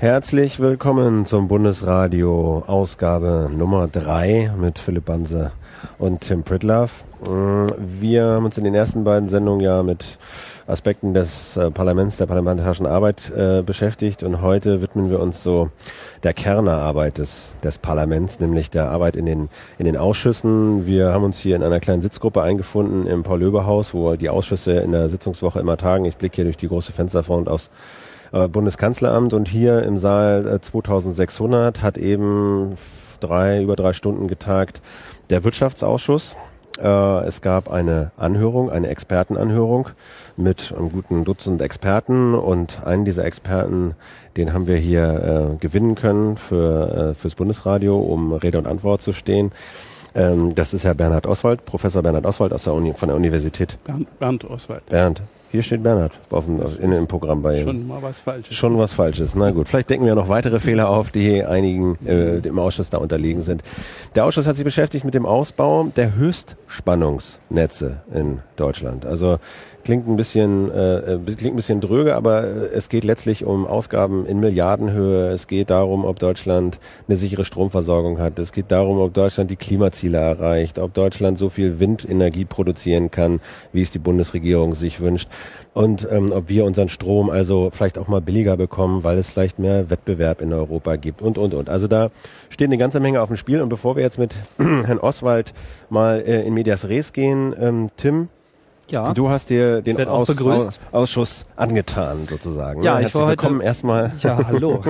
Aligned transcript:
Herzlich 0.00 0.60
willkommen 0.60 1.26
zum 1.26 1.48
Bundesradio 1.48 2.62
Ausgabe 2.68 3.50
Nummer 3.52 3.88
3 3.88 4.52
mit 4.56 4.78
Philipp 4.78 5.06
Banse 5.06 5.50
und 5.98 6.20
Tim 6.20 6.44
Pritloff. 6.44 7.02
Mm, 7.24 7.66
wir 7.78 8.24
haben 8.24 8.44
uns 8.44 8.56
in 8.56 8.62
den 8.62 8.76
ersten 8.76 9.02
beiden 9.02 9.28
Sendungen 9.28 9.60
ja 9.60 9.82
mit 9.82 10.18
Aspekten 10.68 11.14
des 11.14 11.56
äh, 11.56 11.72
Parlaments, 11.72 12.16
der 12.16 12.26
parlamentarischen 12.26 12.86
Arbeit 12.86 13.32
äh, 13.36 13.62
beschäftigt 13.62 14.22
und 14.22 14.40
heute 14.40 14.82
widmen 14.82 15.10
wir 15.10 15.18
uns 15.18 15.42
so 15.42 15.68
der 16.22 16.32
Kernerarbeit 16.32 17.18
des, 17.18 17.48
des 17.64 17.78
Parlaments, 17.78 18.38
nämlich 18.38 18.70
der 18.70 18.90
Arbeit 18.90 19.16
in 19.16 19.26
den, 19.26 19.48
in 19.78 19.84
den 19.84 19.96
Ausschüssen. 19.96 20.86
Wir 20.86 21.12
haben 21.12 21.24
uns 21.24 21.40
hier 21.40 21.56
in 21.56 21.64
einer 21.64 21.80
kleinen 21.80 22.02
Sitzgruppe 22.02 22.40
eingefunden 22.40 23.08
im 23.08 23.24
Paul-Löbe-Haus, 23.24 23.94
wo 23.94 24.14
die 24.14 24.28
Ausschüsse 24.28 24.74
in 24.74 24.92
der 24.92 25.08
Sitzungswoche 25.08 25.58
immer 25.58 25.76
tagen. 25.76 26.04
Ich 26.04 26.16
blicke 26.16 26.36
hier 26.36 26.44
durch 26.44 26.56
die 26.56 26.68
große 26.68 26.92
Fensterfront 26.92 27.48
aufs 27.48 27.68
äh, 28.32 28.48
Bundeskanzleramt 28.48 29.34
und 29.34 29.48
hier 29.48 29.82
im 29.82 29.98
Saal 29.98 30.46
äh, 30.46 30.60
2600 30.60 31.82
hat 31.82 31.98
eben 31.98 32.76
drei, 33.20 33.62
über 33.62 33.76
drei 33.76 33.92
Stunden 33.92 34.28
getagt 34.28 34.80
der 35.30 35.44
Wirtschaftsausschuss. 35.44 36.36
Äh, 36.80 37.24
es 37.26 37.42
gab 37.42 37.70
eine 37.70 38.12
Anhörung, 38.16 38.70
eine 38.70 38.88
Expertenanhörung 38.88 39.88
mit 40.36 40.72
einem 40.76 40.90
guten 40.90 41.24
Dutzend 41.24 41.60
Experten 41.60 42.34
und 42.34 42.84
einen 42.84 43.04
dieser 43.04 43.24
Experten, 43.24 43.94
den 44.36 44.52
haben 44.52 44.66
wir 44.66 44.76
hier 44.76 45.52
äh, 45.52 45.56
gewinnen 45.56 45.94
können 45.96 46.36
für, 46.36 47.10
äh, 47.10 47.14
fürs 47.14 47.34
Bundesradio, 47.34 47.98
um 47.98 48.32
Rede 48.32 48.58
und 48.58 48.66
Antwort 48.66 49.02
zu 49.02 49.12
stehen. 49.12 49.52
Ähm, 50.14 50.54
das 50.54 50.72
ist 50.72 50.84
Herr 50.84 50.94
Bernhard 50.94 51.26
Oswald, 51.26 51.64
Professor 51.64 52.02
Bernhard 52.02 52.26
Oswald 52.26 52.52
aus 52.52 52.64
der 52.64 52.74
Uni, 52.74 52.92
von 52.92 53.08
der 53.08 53.16
Universität. 53.16 53.78
Bernd, 53.84 54.18
Bernd 54.18 54.44
Oswald. 54.44 54.86
Bernd, 54.86 55.20
hier 55.50 55.62
steht 55.62 55.82
Bernhard 55.82 56.12
auf 56.30 56.44
dem, 56.44 56.60
auf, 56.60 56.78
in, 56.78 56.92
im 56.92 57.06
Programm 57.06 57.42
bei 57.42 57.60
Ihnen. 57.60 57.66
Schon 57.66 57.86
mal 57.88 58.02
was 58.02 58.20
Falsches. 58.20 58.54
Schon 58.54 58.78
was 58.78 58.92
Falsches. 58.92 59.34
Na 59.34 59.50
gut, 59.50 59.68
vielleicht 59.68 59.90
decken 59.90 60.04
wir 60.04 60.14
noch 60.14 60.28
weitere 60.28 60.60
Fehler 60.60 60.90
auf, 60.90 61.10
die 61.10 61.42
einigen 61.44 61.96
äh, 62.06 62.38
im 62.38 62.58
Ausschuss 62.58 62.90
da 62.90 62.98
unterliegen 62.98 63.42
sind. 63.42 63.62
Der 64.14 64.24
Ausschuss 64.24 64.46
hat 64.46 64.56
sich 64.56 64.64
beschäftigt 64.64 65.04
mit 65.04 65.14
dem 65.14 65.24
Ausbau 65.24 65.90
der 65.96 66.14
Höchstspannungsnetze 66.14 68.02
in 68.12 68.40
Deutschland. 68.56 69.06
Also 69.06 69.38
klingt 69.88 70.06
ein 70.06 70.16
bisschen 70.16 70.70
äh, 70.70 71.14
äh, 71.14 71.18
klingt 71.34 71.54
ein 71.54 71.56
bisschen 71.56 71.80
dröge, 71.80 72.14
aber 72.14 72.44
äh, 72.44 72.66
es 72.74 72.90
geht 72.90 73.04
letztlich 73.04 73.46
um 73.46 73.66
Ausgaben 73.66 74.26
in 74.26 74.38
Milliardenhöhe. 74.38 75.30
Es 75.30 75.46
geht 75.46 75.70
darum, 75.70 76.04
ob 76.04 76.18
Deutschland 76.18 76.78
eine 77.08 77.16
sichere 77.16 77.42
Stromversorgung 77.46 78.18
hat. 78.18 78.38
Es 78.38 78.52
geht 78.52 78.70
darum, 78.70 78.98
ob 78.98 79.14
Deutschland 79.14 79.50
die 79.50 79.56
Klimaziele 79.56 80.18
erreicht, 80.18 80.78
ob 80.78 80.92
Deutschland 80.92 81.38
so 81.38 81.48
viel 81.48 81.80
Windenergie 81.80 82.44
produzieren 82.44 83.10
kann, 83.10 83.40
wie 83.72 83.80
es 83.80 83.90
die 83.90 83.98
Bundesregierung 83.98 84.74
sich 84.74 85.00
wünscht 85.00 85.30
und 85.72 86.06
ähm, 86.10 86.32
ob 86.32 86.50
wir 86.50 86.66
unseren 86.66 86.90
Strom 86.90 87.30
also 87.30 87.70
vielleicht 87.72 87.96
auch 87.96 88.08
mal 88.08 88.20
billiger 88.20 88.58
bekommen, 88.58 89.04
weil 89.04 89.16
es 89.16 89.30
vielleicht 89.30 89.58
mehr 89.58 89.88
Wettbewerb 89.88 90.42
in 90.42 90.52
Europa 90.52 90.96
gibt 90.96 91.22
und 91.22 91.38
und 91.38 91.54
und. 91.54 91.70
Also 91.70 91.88
da 91.88 92.10
steht 92.50 92.66
eine 92.66 92.76
ganze 92.76 93.00
Menge 93.00 93.22
auf 93.22 93.28
dem 93.30 93.38
Spiel 93.38 93.62
und 93.62 93.70
bevor 93.70 93.96
wir 93.96 94.02
jetzt 94.02 94.18
mit 94.18 94.36
Herrn 94.58 94.98
Oswald 94.98 95.54
mal 95.88 96.20
äh, 96.20 96.42
in 96.42 96.52
Medias 96.52 96.90
Res 96.90 97.14
gehen, 97.14 97.54
ähm, 97.58 97.88
Tim, 97.96 98.28
ja. 98.90 99.12
Du 99.12 99.28
hast 99.28 99.50
dir 99.50 99.82
den 99.82 100.06
Aus 100.06 100.30
Aus 100.30 100.80
Ausschuss 100.92 101.46
angetan, 101.56 102.26
sozusagen. 102.28 102.82
Ja, 102.82 102.98
ne? 102.98 103.06
ich 103.06 103.14
war 103.14 103.26
heute. 103.26 103.42
Willkommen 103.42 103.60
erstmal. 103.60 104.12
Ja, 104.20 104.38
hallo. 104.46 104.80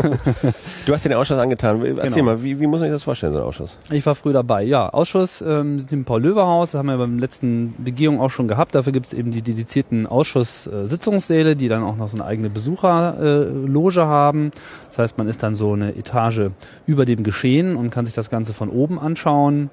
du 0.87 0.93
hast 0.93 1.05
dir 1.05 1.11
den 1.11 1.19
Ausschuss 1.19 1.39
angetan. 1.39 1.85
Erzähl 1.85 2.11
genau. 2.11 2.25
mal, 2.25 2.43
wie, 2.43 2.59
wie 2.61 2.67
muss 2.67 2.81
man 2.81 2.89
sich 2.89 2.95
das 2.95 3.03
vorstellen, 3.03 3.33
so 3.33 3.41
ein 3.41 3.45
Ausschuss? 3.45 3.77
Ich 3.91 4.05
war 4.07 4.15
früh 4.15 4.33
dabei. 4.33 4.63
Ja, 4.63 4.89
Ausschuss 4.89 5.41
ähm, 5.41 5.85
im 5.91 6.05
Paul-Löwer-Haus, 6.05 6.73
das 6.73 6.79
haben 6.79 6.87
wir 6.87 6.99
beim 6.99 7.19
letzten 7.19 7.75
Begehung 7.79 8.21
auch 8.21 8.31
schon 8.31 8.49
gehabt. 8.49 8.75
Dafür 8.75 8.93
gibt 8.93 9.07
es 9.07 9.13
eben 9.13 9.31
die 9.31 9.43
dedizierten 9.43 10.07
Ausschusssitzungssäle, 10.07 11.57
die 11.57 11.69
dann 11.69 11.83
auch 11.83 11.97
noch 11.97 12.09
so 12.09 12.17
eine 12.17 12.25
eigene 12.25 12.51
Besucherloge 12.51 14.01
äh, 14.01 14.05
haben. 14.05 14.51
Das 14.89 14.99
heißt, 14.99 15.19
man 15.19 15.29
ist 15.29 15.43
dann 15.43 15.55
so 15.55 15.73
eine 15.73 15.97
Etage 15.97 16.51
über 16.87 17.05
dem 17.05 17.23
Geschehen 17.23 17.77
und 17.77 17.91
kann 17.91 18.05
sich 18.05 18.15
das 18.15 18.31
Ganze 18.31 18.53
von 18.55 18.71
oben 18.71 18.99
anschauen. 18.99 19.71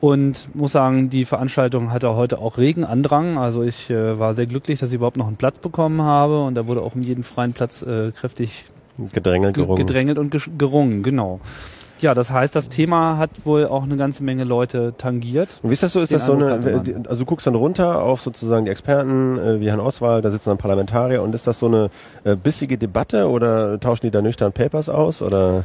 Und 0.00 0.54
muss 0.54 0.72
sagen, 0.72 1.10
die 1.10 1.24
Veranstaltung 1.24 1.92
hatte 1.92 2.14
heute 2.14 2.38
auch 2.38 2.56
regen 2.56 2.84
Andrang. 2.84 3.36
Also 3.36 3.62
ich 3.62 3.90
äh, 3.90 4.18
war 4.18 4.32
sehr 4.34 4.46
glücklich, 4.46 4.78
dass 4.78 4.90
ich 4.90 4.96
überhaupt 4.96 5.16
noch 5.16 5.26
einen 5.26 5.36
Platz 5.36 5.58
bekommen 5.58 6.02
habe. 6.02 6.44
Und 6.44 6.54
da 6.54 6.66
wurde 6.66 6.82
auch 6.82 6.94
um 6.94 7.02
jeden 7.02 7.24
freien 7.24 7.52
Platz 7.52 7.82
äh, 7.82 8.12
kräftig 8.12 8.66
gedrängelt, 9.12 9.54
gerungen. 9.54 9.84
gedrängelt 9.84 10.18
und 10.18 10.34
gerungen, 10.58 11.02
genau. 11.02 11.40
Ja, 12.00 12.14
das 12.14 12.30
heißt, 12.30 12.54
das 12.54 12.68
Thema 12.68 13.18
hat 13.18 13.30
wohl 13.44 13.66
auch 13.66 13.82
eine 13.82 13.96
ganze 13.96 14.22
Menge 14.22 14.44
Leute 14.44 14.94
tangiert. 14.96 15.58
Und 15.62 15.70
wie 15.70 15.72
ist 15.72 15.82
das 15.82 15.92
so? 15.92 16.00
Ist 16.00 16.12
das 16.12 16.26
so 16.26 16.34
eine, 16.34 17.02
also 17.08 17.20
du 17.20 17.24
guckst 17.24 17.46
dann 17.46 17.56
runter 17.56 18.02
auf 18.02 18.20
sozusagen 18.20 18.66
die 18.66 18.70
Experten, 18.70 19.36
äh, 19.38 19.60
wie 19.60 19.68
Herrn 19.68 19.80
Oswald, 19.80 20.24
da 20.24 20.30
sitzen 20.30 20.50
dann 20.50 20.58
Parlamentarier 20.58 21.22
und 21.22 21.34
ist 21.34 21.48
das 21.48 21.58
so 21.58 21.66
eine 21.66 21.90
äh, 22.22 22.36
bissige 22.36 22.78
Debatte 22.78 23.28
oder 23.28 23.80
tauschen 23.80 24.06
die 24.06 24.10
da 24.12 24.22
nüchtern 24.22 24.52
Papers 24.52 24.88
aus 24.88 25.22
oder? 25.22 25.64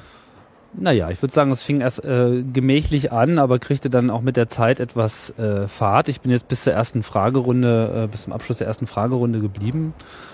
Naja, 0.76 1.10
ich 1.12 1.22
würde 1.22 1.34
sagen, 1.34 1.52
es 1.52 1.62
fing 1.62 1.82
erst 1.82 2.04
äh, 2.04 2.44
gemächlich 2.44 3.12
an, 3.12 3.38
aber 3.38 3.60
kriegte 3.60 3.90
dann 3.90 4.10
auch 4.10 4.22
mit 4.22 4.38
der 4.38 4.48
Zeit 4.48 4.80
etwas 4.80 5.30
äh, 5.38 5.68
Fahrt. 5.68 6.10
Ich 6.10 6.22
bin 6.22 6.32
jetzt 6.32 6.48
bis 6.48 6.64
zur 6.64 6.74
ersten 6.74 7.04
Fragerunde, 7.04 8.04
äh, 8.04 8.08
bis 8.08 8.24
zum 8.24 8.34
Abschluss 8.34 8.58
der 8.58 8.68
ersten 8.68 8.88
Fragerunde 8.88 9.40
geblieben. 9.40 9.94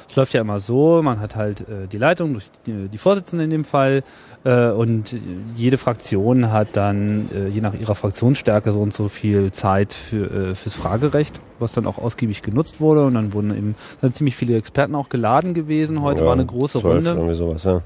Es 0.10 0.16
läuft 0.16 0.34
ja 0.34 0.42
immer 0.42 0.60
so, 0.60 1.02
man 1.04 1.20
hat 1.20 1.36
halt 1.36 1.62
äh, 1.62 1.88
die 1.92 1.98
Leitung 1.98 2.34
durch 2.34 2.46
die, 2.66 2.88
die 2.88 2.98
Vorsitzende 2.98 3.44
in 3.44 3.50
dem 3.50 3.64
Fall 3.66 4.04
äh, 4.44 4.70
und 4.70 5.16
jede 5.56 5.78
Fraktion 5.78 6.52
hat 6.52 6.70
dann 6.74 7.30
äh, 7.32 7.48
je 7.50 7.62
nach 7.62 7.74
ihrer 7.74 7.94
Fraktionsstärke 7.94 8.72
so 8.72 8.80
und 8.80 8.94
so 8.94 9.08
viel 9.08 9.52
Zeit 9.52 9.94
für, 9.94 10.52
äh, 10.52 10.56
fürs 10.56 10.76
Fragerecht, 10.76 11.40
was 11.60 11.74
dann 11.74 11.86
auch 11.86 12.00
ausgiebig 12.00 12.42
genutzt 12.42 12.80
wurde 12.80 13.06
und 13.06 13.14
dann 13.14 13.34
wurden 13.34 13.56
eben 13.56 13.76
sind 14.02 14.16
ziemlich 14.16 14.36
viele 14.36 14.58
Experten 14.58 14.96
auch 14.96 15.10
geladen 15.10 15.54
gewesen. 15.54 16.02
Heute 16.02 16.22
ja, 16.22 16.26
war 16.26 16.34
eine 16.34 16.46
große 16.46 16.80
12, 16.80 16.96
Runde. 16.96 17.10
Irgendwie 17.12 17.36
sowas, 17.36 17.64
ja. 17.66 17.82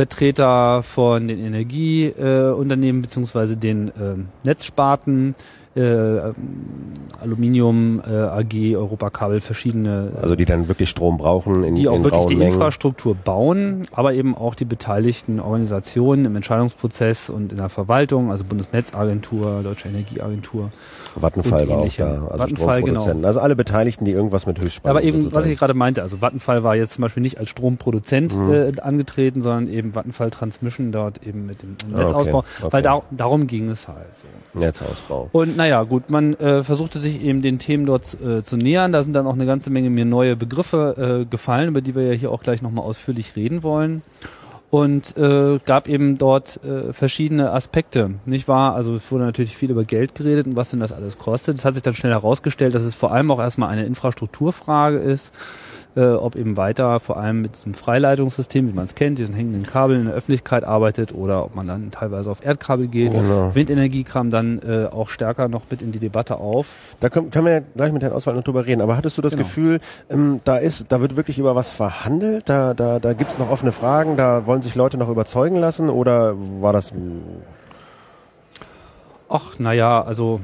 Vertreter 0.00 0.82
von 0.82 1.28
den 1.28 1.38
Energieunternehmen 1.38 3.00
äh, 3.00 3.02
beziehungsweise 3.02 3.58
den 3.58 3.88
äh, 3.88 4.16
Netzsparten, 4.46 5.34
äh, 5.80 6.32
Aluminium 7.20 8.00
äh, 8.06 8.14
AG, 8.14 8.76
Europakabel, 8.76 9.40
verschiedene. 9.40 10.12
Also 10.20 10.36
die 10.36 10.44
dann 10.44 10.68
wirklich 10.68 10.88
Strom 10.88 11.18
brauchen 11.18 11.64
in 11.64 11.74
Die 11.74 11.88
auch 11.88 11.96
in 11.96 12.04
wirklich 12.04 12.26
die 12.26 12.36
Mengen. 12.36 12.54
Infrastruktur 12.54 13.14
bauen, 13.14 13.82
aber 13.92 14.14
eben 14.14 14.36
auch 14.36 14.54
die 14.54 14.64
beteiligten 14.64 15.40
Organisationen 15.40 16.24
im 16.24 16.36
Entscheidungsprozess 16.36 17.30
und 17.30 17.52
in 17.52 17.58
der 17.58 17.68
Verwaltung, 17.68 18.30
also 18.30 18.44
Bundesnetzagentur, 18.44 19.60
Deutsche 19.62 19.88
Energieagentur. 19.88 20.70
Vattenfall 21.16 21.68
war 21.68 21.78
auch 21.78 21.92
da, 21.92 22.26
also 22.26 22.38
Vattenfall, 22.38 22.82
genau. 22.82 23.04
Also 23.22 23.40
alle 23.40 23.56
Beteiligten, 23.56 24.04
die 24.04 24.12
irgendwas 24.12 24.46
mit 24.46 24.60
Höchstspannung 24.60 24.96
Aber 24.96 25.04
eben, 25.04 25.32
was 25.32 25.46
ich 25.46 25.58
gerade 25.58 25.74
meinte, 25.74 26.02
also 26.02 26.20
Vattenfall 26.20 26.62
war 26.62 26.76
jetzt 26.76 26.94
zum 26.94 27.02
Beispiel 27.02 27.22
nicht 27.22 27.38
als 27.38 27.50
Stromproduzent 27.50 28.36
mhm. 28.36 28.52
äh, 28.52 28.80
angetreten, 28.80 29.42
sondern 29.42 29.68
eben 29.68 29.94
Vattenfall 29.94 30.30
Transmission 30.30 30.92
dort 30.92 31.26
eben 31.26 31.46
mit 31.46 31.62
dem 31.62 31.76
Netzausbau, 31.94 32.38
okay, 32.38 32.48
okay. 32.62 32.72
weil 32.72 32.82
da, 32.82 33.02
darum 33.10 33.46
ging 33.46 33.68
es 33.70 33.88
halt 33.88 34.14
so. 34.14 34.58
Netzausbau. 34.58 35.28
Und 35.32 35.56
naja, 35.56 35.69
gut, 35.84 36.10
man 36.10 36.34
äh, 36.34 36.62
versuchte 36.62 36.98
sich 36.98 37.22
eben 37.22 37.42
den 37.42 37.58
Themen 37.58 37.86
dort 37.86 38.16
äh, 38.20 38.42
zu 38.42 38.56
nähern. 38.56 38.92
Da 38.92 39.02
sind 39.02 39.12
dann 39.12 39.26
auch 39.26 39.34
eine 39.34 39.46
ganze 39.46 39.70
Menge 39.70 39.90
mir 39.90 40.04
neue 40.04 40.36
Begriffe 40.36 41.22
äh, 41.22 41.24
gefallen, 41.24 41.68
über 41.68 41.80
die 41.80 41.94
wir 41.94 42.02
ja 42.02 42.12
hier 42.12 42.32
auch 42.32 42.42
gleich 42.42 42.62
nochmal 42.62 42.84
ausführlich 42.84 43.36
reden 43.36 43.62
wollen 43.62 44.02
und 44.70 45.16
äh, 45.16 45.58
gab 45.64 45.88
eben 45.88 46.16
dort 46.16 46.60
äh, 46.64 46.92
verschiedene 46.92 47.50
Aspekte, 47.50 48.12
nicht 48.24 48.46
wahr? 48.46 48.74
Also 48.74 48.94
es 48.94 49.10
wurde 49.10 49.24
natürlich 49.24 49.56
viel 49.56 49.70
über 49.70 49.84
Geld 49.84 50.14
geredet 50.14 50.46
und 50.46 50.56
was 50.56 50.70
denn 50.70 50.80
das 50.80 50.92
alles 50.92 51.18
kostet. 51.18 51.58
Es 51.58 51.64
hat 51.64 51.74
sich 51.74 51.82
dann 51.82 51.94
schnell 51.94 52.12
herausgestellt, 52.12 52.74
dass 52.74 52.82
es 52.82 52.94
vor 52.94 53.12
allem 53.12 53.30
auch 53.32 53.40
erstmal 53.40 53.68
eine 53.68 53.84
Infrastrukturfrage 53.84 54.98
ist 54.98 55.34
äh, 55.96 56.12
ob 56.12 56.36
eben 56.36 56.56
weiter 56.56 57.00
vor 57.00 57.16
allem 57.16 57.42
mit 57.42 57.56
diesem 57.56 57.74
Freileitungssystem, 57.74 58.68
wie 58.68 58.72
man 58.72 58.84
es 58.84 58.94
kennt, 58.94 59.18
diesen 59.18 59.34
hängenden 59.34 59.64
Kabeln 59.64 60.00
in 60.00 60.06
der 60.06 60.14
Öffentlichkeit 60.14 60.64
arbeitet 60.64 61.14
oder 61.14 61.44
ob 61.44 61.54
man 61.54 61.66
dann 61.66 61.90
teilweise 61.90 62.30
auf 62.30 62.44
Erdkabel 62.44 62.88
geht. 62.88 63.12
Genau. 63.12 63.54
Windenergie 63.54 64.04
kam 64.04 64.30
dann 64.30 64.60
äh, 64.60 64.86
auch 64.86 65.08
stärker 65.08 65.48
noch 65.48 65.62
mit 65.70 65.82
in 65.82 65.92
die 65.92 65.98
Debatte 65.98 66.36
auf. 66.36 66.68
Da 67.00 67.08
können, 67.08 67.30
können 67.30 67.46
wir 67.46 67.52
ja 67.52 67.60
gleich 67.74 67.92
mit 67.92 68.02
Herrn 68.02 68.12
Oswald 68.12 68.36
noch 68.36 68.44
drüber 68.44 68.66
reden. 68.66 68.80
Aber 68.80 68.96
hattest 68.96 69.18
du 69.18 69.22
das 69.22 69.32
genau. 69.32 69.44
Gefühl, 69.44 69.80
ähm, 70.08 70.40
da 70.44 70.56
ist, 70.58 70.86
da 70.88 71.00
wird 71.00 71.16
wirklich 71.16 71.38
über 71.38 71.54
was 71.54 71.72
verhandelt? 71.72 72.48
Da, 72.48 72.74
da, 72.74 72.98
da 72.98 73.12
gibt 73.12 73.32
es 73.32 73.38
noch 73.38 73.50
offene 73.50 73.72
Fragen, 73.72 74.16
da 74.16 74.46
wollen 74.46 74.62
sich 74.62 74.74
Leute 74.74 74.96
noch 74.96 75.08
überzeugen 75.08 75.56
lassen 75.56 75.90
oder 75.90 76.34
war 76.60 76.72
das 76.72 76.92
Ach, 79.28 79.60
naja, 79.60 80.02
also 80.02 80.40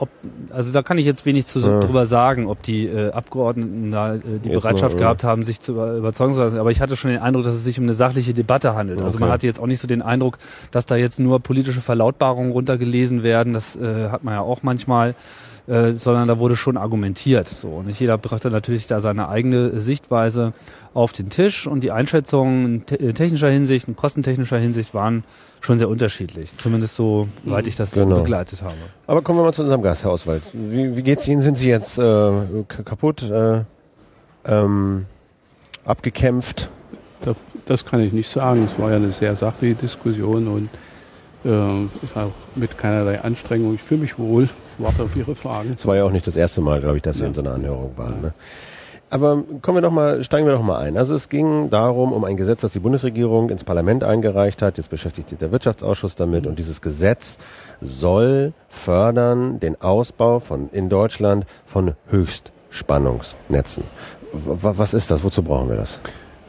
ob, 0.00 0.08
also 0.50 0.72
da 0.72 0.82
kann 0.82 0.98
ich 0.98 1.06
jetzt 1.06 1.26
wenig 1.26 1.46
zu, 1.46 1.60
ja. 1.60 1.80
drüber 1.80 2.06
sagen, 2.06 2.46
ob 2.46 2.62
die 2.62 2.86
äh, 2.86 3.10
Abgeordneten 3.12 3.92
da 3.92 4.14
äh, 4.14 4.20
die 4.42 4.48
jetzt 4.48 4.60
Bereitschaft 4.60 4.94
noch, 4.94 5.00
gehabt 5.00 5.24
haben, 5.24 5.42
sich 5.42 5.60
zu 5.60 5.72
überzeugen 5.72 6.32
zu 6.32 6.40
lassen. 6.40 6.58
Aber 6.58 6.70
ich 6.70 6.80
hatte 6.80 6.96
schon 6.96 7.10
den 7.10 7.20
Eindruck, 7.20 7.44
dass 7.44 7.54
es 7.54 7.64
sich 7.64 7.78
um 7.78 7.84
eine 7.84 7.94
sachliche 7.94 8.32
Debatte 8.32 8.74
handelt. 8.74 8.98
Okay. 8.98 9.06
Also 9.06 9.18
man 9.18 9.30
hatte 9.30 9.46
jetzt 9.46 9.60
auch 9.60 9.66
nicht 9.66 9.80
so 9.80 9.86
den 9.86 10.02
Eindruck, 10.02 10.38
dass 10.70 10.86
da 10.86 10.96
jetzt 10.96 11.20
nur 11.20 11.40
politische 11.40 11.80
Verlautbarungen 11.80 12.52
runtergelesen 12.52 13.22
werden. 13.22 13.52
Das 13.52 13.76
äh, 13.76 14.08
hat 14.08 14.24
man 14.24 14.34
ja 14.34 14.40
auch 14.40 14.62
manchmal. 14.62 15.14
Äh, 15.70 15.92
sondern 15.92 16.26
da 16.26 16.40
wurde 16.40 16.56
schon 16.56 16.76
argumentiert. 16.76 17.46
So. 17.46 17.68
Und 17.68 17.86
nicht 17.86 18.00
jeder 18.00 18.18
brachte 18.18 18.50
natürlich 18.50 18.88
da 18.88 19.00
seine 19.00 19.28
eigene 19.28 19.80
Sichtweise 19.80 20.52
auf 20.94 21.12
den 21.12 21.30
Tisch 21.30 21.68
und 21.68 21.84
die 21.84 21.92
Einschätzungen 21.92 22.82
in 22.98 23.14
technischer 23.14 23.50
Hinsicht 23.50 23.86
und 23.86 23.94
kostentechnischer 23.94 24.58
Hinsicht 24.58 24.94
waren 24.94 25.22
schon 25.60 25.78
sehr 25.78 25.88
unterschiedlich. 25.88 26.50
Zumindest 26.58 26.96
so, 26.96 27.28
weit 27.44 27.68
ich 27.68 27.76
das 27.76 27.92
genau. 27.92 28.16
begleitet 28.16 28.62
habe. 28.62 28.74
Aber 29.06 29.22
kommen 29.22 29.38
wir 29.38 29.44
mal 29.44 29.54
zu 29.54 29.62
unserem 29.62 29.82
Gast, 29.82 30.02
Herr 30.02 30.10
Oswald. 30.10 30.42
Wie, 30.52 30.96
wie 30.96 31.02
geht's 31.04 31.28
Ihnen? 31.28 31.40
Sind 31.40 31.56
Sie 31.56 31.68
jetzt 31.68 31.98
äh, 31.98 32.32
kaputt, 32.66 33.22
äh, 33.30 33.62
ähm, 34.46 35.06
abgekämpft? 35.84 36.68
das 37.66 37.84
kann 37.84 38.00
ich 38.00 38.12
nicht 38.12 38.28
sagen. 38.28 38.64
Es 38.64 38.76
war 38.76 38.90
ja 38.90 38.96
eine 38.96 39.12
sehr 39.12 39.36
sachliche 39.36 39.76
Diskussion 39.76 40.48
und 40.48 40.68
äh, 41.44 42.18
auch 42.18 42.32
mit 42.56 42.76
keinerlei 42.76 43.20
Anstrengung. 43.20 43.74
Ich 43.74 43.82
fühle 43.82 44.00
mich 44.00 44.18
wohl. 44.18 44.48
Warte 44.82 45.02
auf 45.04 45.16
Ihre 45.16 45.34
Fragen. 45.34 45.74
Es 45.76 45.86
war 45.86 45.96
ja 45.96 46.04
auch 46.04 46.12
nicht 46.12 46.26
das 46.26 46.36
erste 46.36 46.60
Mal, 46.60 46.80
glaube 46.80 46.96
ich, 46.96 47.02
dass 47.02 47.16
Sie 47.16 47.22
ja. 47.22 47.28
in 47.28 47.34
so 47.34 47.40
einer 47.40 47.52
Anhörung 47.52 47.92
waren. 47.96 48.20
Ne? 48.20 48.32
Aber 49.12 49.42
kommen 49.60 49.78
wir 49.78 49.82
doch 49.82 49.90
mal, 49.90 50.22
steigen 50.22 50.46
wir 50.46 50.54
doch 50.54 50.62
mal 50.62 50.78
ein. 50.78 50.96
Also 50.96 51.16
es 51.16 51.28
ging 51.28 51.68
darum, 51.68 52.12
um 52.12 52.24
ein 52.24 52.36
Gesetz, 52.36 52.60
das 52.60 52.72
die 52.72 52.78
Bundesregierung 52.78 53.50
ins 53.50 53.64
Parlament 53.64 54.04
eingereicht 54.04 54.62
hat. 54.62 54.78
Jetzt 54.78 54.88
beschäftigt 54.88 55.30
sich 55.30 55.38
der 55.38 55.50
Wirtschaftsausschuss 55.50 56.14
damit. 56.14 56.46
Und 56.46 56.60
dieses 56.60 56.80
Gesetz 56.80 57.36
soll 57.80 58.52
fördern 58.68 59.58
den 59.58 59.80
Ausbau 59.80 60.38
von, 60.38 60.70
in 60.70 60.88
Deutschland 60.88 61.44
von 61.66 61.94
Höchstspannungsnetzen. 62.08 63.82
Was 64.32 64.94
ist 64.94 65.10
das? 65.10 65.24
Wozu 65.24 65.42
brauchen 65.42 65.68
wir 65.68 65.76
das? 65.76 65.98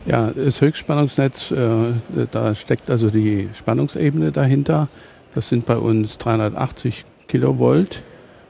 Ja, 0.06 0.30
das 0.30 0.62
Höchstspannungsnetz, 0.62 1.50
äh, 1.52 1.94
da 2.30 2.54
steckt 2.54 2.92
also 2.92 3.10
die 3.10 3.50
Spannungsebene 3.54 4.32
dahinter. 4.32 4.88
Das 5.34 5.50
sind 5.50 5.66
bei 5.66 5.78
uns 5.78 6.20
380 6.20 7.06
Kilovolt 7.28 8.04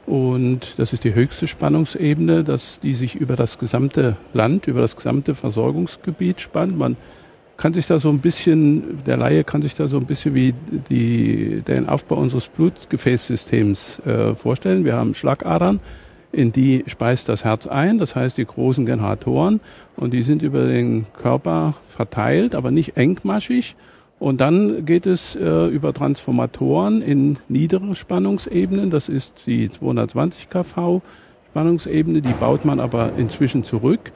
und 0.05 0.73
das 0.77 0.93
ist 0.93 1.03
die 1.03 1.13
höchste 1.13 1.47
Spannungsebene, 1.47 2.43
dass 2.43 2.79
die 2.79 2.95
sich 2.95 3.15
über 3.15 3.35
das 3.35 3.57
gesamte 3.57 4.17
Land, 4.33 4.67
über 4.67 4.81
das 4.81 4.95
gesamte 4.95 5.35
Versorgungsgebiet 5.35 6.41
spannt. 6.41 6.77
Man 6.77 6.97
kann 7.57 7.73
sich 7.73 7.85
da 7.85 7.99
so 7.99 8.09
ein 8.09 8.19
bisschen, 8.19 9.03
der 9.05 9.17
Laie 9.17 9.43
kann 9.43 9.61
sich 9.61 9.75
da 9.75 9.87
so 9.87 9.97
ein 9.97 10.05
bisschen 10.05 10.33
wie 10.33 10.55
die, 10.89 11.61
den 11.61 11.87
Aufbau 11.87 12.15
unseres 12.15 12.47
Blutgefäßsystems 12.47 13.99
äh, 13.99 14.35
vorstellen. 14.35 14.83
Wir 14.83 14.95
haben 14.95 15.13
Schlagadern, 15.13 15.79
in 16.31 16.51
die 16.51 16.83
speist 16.87 17.29
das 17.29 17.43
Herz 17.43 17.67
ein, 17.67 17.99
das 17.99 18.15
heißt 18.15 18.37
die 18.37 18.45
großen 18.45 18.85
Generatoren, 18.85 19.59
und 19.95 20.11
die 20.11 20.23
sind 20.23 20.41
über 20.41 20.65
den 20.65 21.05
Körper 21.13 21.75
verteilt, 21.87 22.55
aber 22.55 22.71
nicht 22.71 22.97
engmaschig, 22.97 23.75
und 24.21 24.39
dann 24.39 24.85
geht 24.85 25.07
es 25.07 25.35
äh, 25.35 25.65
über 25.69 25.95
Transformatoren 25.95 27.01
in 27.01 27.39
niedere 27.49 27.95
Spannungsebenen. 27.95 28.91
Das 28.91 29.09
ist 29.09 29.47
die 29.47 29.67
220 29.67 30.47
kV 30.47 31.01
Spannungsebene. 31.49 32.21
Die 32.21 32.33
baut 32.33 32.63
man 32.63 32.79
aber 32.79 33.13
inzwischen 33.17 33.63
zurück 33.63 34.11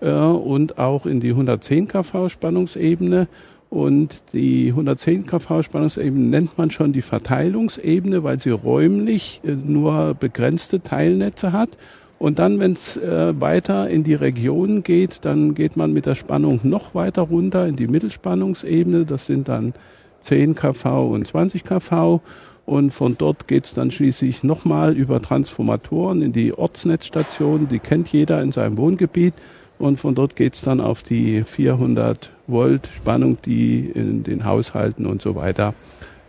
äh, 0.00 0.10
und 0.12 0.78
auch 0.78 1.04
in 1.04 1.20
die 1.20 1.32
110 1.32 1.88
kV 1.88 2.30
Spannungsebene. 2.30 3.28
Und 3.68 4.22
die 4.32 4.68
110 4.68 5.26
kV 5.26 5.60
Spannungsebene 5.62 6.24
nennt 6.24 6.56
man 6.56 6.70
schon 6.70 6.94
die 6.94 7.02
Verteilungsebene, 7.02 8.24
weil 8.24 8.40
sie 8.40 8.52
räumlich 8.52 9.42
äh, 9.44 9.50
nur 9.50 10.14
begrenzte 10.14 10.80
Teilnetze 10.80 11.52
hat. 11.52 11.76
Und 12.20 12.38
dann, 12.38 12.60
wenn 12.60 12.74
es 12.74 12.98
äh, 12.98 13.40
weiter 13.40 13.88
in 13.88 14.04
die 14.04 14.12
Region 14.12 14.82
geht, 14.82 15.24
dann 15.24 15.54
geht 15.54 15.78
man 15.78 15.94
mit 15.94 16.04
der 16.04 16.14
Spannung 16.14 16.60
noch 16.64 16.94
weiter 16.94 17.22
runter 17.22 17.66
in 17.66 17.76
die 17.76 17.86
Mittelspannungsebene. 17.86 19.06
Das 19.06 19.24
sind 19.24 19.48
dann 19.48 19.72
10 20.20 20.54
kV 20.54 21.14
und 21.14 21.26
20 21.26 21.64
kV. 21.64 22.20
Und 22.66 22.92
von 22.92 23.16
dort 23.16 23.48
geht 23.48 23.64
es 23.64 23.72
dann 23.72 23.90
schließlich 23.90 24.44
nochmal 24.44 24.98
über 24.98 25.22
Transformatoren 25.22 26.20
in 26.20 26.34
die 26.34 26.52
Ortsnetzstation. 26.52 27.68
Die 27.68 27.78
kennt 27.78 28.12
jeder 28.12 28.42
in 28.42 28.52
seinem 28.52 28.76
Wohngebiet. 28.76 29.32
Und 29.78 29.98
von 29.98 30.14
dort 30.14 30.36
geht 30.36 30.56
es 30.56 30.60
dann 30.60 30.82
auf 30.82 31.02
die 31.02 31.42
400 31.42 32.30
Volt 32.46 32.86
Spannung, 32.94 33.38
die 33.46 33.86
in 33.94 34.24
den 34.24 34.44
Haushalten 34.44 35.06
und 35.06 35.22
so 35.22 35.36
weiter 35.36 35.72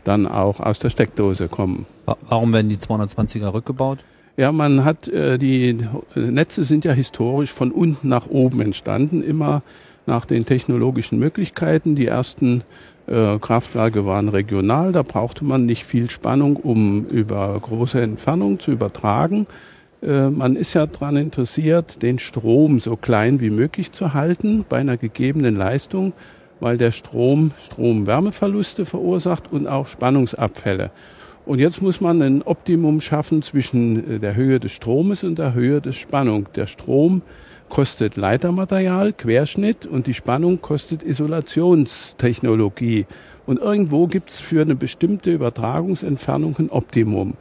dann 0.06 0.26
auch 0.26 0.62
aus 0.62 0.80
der 0.80 0.90
Steckdose 0.90 1.50
kommen. 1.50 1.86
Warum 2.06 2.54
werden 2.54 2.70
die 2.70 2.78
220er 2.78 3.54
rückgebaut? 3.54 4.00
Ja, 4.38 4.52
man 4.52 4.86
hat 4.86 5.08
äh, 5.08 5.38
die 5.38 5.78
Netze 6.16 6.64
sind 6.64 6.86
ja 6.86 6.94
historisch 6.94 7.52
von 7.52 7.72
unten 7.72 8.08
nach 8.08 8.28
oben 8.28 8.62
entstanden, 8.62 9.24
immer 9.24 9.62
nach 10.06 10.26
den 10.26 10.46
technologischen 10.46 11.20
Möglichkeiten. 11.20 11.96
Die 11.96 12.08
ersten 12.08 12.64
äh, 13.08 13.38
Kraftwerke 13.40 14.06
waren 14.06 14.30
regional, 14.30 14.94
da 14.94 15.04
brauchte 15.04 15.44
man 15.44 15.66
nicht 15.66 15.84
viel 15.84 16.10
Spannung, 16.10 16.56
um 16.56 17.06
über 17.08 17.60
große 17.60 18.02
Entfernungen 18.02 18.60
zu 18.60 18.72
übertragen. 18.72 19.48
Äh, 20.02 20.30
man 20.30 20.56
ist 20.56 20.74
ja 20.74 20.88
daran 20.88 21.18
interessiert, 21.18 22.02
den 22.02 22.18
Strom 22.18 22.80
so 22.80 22.96
klein 22.96 23.42
wie 23.42 23.50
möglich 23.50 23.92
zu 23.92 24.14
halten 24.14 24.66
bei 24.68 24.78
einer 24.78 24.98
gegebenen 24.98 25.56
Leistung, 25.56 26.14
weil 26.62 26.78
der 26.78 26.92
Strom 26.92 27.52
Strom-Wärmeverluste 27.64 28.86
verursacht 28.86 29.52
und 29.52 29.68
auch 29.68 29.88
Spannungsabfälle. 29.88 30.92
Und 31.52 31.60
jetzt 31.60 31.82
muss 31.82 32.00
man 32.00 32.22
ein 32.22 32.44
Optimum 32.44 33.02
schaffen 33.02 33.42
zwischen 33.42 34.10
äh, 34.10 34.20
der 34.20 34.38
Höhe 34.38 34.62
des 34.62 34.72
Stromes 34.72 35.26
und 35.26 35.38
der 35.38 35.54
Höhe 35.54 35.82
des 35.82 35.98
Spannung. 35.98 36.48
Der 36.56 36.66
Strom 36.66 37.24
kostet 37.68 38.16
Leitermaterial, 38.16 39.12
Querschnitt 39.12 39.86
und 39.86 40.08
die 40.08 40.14
Spannung 40.14 40.62
kostet 40.62 41.04
Isolationstechnologie. 41.04 43.06
Und 43.46 43.60
irgendwo 43.60 44.08
gibt 44.08 44.30
es 44.30 44.40
für 44.40 44.62
eine 44.62 44.76
bestimmte 44.76 45.34
Übertragungsentfernung 45.34 46.56
ein 46.58 46.70
Optimum. 46.70 47.34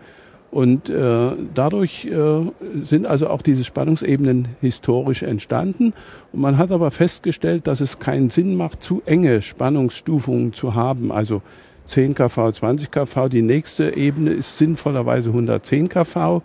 Und 0.51 0.91
äh, 0.91 1.31
dadurch 1.55 2.07
äh, 2.07 2.51
sind 2.83 3.07
also 3.07 3.29
auch 3.29 3.43
diese 3.43 3.63
Spannungsebenen 3.63 4.49
historisch 4.61 5.23
entstanden. 5.23 5.93
Und 6.33 6.41
man 6.41 6.59
hat 6.59 6.73
aber 6.73 6.91
festgestellt, 6.91 7.69
dass 7.69 7.81
es 7.81 8.01
keinen 8.01 8.31
Sinn 8.31 8.57
macht, 8.57 8.83
zu 8.83 9.03
enge 9.07 9.41
Spannungsstufungen 9.41 10.53
zu 10.53 10.75
haben. 10.75 11.13
Also 11.13 11.43
10 11.91 12.15
kV, 12.15 12.53
20 12.53 12.91
kV. 12.91 13.29
Die 13.29 13.43
nächste 13.43 13.97
Ebene 13.97 14.31
ist 14.31 14.59
sinnvollerweise 14.59 15.31
110 15.31 15.89
kV. 15.89 16.43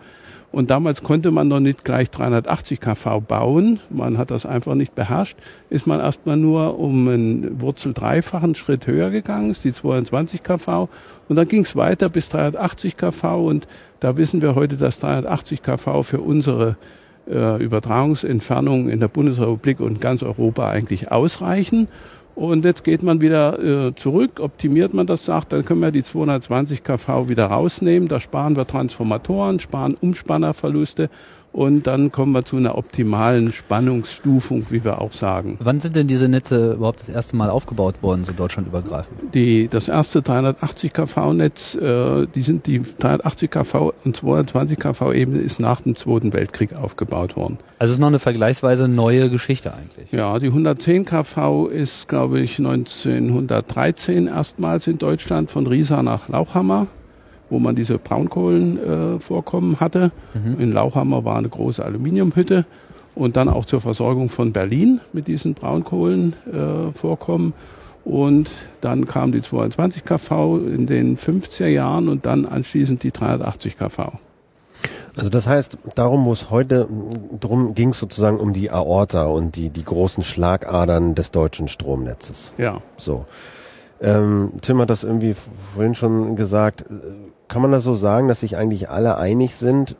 Und 0.52 0.72
damals 0.72 1.04
konnte 1.04 1.32
man 1.32 1.50
noch 1.50 1.60
nicht 1.60 1.84
gleich 1.84 2.10
380 2.10 2.80
kV 2.80 3.20
bauen. 3.20 3.80
Man 3.90 4.18
hat 4.18 4.32
das 4.32 4.46
einfach 4.46 4.74
nicht 4.74 4.96
beherrscht. 4.96 5.38
Ist 5.70 5.86
man 5.86 6.00
erstmal 6.00 6.38
nur 6.38 6.80
um 6.80 7.08
einen 7.08 7.62
Wurzel-dreifachen 7.62 8.56
Schritt 8.56 8.88
höher 8.88 9.12
gegangen, 9.12 9.52
ist 9.52 9.66
die 9.66 9.74
22 9.74 10.42
kV. 10.44 10.90
Und 11.28 11.36
dann 11.36 11.48
ging 11.48 11.62
es 11.62 11.76
weiter 11.76 12.10
bis 12.10 12.30
380 12.30 12.98
kV. 12.98 13.46
Und 13.46 13.68
da 14.00 14.18
wissen 14.18 14.42
wir 14.42 14.56
heute, 14.56 14.78
dass 14.78 15.00
380 15.00 15.62
kV 15.62 16.02
für 16.04 16.22
unsere 16.22 16.78
äh, 17.30 17.64
Übertragungsentfernungen 17.64 18.90
in 18.90 19.00
der 19.00 19.10
Bundesrepublik 19.10 19.80
und 19.80 20.02
ganz 20.02 20.24
Europa 20.24 20.70
eigentlich 20.70 21.12
ausreichen. 21.12 21.88
Und 22.36 22.66
jetzt 22.66 22.84
geht 22.84 23.02
man 23.02 23.22
wieder 23.22 23.88
äh, 23.88 23.96
zurück, 23.96 24.42
optimiert 24.42 24.94
man 24.94 25.08
das, 25.08 25.24
sagt, 25.24 25.54
dann 25.54 25.64
können 25.64 25.80
wir 25.80 25.92
die 25.92 26.04
220 26.04 26.84
kV 26.84 27.30
wieder 27.30 27.46
rausnehmen. 27.46 28.10
Da 28.10 28.20
sparen 28.20 28.58
wir 28.58 28.68
Transformatoren, 28.68 29.62
sparen 29.62 29.96
Umspannerverluste 30.02 31.10
und 31.56 31.88
dann 31.88 32.12
kommen 32.12 32.34
wir 32.34 32.44
zu 32.44 32.58
einer 32.58 32.78
optimalen 32.78 33.54
Spannungsstufung, 33.54 34.66
wie 34.72 34.84
wir 34.84 35.00
auch 35.00 35.14
sagen. 35.14 35.58
Wann 35.62 35.80
sind 35.80 35.96
denn 35.96 36.06
diese 36.06 36.28
Netze 36.28 36.74
überhaupt 36.74 37.00
das 37.00 37.08
erste 37.08 37.38
Mal 37.38 37.50
aufgebaut 37.50 38.04
worden, 38.04 38.26
so 38.26 38.34
deutschlandübergreifend? 38.34 39.34
Die, 39.34 39.70
das 39.70 39.88
erste 39.88 40.22
380 40.22 40.92
kV-Netz, 40.92 41.76
äh, 41.76 42.28
die 42.36 42.42
sind 42.42 42.68
die 42.68 42.82
380 43.00 43.50
kV 43.50 43.94
und 44.04 44.18
220 44.18 44.78
kV-Ebene 44.78 45.40
ist 45.40 45.62
nach 45.62 45.80
dem 45.80 45.96
Zweiten 45.96 46.34
Weltkrieg 46.34 46.76
aufgebaut 46.76 47.38
worden. 47.38 47.58
Also 47.80 47.94
ist 47.94 48.00
noch 48.00 48.08
eine 48.08 48.20
vergleichsweise 48.20 48.90
neue 48.90 49.30
Geschichte 49.30 49.74
eigentlich. 49.74 50.12
Ja, 50.12 50.40
die 50.40 50.48
110 50.48 51.06
kV 51.06 51.68
ist, 51.68 52.10
glaube 52.10 52.42
ich, 52.42 52.60
1913 52.60 54.28
erstmals 54.28 54.88
in 54.88 54.98
Deutschland 54.98 55.52
von 55.52 55.68
Riesa 55.68 56.04
nach 56.04 56.28
Lauchhammer 56.28 56.88
wo 57.50 57.60
man 57.60 57.76
diese 57.76 57.98
Braunkohlenvorkommen 57.98 59.74
äh, 59.74 59.78
hatte. 59.78 60.12
Mhm. 60.34 60.60
In 60.60 60.72
Lauchhammer 60.72 61.26
war 61.26 61.38
eine 61.38 61.50
große 61.50 61.84
Aluminiumhütte 61.84 62.66
und 63.16 63.38
dann 63.38 63.50
auch 63.50 63.66
zur 63.66 63.82
Versorgung 63.82 64.30
von 64.30 64.52
Berlin 64.52 65.00
mit 65.14 65.28
diesen 65.28 65.54
Braunkohlenvorkommen. 65.54 67.50
Äh, 67.52 68.10
und 68.10 68.52
dann 68.82 69.06
kam 69.06 69.32
die 69.32 69.42
22 69.42 70.06
kV 70.06 70.58
in 70.58 70.86
den 70.86 71.18
50er 71.18 71.66
Jahren 71.66 72.08
und 72.08 72.28
dann 72.28 72.46
anschließend 72.46 73.02
die 73.02 73.12
380 73.12 73.78
kV. 73.78 74.12
Also 75.16 75.30
das 75.30 75.48
heißt, 75.48 75.78
darum, 75.96 76.26
wo 76.26 76.34
es 76.34 76.52
heute, 76.52 76.88
darum 77.40 77.74
ging 77.74 77.90
es 77.90 78.00
sozusagen 78.00 78.38
um 78.38 78.54
die 78.54 78.70
Aorta 78.70 79.26
und 79.26 79.56
die, 79.56 79.70
die 79.70 79.84
großen 79.84 80.24
Schlagadern 80.24 81.16
des 81.16 81.32
deutschen 81.32 81.68
Stromnetzes. 81.68 82.54
Ja. 82.58 82.82
So. 82.98 83.26
Ähm, 84.02 84.52
Tim 84.62 84.82
hat 84.82 84.90
das 84.90 85.04
irgendwie 85.04 85.36
vorhin 85.74 85.96
schon 85.96 86.36
gesagt. 86.36 86.84
Kann 87.48 87.62
man 87.62 87.72
das 87.72 87.84
so 87.84 87.96
sagen, 87.96 88.28
dass 88.28 88.40
sich 88.42 88.58
eigentlich 88.58 88.90
alle 88.90 89.18
einig 89.18 89.56
sind, 89.56 89.96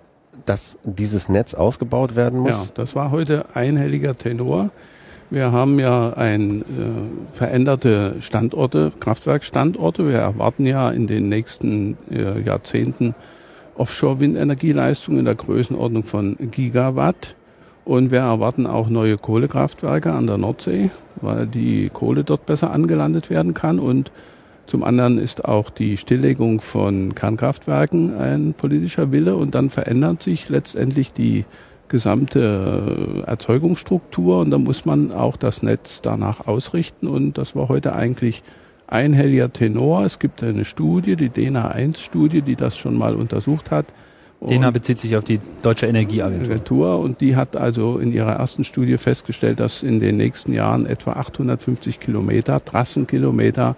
dass 0.46 0.78
dieses 0.84 1.30
Netz 1.30 1.54
ausgebaut 1.54 2.16
werden 2.16 2.40
muss? 2.40 2.52
Ja, 2.52 2.64
das 2.74 2.96
war 2.96 3.12
heute 3.12 3.46
einhelliger 3.54 4.18
Tenor. 4.18 4.72
Wir 5.30 5.52
haben 5.52 5.80
ja 5.80 6.14
ein 6.14 6.62
äh, 6.62 6.66
veränderte 7.34 8.16
Standorte, 8.20 8.92
Kraftwerkstandorte. 9.00 10.08
Wir 10.08 10.20
erwarten 10.20 10.66
ja 10.66 10.92
in 10.92 11.08
den 11.08 11.30
nächsten 11.30 11.98
äh, 12.12 12.40
Jahrzehnten 12.42 13.16
Offshore-Windenergieleistungen 13.76 15.20
in 15.20 15.26
der 15.26 15.36
Größenordnung 15.36 16.04
von 16.04 16.38
Gigawatt. 16.52 17.36
Und 17.86 18.12
wir 18.12 18.20
erwarten 18.20 18.66
auch 18.66 18.88
neue 18.88 19.18
Kohlekraftwerke 19.18 20.12
an 20.12 20.28
der 20.28 20.38
Nordsee, 20.38 20.90
weil 21.22 21.46
die 21.48 21.90
Kohle 21.90 22.24
dort 22.24 22.46
besser 22.46 22.72
angelandet 22.72 23.30
werden 23.30 23.54
kann. 23.54 23.80
Und 23.80 24.12
zum 24.68 24.84
anderen 24.84 25.18
ist 25.18 25.46
auch 25.46 25.70
die 25.70 25.98
Stilllegung 25.98 26.60
von 26.60 27.14
Kernkraftwerken 27.16 28.18
ein 28.18 28.54
politischer 28.54 29.12
Wille. 29.12 29.36
Und 29.36 29.56
dann 29.56 29.70
verändert 29.70 30.24
sich 30.24 30.50
letztendlich 30.50 31.14
die 31.14 31.46
gesamte 31.88 33.22
äh, 33.26 33.30
Erzeugungsstruktur 33.30 34.40
und 34.40 34.50
da 34.52 34.58
muss 34.58 34.86
man 34.86 35.12
auch 35.12 35.38
das 35.38 35.62
Netz 35.62 36.02
danach 36.02 36.48
ausrichten 36.48 37.08
und 37.08 37.38
das 37.38 37.56
war 37.56 37.70
heute 37.70 37.96
eigentlich 37.96 38.42
einhelliger 38.88 39.54
Tenor. 39.54 40.04
Es 40.04 40.20
gibt 40.20 40.44
eine 40.44 40.66
Studie, 40.66 41.16
die 41.16 41.30
DENA 41.30 41.70
1 41.70 42.00
Studie, 42.02 42.42
die 42.42 42.56
das 42.56 42.78
schon 42.78 42.98
mal 42.98 43.16
untersucht 43.16 43.72
hat. 43.72 43.86
DENA 44.42 44.72
bezieht 44.72 45.00
sich 45.00 45.16
auf 45.16 45.24
die 45.24 45.40
Deutsche 45.64 45.88
Energieagentur. 45.88 47.00
Und 47.00 47.22
die 47.22 47.36
hat 47.36 47.58
also 47.58 47.98
in 47.98 48.12
ihrer 48.12 48.34
ersten 48.34 48.64
Studie 48.64 48.98
festgestellt, 48.98 49.60
dass 49.60 49.82
in 49.82 50.00
den 50.00 50.18
nächsten 50.18 50.54
Jahren 50.54 50.86
etwa 50.86 51.14
850 51.14 52.00
Kilometer, 52.00 52.64
Trassenkilometer 52.64 53.76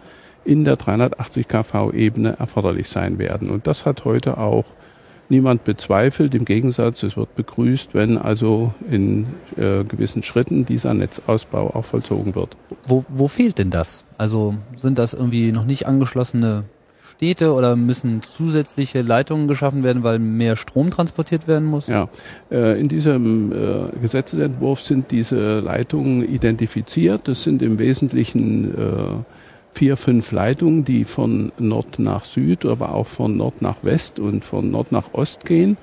in 0.47 0.63
der 0.63 0.77
380 0.77 1.47
kV 1.47 1.91
Ebene 1.91 2.37
erforderlich 2.39 2.87
sein 2.87 3.19
werden. 3.19 3.49
Und 3.49 3.67
das 3.67 3.85
hat 3.85 4.05
heute 4.05 4.37
auch 4.37 4.65
niemand 5.29 5.65
bezweifelt. 5.65 6.33
Im 6.33 6.45
Gegensatz, 6.45 7.03
es 7.03 7.17
wird 7.17 7.35
begrüßt, 7.35 7.93
wenn 7.93 8.17
also 8.17 8.73
in 8.89 9.27
äh, 9.57 9.83
gewissen 9.83 10.23
Schritten 10.23 10.65
dieser 10.65 10.93
Netzausbau 10.93 11.71
auch 11.75 11.83
vollzogen 11.83 12.33
wird. 12.33 12.55
Wo, 12.87 13.03
wo 13.09 13.27
fehlt 13.27 13.57
denn 13.57 13.71
das? 13.71 14.05
Also 14.17 14.55
sind 14.77 14.97
das 14.97 15.13
irgendwie 15.13 15.51
noch 15.51 15.65
nicht 15.65 15.85
angeschlossene 15.85 16.63
Städte 17.17 17.51
oder 17.51 17.75
müssen 17.75 18.21
zusätzliche 18.21 19.01
Leitungen 19.01 19.49
geschaffen 19.49 19.83
werden, 19.83 20.03
weil 20.03 20.19
mehr 20.19 20.55
Strom 20.55 20.91
transportiert 20.91 21.47
werden 21.49 21.65
muss? 21.65 21.87
Ja, 21.87 22.07
äh, 22.49 22.79
in 22.79 22.87
diesem 22.87 23.51
äh, 23.51 23.99
Gesetzesentwurf 24.01 24.79
sind 24.79 25.11
diese 25.11 25.59
Leitungen 25.59 26.23
identifiziert. 26.23 27.27
Das 27.27 27.43
sind 27.43 27.61
im 27.61 27.79
Wesentlichen 27.79 28.73
äh, 28.73 29.36
vier, 29.77 29.95
fünf 29.95 30.31
Leitungen, 30.31 30.85
die 30.85 31.03
von 31.03 31.51
Nord 31.59 31.99
nach 31.99 32.25
Süd, 32.25 32.65
aber 32.65 32.95
auch 32.95 33.05
von 33.05 33.37
Nord 33.37 33.61
nach 33.61 33.75
West 33.83 34.19
und 34.19 34.43
von 34.43 34.71
Nord 34.71 34.91
nach 34.91 35.13
Ost 35.13 35.45
gehen. 35.45 35.77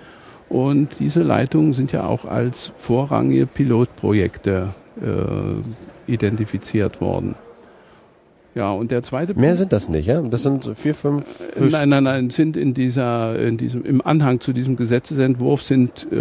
Und 0.48 0.98
diese 0.98 1.22
Leitungen 1.22 1.74
sind 1.74 1.92
ja 1.92 2.04
auch 2.04 2.24
als 2.24 2.72
vorrangige 2.76 3.46
Pilotprojekte 3.46 4.70
äh, 5.00 6.10
identifiziert 6.12 7.00
worden. 7.00 7.36
Ja, 8.56 8.72
und 8.72 8.90
der 8.90 9.04
zweite 9.04 9.34
Punkt. 9.34 9.40
Mehr 9.40 9.54
sind 9.54 9.72
das 9.72 9.88
nicht, 9.88 10.06
ja? 10.06 10.20
Das 10.22 10.42
sind 10.42 10.68
vier, 10.74 10.96
fünf. 10.96 11.40
Äh, 11.56 11.66
nein, 11.70 11.88
nein, 11.88 12.04
nein, 12.04 12.30
sind 12.30 12.56
in 12.56 12.74
dieser, 12.74 13.38
in 13.38 13.58
diesem, 13.58 13.84
im 13.84 14.04
Anhang 14.04 14.40
zu 14.40 14.52
diesem 14.52 14.74
Gesetzesentwurf 14.74 15.62
sind, 15.62 16.08
äh, 16.10 16.16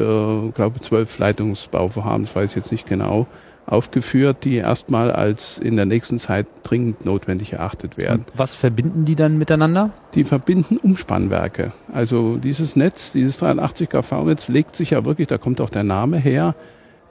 glaube 0.53 0.79
zwölf 0.79 1.17
Leitungsbauvorhaben, 1.17 2.25
das 2.25 2.35
weiß 2.35 2.51
ich 2.51 2.55
jetzt 2.55 2.71
nicht 2.71 2.87
genau 2.87 3.25
aufgeführt, 3.65 4.43
die 4.43 4.55
erstmal 4.55 5.11
als 5.11 5.57
in 5.57 5.75
der 5.75 5.85
nächsten 5.85 6.19
Zeit 6.19 6.47
dringend 6.63 7.05
notwendig 7.05 7.53
erachtet 7.53 7.97
werden. 7.97 8.25
Und 8.25 8.31
was 8.35 8.55
verbinden 8.55 9.05
die 9.05 9.15
dann 9.15 9.37
miteinander? 9.37 9.91
Die 10.15 10.23
verbinden 10.23 10.77
Umspannwerke. 10.77 11.71
Also 11.91 12.37
dieses 12.37 12.75
Netz, 12.75 13.13
dieses 13.13 13.37
83 13.37 13.89
kV-Netz 13.89 14.49
legt 14.49 14.75
sich 14.75 14.91
ja 14.91 15.05
wirklich, 15.05 15.27
da 15.27 15.37
kommt 15.37 15.61
auch 15.61 15.69
der 15.69 15.83
Name 15.83 16.17
her, 16.17 16.55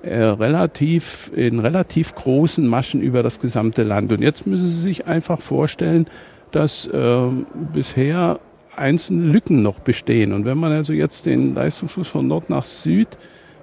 äh, 0.03 0.17
relativ 0.17 1.31
in 1.35 1.59
relativ 1.59 2.15
großen 2.15 2.67
Maschen 2.67 3.01
über 3.01 3.23
das 3.23 3.41
gesamte 3.41 3.83
Land. 3.83 4.13
Und 4.13 4.21
jetzt 4.21 4.47
müssen 4.47 4.69
Sie 4.69 4.81
sich 4.81 5.07
einfach 5.07 5.41
vorstellen, 5.41 6.07
dass 6.51 6.87
äh, 6.87 7.29
bisher 7.73 8.41
einzelne 8.77 9.27
Lücken 9.27 9.63
noch 9.63 9.81
bestehen. 9.81 10.33
Und 10.33 10.45
wenn 10.45 10.59
man 10.59 10.73
also 10.73 10.93
jetzt 10.93 11.27
den 11.27 11.55
Leistungsfluss 11.55 12.09
von 12.09 12.27
Nord 12.27 12.51
nach 12.51 12.65
Süd 12.65 13.09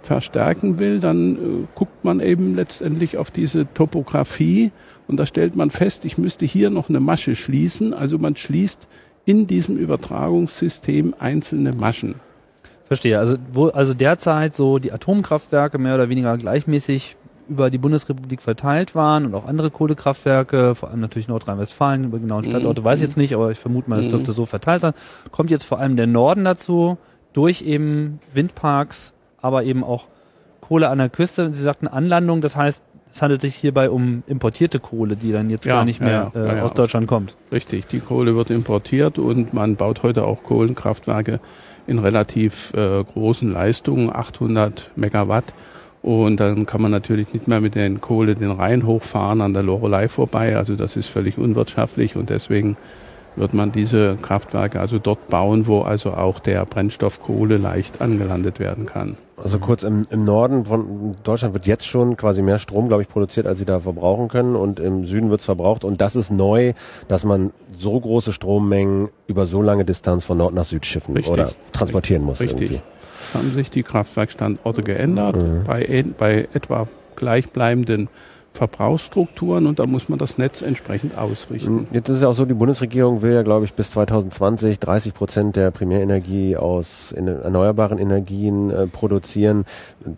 verstärken 0.09 0.79
will, 0.79 0.99
dann 0.99 1.35
äh, 1.35 1.39
guckt 1.75 2.03
man 2.03 2.19
eben 2.19 2.55
letztendlich 2.55 3.17
auf 3.17 3.29
diese 3.29 3.71
Topografie 3.73 4.71
und 5.07 5.17
da 5.17 5.27
stellt 5.27 5.55
man 5.55 5.69
fest, 5.69 6.03
ich 6.03 6.17
müsste 6.17 6.47
hier 6.47 6.71
noch 6.71 6.89
eine 6.89 6.99
Masche 6.99 7.35
schließen. 7.35 7.93
Also 7.93 8.17
man 8.17 8.35
schließt 8.35 8.87
in 9.25 9.45
diesem 9.45 9.77
Übertragungssystem 9.77 11.13
einzelne 11.19 11.73
Maschen. 11.73 12.15
Verstehe. 12.85 13.19
Also, 13.19 13.37
wo, 13.53 13.67
also 13.67 13.93
derzeit 13.93 14.55
so 14.55 14.79
die 14.79 14.91
Atomkraftwerke 14.91 15.77
mehr 15.77 15.93
oder 15.93 16.09
weniger 16.09 16.35
gleichmäßig 16.37 17.15
über 17.47 17.69
die 17.69 17.77
Bundesrepublik 17.77 18.41
verteilt 18.41 18.95
waren 18.95 19.27
und 19.27 19.35
auch 19.35 19.45
andere 19.45 19.69
Kohlekraftwerke, 19.69 20.73
vor 20.73 20.89
allem 20.89 20.99
natürlich 20.99 21.27
Nordrhein-Westfalen, 21.27 22.05
über 22.05 22.17
genauen 22.17 22.45
Standorte 22.45 22.81
mhm. 22.81 22.85
weiß 22.85 22.99
ich 22.99 23.05
jetzt 23.05 23.17
nicht, 23.17 23.35
aber 23.35 23.51
ich 23.51 23.59
vermute 23.59 23.89
mal, 23.89 23.99
es 23.99 24.07
mhm. 24.07 24.11
dürfte 24.11 24.31
so 24.31 24.47
verteilt 24.47 24.81
sein. 24.81 24.93
Kommt 25.31 25.51
jetzt 25.51 25.65
vor 25.65 25.79
allem 25.79 25.95
der 25.95 26.07
Norden 26.07 26.45
dazu, 26.45 26.97
durch 27.33 27.61
eben 27.61 28.19
Windparks 28.33 29.13
aber 29.41 29.63
eben 29.63 29.83
auch 29.83 30.07
Kohle 30.61 30.89
an 30.89 30.97
der 30.97 31.09
Küste. 31.09 31.51
Sie 31.51 31.63
sagten 31.63 31.87
Anlandung, 31.87 32.41
das 32.41 32.55
heißt, 32.55 32.83
es 33.11 33.21
handelt 33.21 33.41
sich 33.41 33.55
hierbei 33.55 33.89
um 33.89 34.23
importierte 34.27 34.79
Kohle, 34.79 35.15
die 35.15 35.31
dann 35.31 35.49
jetzt 35.49 35.65
ja, 35.65 35.75
gar 35.75 35.85
nicht 35.85 35.99
mehr 35.99 36.31
ja, 36.33 36.45
ja, 36.45 36.57
äh, 36.57 36.61
aus 36.61 36.73
Deutschland 36.73 37.07
kommt. 37.07 37.35
Richtig, 37.51 37.87
die 37.87 37.99
Kohle 37.99 38.35
wird 38.35 38.49
importiert 38.49 39.17
und 39.17 39.53
man 39.53 39.75
baut 39.75 40.03
heute 40.03 40.25
auch 40.25 40.43
Kohlenkraftwerke 40.43 41.39
in 41.87 41.99
relativ 41.99 42.71
äh, 42.75 43.03
großen 43.03 43.51
Leistungen, 43.51 44.13
800 44.13 44.91
Megawatt. 44.95 45.45
Und 46.01 46.39
dann 46.39 46.65
kann 46.65 46.81
man 46.81 46.91
natürlich 46.91 47.33
nicht 47.33 47.47
mehr 47.47 47.59
mit 47.59 47.75
den 47.75 47.99
Kohle 47.99 48.35
den 48.35 48.51
Rhein 48.51 48.85
hochfahren 48.85 49.41
an 49.41 49.53
der 49.53 49.63
Lorelei 49.63 50.07
vorbei. 50.07 50.55
Also 50.55 50.75
das 50.75 50.95
ist 50.95 51.07
völlig 51.07 51.37
unwirtschaftlich 51.37 52.15
und 52.15 52.29
deswegen 52.29 52.77
wird 53.35 53.53
man 53.53 53.71
diese 53.71 54.17
Kraftwerke 54.21 54.79
also 54.79 54.99
dort 54.99 55.27
bauen, 55.27 55.67
wo 55.67 55.81
also 55.81 56.13
auch 56.13 56.39
der 56.39 56.65
Brennstoff 56.65 57.21
Kohle 57.21 57.57
leicht 57.57 58.01
angelandet 58.01 58.59
werden 58.59 58.85
kann. 58.85 59.17
Also 59.43 59.59
kurz 59.59 59.83
im, 59.83 60.05
im 60.09 60.25
Norden 60.25 60.65
von 60.65 61.15
Deutschland 61.23 61.53
wird 61.53 61.65
jetzt 61.65 61.85
schon 61.85 62.17
quasi 62.17 62.41
mehr 62.41 62.59
Strom, 62.59 62.87
glaube 62.87 63.03
ich, 63.03 63.09
produziert, 63.09 63.47
als 63.47 63.59
sie 63.59 63.65
da 63.65 63.79
verbrauchen 63.79 64.27
können. 64.27 64.55
Und 64.55 64.79
im 64.79 65.05
Süden 65.05 65.29
wird 65.29 65.41
es 65.41 65.45
verbraucht. 65.45 65.83
Und 65.83 66.01
das 66.01 66.15
ist 66.15 66.31
neu, 66.31 66.73
dass 67.07 67.23
man 67.23 67.51
so 67.77 67.99
große 67.99 68.33
Strommengen 68.33 69.09
über 69.27 69.45
so 69.45 69.61
lange 69.61 69.85
Distanz 69.85 70.25
von 70.25 70.37
Nord 70.37 70.53
nach 70.53 70.65
Süd 70.65 70.85
schiffen 70.85 71.15
Richtig. 71.15 71.33
oder 71.33 71.51
transportieren 71.71 72.23
muss. 72.23 72.39
Richtig. 72.39 72.71
Irgendwie. 72.71 72.81
Haben 73.33 73.51
sich 73.51 73.69
die 73.69 73.83
Kraftwerkstandorte 73.83 74.81
geändert. 74.81 75.35
Mhm. 75.35 75.63
Bei, 75.65 76.05
bei 76.17 76.47
etwa 76.53 76.87
gleichbleibenden 77.15 78.09
Verbrauchsstrukturen 78.59 79.67
und 79.67 79.79
da 79.79 79.87
muss 79.87 80.09
man 80.09 80.19
das 80.19 80.37
Netz 80.37 80.61
entsprechend 80.61 81.17
ausrichten. 81.17 81.87
Jetzt 81.93 82.09
ist 82.09 82.17
es 82.17 82.23
auch 82.23 82.33
so, 82.33 82.43
die 82.43 82.53
Bundesregierung 82.53 83.21
will 83.21 83.31
ja, 83.31 83.41
glaube 83.41 83.63
ich, 83.63 83.73
bis 83.73 83.91
2020 83.91 84.79
30 84.79 85.13
Prozent 85.13 85.55
der 85.55 85.71
Primärenergie 85.71 86.57
aus 86.57 87.13
erneuerbaren 87.13 87.97
Energien 87.97 88.69
äh, 88.69 88.87
produzieren. 88.87 89.63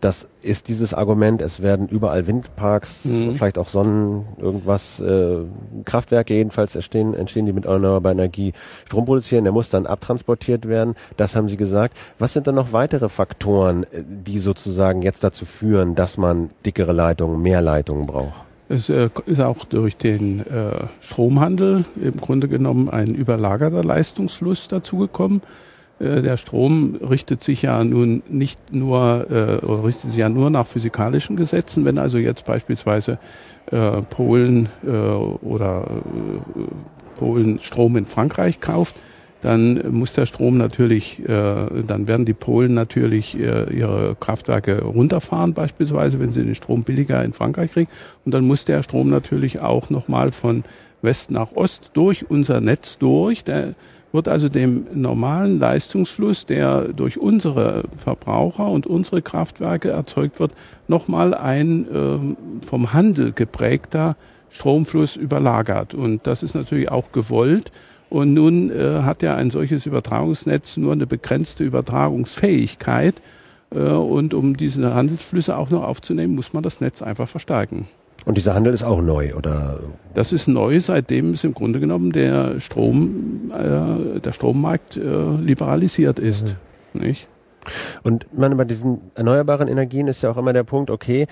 Das 0.01 0.27
ist 0.43 0.67
dieses 0.67 0.93
Argument, 0.93 1.41
es 1.41 1.61
werden 1.61 1.87
überall 1.87 2.27
Windparks, 2.27 3.05
mhm. 3.05 3.35
vielleicht 3.35 3.57
auch 3.57 3.67
Sonnen, 3.67 4.25
irgendwas, 4.37 4.99
äh, 4.99 5.39
Kraftwerke 5.85 6.33
jedenfalls 6.33 6.75
entstehen, 6.75 7.13
entstehen, 7.13 7.45
die 7.45 7.53
mit 7.53 7.65
erneuerbarer 7.65 8.13
Energie 8.13 8.53
Strom 8.85 9.05
produzieren, 9.05 9.43
der 9.43 9.53
muss 9.53 9.69
dann 9.69 9.85
abtransportiert 9.85 10.67
werden. 10.67 10.95
Das 11.17 11.35
haben 11.35 11.49
Sie 11.49 11.57
gesagt. 11.57 11.97
Was 12.19 12.33
sind 12.33 12.47
dann 12.47 12.55
noch 12.55 12.73
weitere 12.73 13.09
Faktoren, 13.09 13.83
äh, 13.83 14.03
die 14.05 14.39
sozusagen 14.39 15.01
jetzt 15.01 15.23
dazu 15.23 15.45
führen, 15.45 15.95
dass 15.95 16.17
man 16.17 16.49
dickere 16.65 16.91
Leitungen, 16.91 17.41
mehr 17.41 17.61
Leitungen 17.61 18.05
braucht? 18.05 18.51
Es 18.69 18.89
äh, 18.89 19.09
ist 19.25 19.41
auch 19.41 19.65
durch 19.65 19.97
den 19.97 20.39
äh, 20.47 20.85
Stromhandel 21.01 21.83
im 22.01 22.17
Grunde 22.17 22.47
genommen 22.47 22.89
ein 22.89 23.07
überlagerter 23.07 23.83
Leistungsfluss 23.83 24.69
dazugekommen. 24.69 25.41
Äh, 26.01 26.21
der 26.21 26.37
Strom 26.37 26.95
richtet 26.95 27.43
sich 27.43 27.61
ja 27.61 27.83
nun 27.83 28.23
nicht 28.29 28.73
nur, 28.73 29.27
äh, 29.29 29.65
richtet 29.65 30.11
sich 30.11 30.19
ja 30.19 30.29
nur 30.29 30.49
nach 30.49 30.65
physikalischen 30.65 31.35
Gesetzen. 31.35 31.85
Wenn 31.85 31.97
also 31.97 32.17
jetzt 32.17 32.45
beispielsweise 32.45 33.19
äh, 33.71 34.01
Polen 34.01 34.69
äh, 34.85 34.89
oder 34.89 35.85
äh, 35.87 37.19
Polen 37.19 37.59
Strom 37.59 37.97
in 37.97 38.05
Frankreich 38.05 38.59
kauft, 38.59 38.95
dann 39.41 39.81
muss 39.91 40.13
der 40.13 40.27
Strom 40.27 40.57
natürlich, 40.57 41.19
äh, 41.27 41.83
dann 41.87 42.07
werden 42.07 42.25
die 42.25 42.33
Polen 42.33 42.75
natürlich 42.75 43.37
äh, 43.39 43.73
ihre 43.73 44.15
Kraftwerke 44.19 44.83
runterfahren 44.83 45.53
beispielsweise, 45.53 46.19
wenn 46.19 46.31
sie 46.31 46.43
den 46.43 46.53
Strom 46.53 46.83
billiger 46.83 47.23
in 47.23 47.33
Frankreich 47.33 47.71
kriegen. 47.71 47.89
Und 48.23 48.33
dann 48.33 48.45
muss 48.45 48.65
der 48.65 48.83
Strom 48.83 49.09
natürlich 49.09 49.59
auch 49.59 49.89
nochmal 49.89 50.31
von 50.31 50.63
West 51.01 51.31
nach 51.31 51.53
Ost 51.53 51.89
durch 51.93 52.29
unser 52.29 52.61
Netz 52.61 52.99
durch. 52.99 53.43
Der 53.43 53.73
wird 54.11 54.27
also 54.27 54.49
dem 54.49 54.87
normalen 54.93 55.59
Leistungsfluss, 55.59 56.45
der 56.45 56.89
durch 56.89 57.17
unsere 57.17 57.83
Verbraucher 57.95 58.67
und 58.67 58.87
unsere 58.87 59.21
Kraftwerke 59.21 59.89
erzeugt 59.89 60.39
wird, 60.39 60.53
nochmal 60.87 61.33
ein 61.33 61.87
äh, 61.89 62.65
vom 62.65 62.93
Handel 62.93 63.31
geprägter 63.31 64.15
Stromfluss 64.49 65.15
überlagert. 65.15 65.93
Und 65.93 66.27
das 66.27 66.43
ist 66.43 66.55
natürlich 66.55 66.91
auch 66.91 67.11
gewollt. 67.11 67.71
Und 68.09 68.33
nun 68.33 68.69
äh, 68.69 69.03
hat 69.03 69.23
ja 69.23 69.35
ein 69.35 69.51
solches 69.51 69.85
Übertragungsnetz 69.85 70.75
nur 70.75 70.91
eine 70.91 71.07
begrenzte 71.07 71.63
Übertragungsfähigkeit. 71.63 73.21
Äh, 73.73 73.79
und 73.79 74.33
um 74.33 74.57
diese 74.57 74.93
Handelsflüsse 74.93 75.57
auch 75.57 75.69
noch 75.69 75.83
aufzunehmen, 75.83 76.35
muss 76.35 76.51
man 76.51 76.63
das 76.63 76.81
Netz 76.81 77.01
einfach 77.01 77.29
verstärken. 77.29 77.87
Und 78.25 78.37
dieser 78.37 78.53
Handel 78.53 78.73
ist 78.73 78.83
auch 78.83 79.01
neu, 79.01 79.33
oder? 79.33 79.79
Das 80.13 80.31
ist 80.31 80.47
neu, 80.47 80.79
seitdem 80.79 81.31
es 81.31 81.43
im 81.43 81.53
Grunde 81.53 81.79
genommen 81.79 82.11
der 82.11 82.59
Strom, 82.59 83.51
äh, 83.51 84.19
der 84.19 84.33
Strommarkt 84.33 84.97
äh, 84.97 85.35
liberalisiert 85.37 86.19
ist. 86.19 86.55
Mhm. 86.93 87.01
Nicht? 87.01 87.27
Und 88.03 88.27
man, 88.37 88.55
bei 88.57 88.65
diesen 88.65 89.11
erneuerbaren 89.15 89.67
Energien 89.67 90.07
ist 90.07 90.21
ja 90.23 90.31
auch 90.31 90.37
immer 90.37 90.53
der 90.53 90.63
Punkt, 90.63 90.89
okay, 90.89 91.27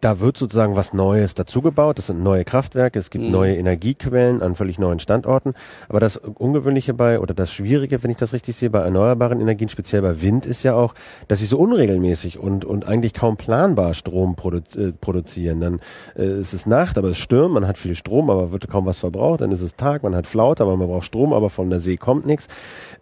da 0.00 0.20
wird 0.20 0.36
sozusagen 0.36 0.76
was 0.76 0.92
Neues 0.92 1.34
dazugebaut. 1.34 1.98
Das 1.98 2.06
sind 2.06 2.22
neue 2.22 2.44
Kraftwerke, 2.44 2.98
es 2.98 3.10
gibt 3.10 3.24
mhm. 3.24 3.30
neue 3.30 3.56
Energiequellen 3.56 4.42
an 4.42 4.54
völlig 4.54 4.78
neuen 4.78 4.98
Standorten. 4.98 5.54
Aber 5.88 6.00
das 6.00 6.16
Ungewöhnliche 6.16 6.94
bei 6.94 7.20
oder 7.20 7.34
das 7.34 7.52
Schwierige, 7.52 8.02
wenn 8.02 8.10
ich 8.10 8.16
das 8.16 8.32
richtig 8.32 8.56
sehe, 8.56 8.70
bei 8.70 8.80
erneuerbaren 8.80 9.40
Energien, 9.40 9.68
speziell 9.68 10.02
bei 10.02 10.20
Wind, 10.22 10.46
ist 10.46 10.62
ja 10.62 10.74
auch, 10.74 10.94
dass 11.28 11.40
sie 11.40 11.46
so 11.46 11.58
unregelmäßig 11.58 12.38
und, 12.38 12.64
und 12.64 12.86
eigentlich 12.86 13.14
kaum 13.14 13.36
planbar 13.36 13.94
Strom 13.94 14.36
produ 14.36 14.58
äh, 14.76 14.92
produzieren. 14.92 15.60
Dann 15.60 15.80
äh, 16.16 16.40
ist 16.40 16.52
es 16.52 16.66
Nacht, 16.66 16.98
aber 16.98 17.08
es 17.08 17.18
stürmt, 17.18 17.54
man 17.54 17.66
hat 17.66 17.78
viel 17.78 17.94
Strom, 17.94 18.30
aber 18.30 18.52
wird 18.52 18.68
kaum 18.68 18.86
was 18.86 18.98
verbraucht. 18.98 19.40
Dann 19.40 19.52
ist 19.52 19.62
es 19.62 19.76
Tag, 19.76 20.02
man 20.02 20.14
hat 20.14 20.26
Flaute, 20.26 20.62
aber 20.62 20.76
man 20.76 20.88
braucht 20.88 21.06
Strom, 21.06 21.32
aber 21.32 21.50
von 21.50 21.70
der 21.70 21.80
See 21.80 21.96
kommt 21.96 22.26
nichts. 22.26 22.48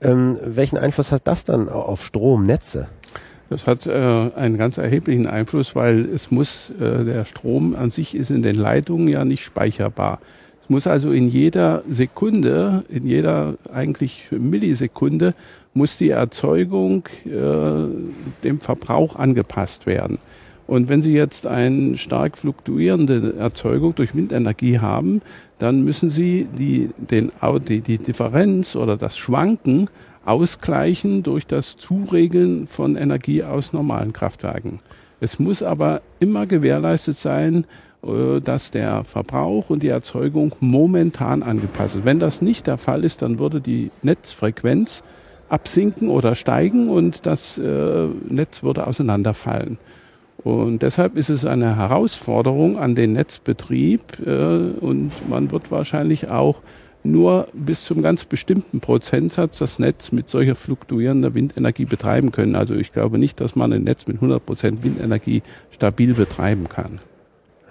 Ähm, 0.01 0.39
welchen 0.43 0.79
Einfluss 0.79 1.13
hat 1.13 1.27
das 1.27 1.45
dann 1.45 1.69
auf 1.69 2.05
Stromnetze? 2.05 2.89
Das 3.49 3.67
hat 3.67 3.87
äh, 3.87 3.93
einen 3.93 4.57
ganz 4.57 4.77
erheblichen 4.77 5.27
Einfluss, 5.27 5.77
weil 5.77 6.05
es 6.07 6.31
muss, 6.31 6.71
äh, 6.81 7.05
der 7.05 7.25
Strom 7.25 7.77
an 7.77 7.91
sich 7.91 8.15
ist 8.15 8.31
in 8.31 8.43
den 8.43 8.57
Leitungen 8.57 9.09
ja 9.09 9.25
nicht 9.25 9.45
speicherbar. 9.45 10.19
Es 10.61 10.69
muss 10.69 10.89
also 10.89 11.13
in 11.13 11.29
jeder 11.29 11.85
Sekunde, 11.89 12.85
in 12.89 13.07
jeder 13.07 13.55
eigentlich 13.73 14.29
Millisekunde, 14.33 15.35
muss 15.75 15.97
die 15.97 16.11
Erzeugung 16.11 17.05
äh, 17.25 17.89
dem 18.43 18.59
Verbrauch 18.59 19.15
angepasst 19.17 19.87
werden. 19.87 20.19
Und 20.67 20.89
wenn 20.89 21.01
Sie 21.01 21.13
jetzt 21.13 21.47
eine 21.47 21.97
stark 21.97 22.37
fluktuierende 22.37 23.35
Erzeugung 23.39 23.95
durch 23.95 24.17
Windenergie 24.17 24.81
haben, 24.81 25.23
dann 25.61 25.85
müssen 25.85 26.11
Sie 26.11 26.49
die, 26.59 26.91
den, 26.97 27.31
die, 27.69 27.81
die 27.81 27.99
Differenz 27.99 28.75
oder 28.75 28.97
das 28.97 29.17
Schwanken 29.17 29.89
ausgleichen 30.27 31.23
durch 31.23 31.47
das 31.47 31.77
Zuregeln 31.77 32.67
von 32.67 32.97
Energie 32.97 33.43
aus 33.43 33.73
normalen 33.73 34.13
Kraftwerken. 34.13 34.81
Es 35.21 35.39
muss 35.39 35.63
aber 35.63 36.03
immer 36.21 36.47
gewährleistet 36.47 37.17
sein, 37.17 37.65
äh, 38.07 38.41
dass 38.41 38.71
der 38.71 39.05
Verbrauch 39.05 39.71
und 39.71 39.83
die 39.83 39.89
Erzeugung 39.89 40.55
momentan 40.61 41.43
angepasst 41.43 41.97
ist. 41.97 42.05
Wenn 42.05 42.19
das 42.19 42.43
nicht 42.43 42.67
der 42.67 42.77
Fall 42.77 43.05
ist, 43.05 43.23
dann 43.23 43.39
würde 43.39 43.61
die 43.61 43.91
Netzfrequenz 44.03 45.03
absinken 45.49 46.09
oder 46.09 46.35
steigen 46.35 46.91
und 46.91 47.25
das 47.25 47.57
äh, 47.57 48.07
Netz 48.29 48.63
würde 48.63 48.87
auseinanderfallen. 48.87 49.79
Und 50.43 50.83
deshalb 50.83 51.17
ist 51.17 51.29
es 51.29 51.45
eine 51.45 51.77
Herausforderung 51.77 52.79
an 52.79 52.95
den 52.95 53.15
Netzbetrieb 53.15 54.01
äh, 54.25 54.31
und 54.81 55.13
man 55.29 55.51
wird 55.51 55.71
wahrscheinlich 55.71 56.31
auch 56.31 56.57
nur 57.11 57.49
bis 57.53 57.85
zum 57.85 58.03
ganz 58.03 58.25
bestimmten 58.25 58.81
Prozentsatz 58.81 59.59
das 59.59 59.79
Netz 59.79 60.13
mit 60.13 60.29
solcher 60.29 60.55
fluktuierender 60.55 61.35
Windenergie 61.35 61.85
betreiben 61.85 62.33
können. 62.33 62.55
Also 62.55 62.75
ich 62.75 62.93
glaube 62.93 63.19
nicht, 63.19 63.41
dass 63.41 63.57
man 63.57 63.73
ein 63.73 63.85
Netz 63.85 64.07
mit 64.07 64.17
100 64.17 64.45
Prozent 64.45 64.83
Windenergie 64.83 65.43
stabil 65.71 66.15
betreiben 66.15 66.69
kann. 66.69 67.01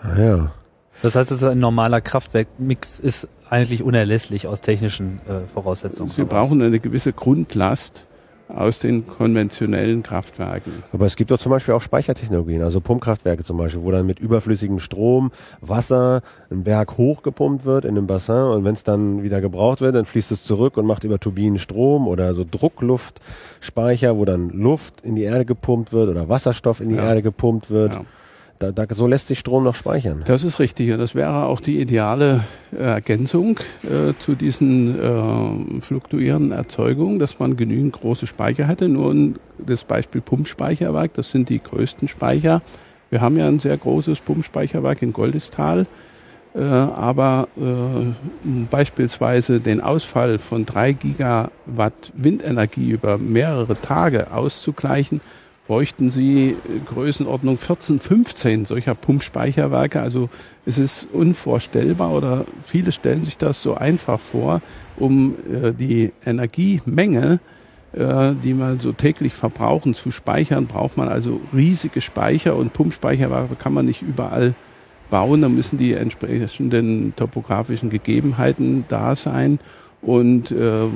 Ah, 0.01 0.19
ja. 0.19 0.51
Das 1.01 1.15
heißt, 1.15 1.31
dass 1.31 1.43
ein 1.43 1.59
normaler 1.59 2.01
Kraftwerkmix 2.01 2.99
ist 2.99 3.27
eigentlich 3.49 3.83
unerlässlich 3.83 4.47
aus 4.47 4.61
technischen 4.61 5.19
äh, 5.27 5.47
Voraussetzungen. 5.47 6.09
Sie 6.09 6.23
brauchen 6.23 6.61
eine 6.61 6.79
gewisse 6.79 7.13
Grundlast 7.13 8.05
aus 8.47 8.79
den 8.79 9.07
konventionellen 9.07 10.03
Kraftwerken. 10.03 10.71
Aber 10.91 11.05
es 11.05 11.15
gibt 11.15 11.31
doch 11.31 11.37
zum 11.37 11.51
Beispiel 11.51 11.73
auch 11.73 11.81
Speichertechnologien, 11.81 12.61
also 12.61 12.79
Pumpkraftwerke 12.79 13.43
zum 13.43 13.57
Beispiel, 13.57 13.81
wo 13.83 13.91
dann 13.91 14.05
mit 14.05 14.19
überflüssigem 14.19 14.79
Strom 14.79 15.31
Wasser 15.61 16.21
einen 16.49 16.63
Berg 16.63 16.97
hochgepumpt 16.97 17.65
wird 17.65 17.85
in 17.85 17.97
einem 17.97 18.07
Bassin 18.07 18.35
und 18.35 18.63
wenn 18.63 18.73
es 18.73 18.83
dann 18.83 19.23
wieder 19.23 19.41
gebraucht 19.41 19.81
wird, 19.81 19.95
dann 19.95 20.05
fließt 20.05 20.31
es 20.31 20.43
zurück 20.43 20.77
und 20.77 20.85
macht 20.85 21.03
über 21.03 21.19
Turbinen 21.19 21.57
Strom 21.59 22.07
oder 22.07 22.33
so 22.33 22.45
Druckluftspeicher, 22.49 24.15
wo 24.17 24.25
dann 24.25 24.49
Luft 24.49 25.01
in 25.01 25.15
die 25.15 25.23
Erde 25.23 25.45
gepumpt 25.45 25.91
wird 25.91 26.09
oder 26.09 26.29
Wasserstoff 26.29 26.81
in 26.81 26.89
die 26.89 26.95
ja. 26.95 27.07
Erde 27.07 27.23
gepumpt 27.23 27.71
wird. 27.71 27.95
Ja. 27.95 28.05
Da, 28.59 28.71
da, 28.71 28.85
so 28.89 29.05
lässt 29.05 29.27
sich 29.27 29.39
Strom 29.39 29.65
noch 29.65 29.75
speichern. 29.75 30.23
Das 30.25 30.45
ist 30.45 30.59
richtig. 30.59 30.91
Und 30.91 30.99
das 30.99 31.13
wäre 31.13 31.45
auch 31.45 31.59
die 31.59 31.81
ideale 31.81 32.41
äh, 32.73 32.77
Ergänzung 32.77 33.59
äh, 33.83 34.13
zu 34.19 34.35
diesen 34.35 34.97
äh, 34.97 35.81
fluktuierenden 35.81 36.51
Erzeugungen, 36.53 37.19
dass 37.19 37.37
man 37.37 37.57
genügend 37.57 37.93
große 37.93 38.27
Speicher 38.27 38.65
hätte. 38.65 38.87
Nur 38.87 39.33
das 39.57 39.83
Beispiel 39.83 40.21
Pumpspeicherwerk, 40.21 41.13
das 41.15 41.31
sind 41.31 41.49
die 41.49 41.59
größten 41.59 42.07
Speicher. 42.07 42.61
Wir 43.09 43.21
haben 43.21 43.37
ja 43.37 43.47
ein 43.47 43.59
sehr 43.59 43.77
großes 43.77 44.21
Pumpspeicherwerk 44.21 45.01
in 45.01 45.11
Goldestal. 45.11 45.85
Äh, 46.55 46.61
aber 46.61 47.49
äh, 47.57 48.47
beispielsweise 48.71 49.59
den 49.59 49.81
Ausfall 49.81 50.39
von 50.39 50.65
drei 50.65 50.93
Gigawatt 50.93 52.13
Windenergie 52.13 52.91
über 52.91 53.17
mehrere 53.17 53.79
Tage 53.81 54.31
auszugleichen, 54.31 55.19
bräuchten 55.67 56.09
Sie 56.09 56.51
äh, 56.51 56.79
Größenordnung 56.85 57.57
14, 57.57 57.99
15 57.99 58.65
solcher 58.65 58.95
Pumpspeicherwerke. 58.95 60.01
Also 60.01 60.29
es 60.65 60.77
ist 60.77 61.07
unvorstellbar 61.11 62.11
oder 62.11 62.45
viele 62.63 62.91
stellen 62.91 63.23
sich 63.23 63.37
das 63.37 63.61
so 63.61 63.75
einfach 63.75 64.19
vor, 64.19 64.61
um 64.97 65.35
äh, 65.51 65.71
die 65.73 66.13
Energiemenge, 66.25 67.39
äh, 67.93 68.33
die 68.43 68.53
man 68.53 68.79
so 68.79 68.91
täglich 68.91 69.33
verbrauchen, 69.33 69.93
zu 69.93 70.11
speichern, 70.11 70.67
braucht 70.67 70.97
man 70.97 71.07
also 71.07 71.41
riesige 71.53 72.01
Speicher 72.01 72.55
und 72.55 72.73
Pumpspeicherwerke 72.73 73.55
kann 73.55 73.73
man 73.73 73.85
nicht 73.85 74.01
überall 74.01 74.53
bauen. 75.09 75.41
Da 75.41 75.49
müssen 75.49 75.77
die 75.77 75.93
entsprechenden 75.93 77.13
topografischen 77.15 77.89
Gegebenheiten 77.89 78.85
da 78.87 79.15
sein. 79.15 79.59
Und 80.01 80.51
äh, 80.51 80.85
äh, 80.85 80.89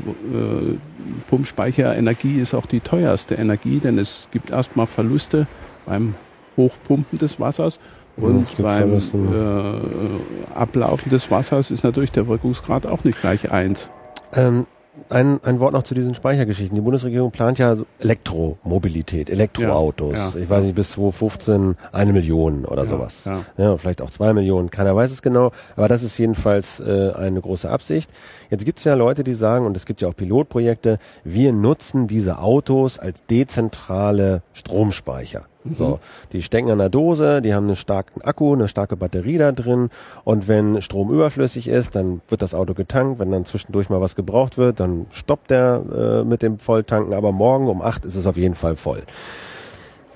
Pumpspeicherenergie 1.27 2.39
ist 2.39 2.53
auch 2.53 2.65
die 2.65 2.79
teuerste 2.79 3.35
Energie, 3.35 3.79
denn 3.79 3.97
es 3.97 4.27
gibt 4.31 4.51
erstmal 4.51 4.85
Verluste 4.85 5.47
beim 5.85 6.15
Hochpumpen 6.57 7.17
des 7.17 7.39
Wassers. 7.39 7.79
Und 8.17 8.47
ja, 8.57 8.63
beim 8.63 8.97
äh, 8.97 10.53
Ablaufen 10.53 11.09
des 11.09 11.31
Wassers 11.31 11.71
ist 11.71 11.83
natürlich 11.83 12.11
der 12.11 12.27
Wirkungsgrad 12.27 12.85
auch 12.85 13.03
nicht 13.03 13.19
gleich 13.21 13.51
eins. 13.51 13.89
Ähm, 14.33 14.65
ein, 15.09 15.39
ein 15.43 15.59
Wort 15.59 15.73
noch 15.73 15.83
zu 15.83 15.93
diesen 15.93 16.15
Speichergeschichten. 16.15 16.75
Die 16.75 16.81
Bundesregierung 16.81 17.31
plant 17.31 17.59
ja 17.59 17.77
Elektromobilität, 17.99 19.29
Elektroautos. 19.29 20.13
Ja, 20.13 20.29
ja, 20.29 20.35
ich 20.35 20.49
weiß 20.49 20.65
nicht, 20.65 20.75
bis 20.75 20.91
2015 20.91 21.75
eine 21.91 22.13
Million 22.13 22.65
oder 22.65 22.83
ja, 22.83 22.89
sowas. 22.89 23.29
Ja. 23.57 23.77
vielleicht 23.77 24.01
auch 24.01 24.09
zwei 24.09 24.33
Millionen, 24.33 24.69
keiner 24.69 24.95
weiß 24.95 25.11
es 25.11 25.21
genau. 25.21 25.51
Aber 25.75 25.87
das 25.87 26.03
ist 26.03 26.17
jedenfalls 26.17 26.79
äh, 26.79 27.11
eine 27.15 27.41
große 27.41 27.69
Absicht. 27.69 28.09
Jetzt 28.49 28.65
gibt 28.65 28.79
es 28.79 28.85
ja 28.85 28.95
Leute, 28.95 29.23
die 29.23 29.33
sagen, 29.33 29.65
und 29.65 29.75
es 29.75 29.85
gibt 29.85 30.01
ja 30.01 30.07
auch 30.07 30.15
Pilotprojekte, 30.15 30.99
wir 31.23 31.53
nutzen 31.53 32.07
diese 32.07 32.39
Autos 32.39 32.99
als 32.99 33.25
dezentrale 33.25 34.41
Stromspeicher. 34.53 35.45
Mhm. 35.69 35.75
So, 35.75 35.99
die 36.33 36.41
stecken 36.41 36.69
an 36.71 36.79
der 36.79 36.89
Dose, 36.89 37.41
die 37.41 37.53
haben 37.53 37.67
einen 37.67 37.75
starken 37.75 38.21
Akku, 38.21 38.53
eine 38.53 38.67
starke 38.67 38.95
Batterie 38.95 39.37
da 39.37 39.51
drin 39.51 39.89
und 40.23 40.47
wenn 40.47 40.81
Strom 40.81 41.11
überflüssig 41.11 41.67
ist, 41.67 41.95
dann 41.95 42.21
wird 42.29 42.41
das 42.41 42.53
Auto 42.53 42.73
getankt. 42.73 43.19
Wenn 43.19 43.31
dann 43.31 43.45
zwischendurch 43.45 43.89
mal 43.89 44.01
was 44.01 44.15
gebraucht 44.15 44.57
wird, 44.57 44.79
dann 44.79 45.05
stoppt 45.11 45.51
der 45.51 46.21
äh, 46.23 46.23
mit 46.23 46.41
dem 46.41 46.59
Volltanken. 46.59 47.13
Aber 47.13 47.31
morgen 47.31 47.67
um 47.67 47.81
acht 47.81 48.05
ist 48.05 48.15
es 48.15 48.27
auf 48.27 48.37
jeden 48.37 48.55
Fall 48.55 48.75
voll. 48.75 49.03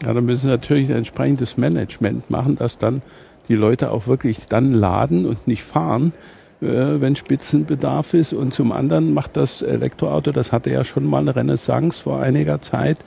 Ja, 0.03 0.13
dann 0.13 0.25
müssen 0.25 0.43
Sie 0.43 0.47
natürlich 0.47 0.89
ein 0.89 0.97
entsprechendes 0.97 1.55
Management 1.57 2.29
machen, 2.29 2.55
dass 2.55 2.77
dann 2.77 3.01
die 3.47 3.55
Leute 3.55 3.91
auch 3.91 4.07
wirklich 4.07 4.47
dann 4.47 4.71
laden 4.71 5.25
und 5.25 5.47
nicht 5.47 5.63
fahren, 5.63 6.13
äh, 6.61 6.65
wenn 6.65 7.15
Spitzenbedarf 7.15 8.13
ist. 8.13 8.33
Und 8.33 8.53
zum 8.53 8.71
anderen 8.71 9.13
macht 9.13 9.37
das 9.37 9.61
Elektroauto, 9.61 10.31
das 10.31 10.51
hatte 10.51 10.69
ja 10.69 10.83
schon 10.83 11.05
mal 11.05 11.19
eine 11.19 11.35
Renaissance 11.35 12.01
vor 12.01 12.19
einiger 12.21 12.61
Zeit. 12.61 12.99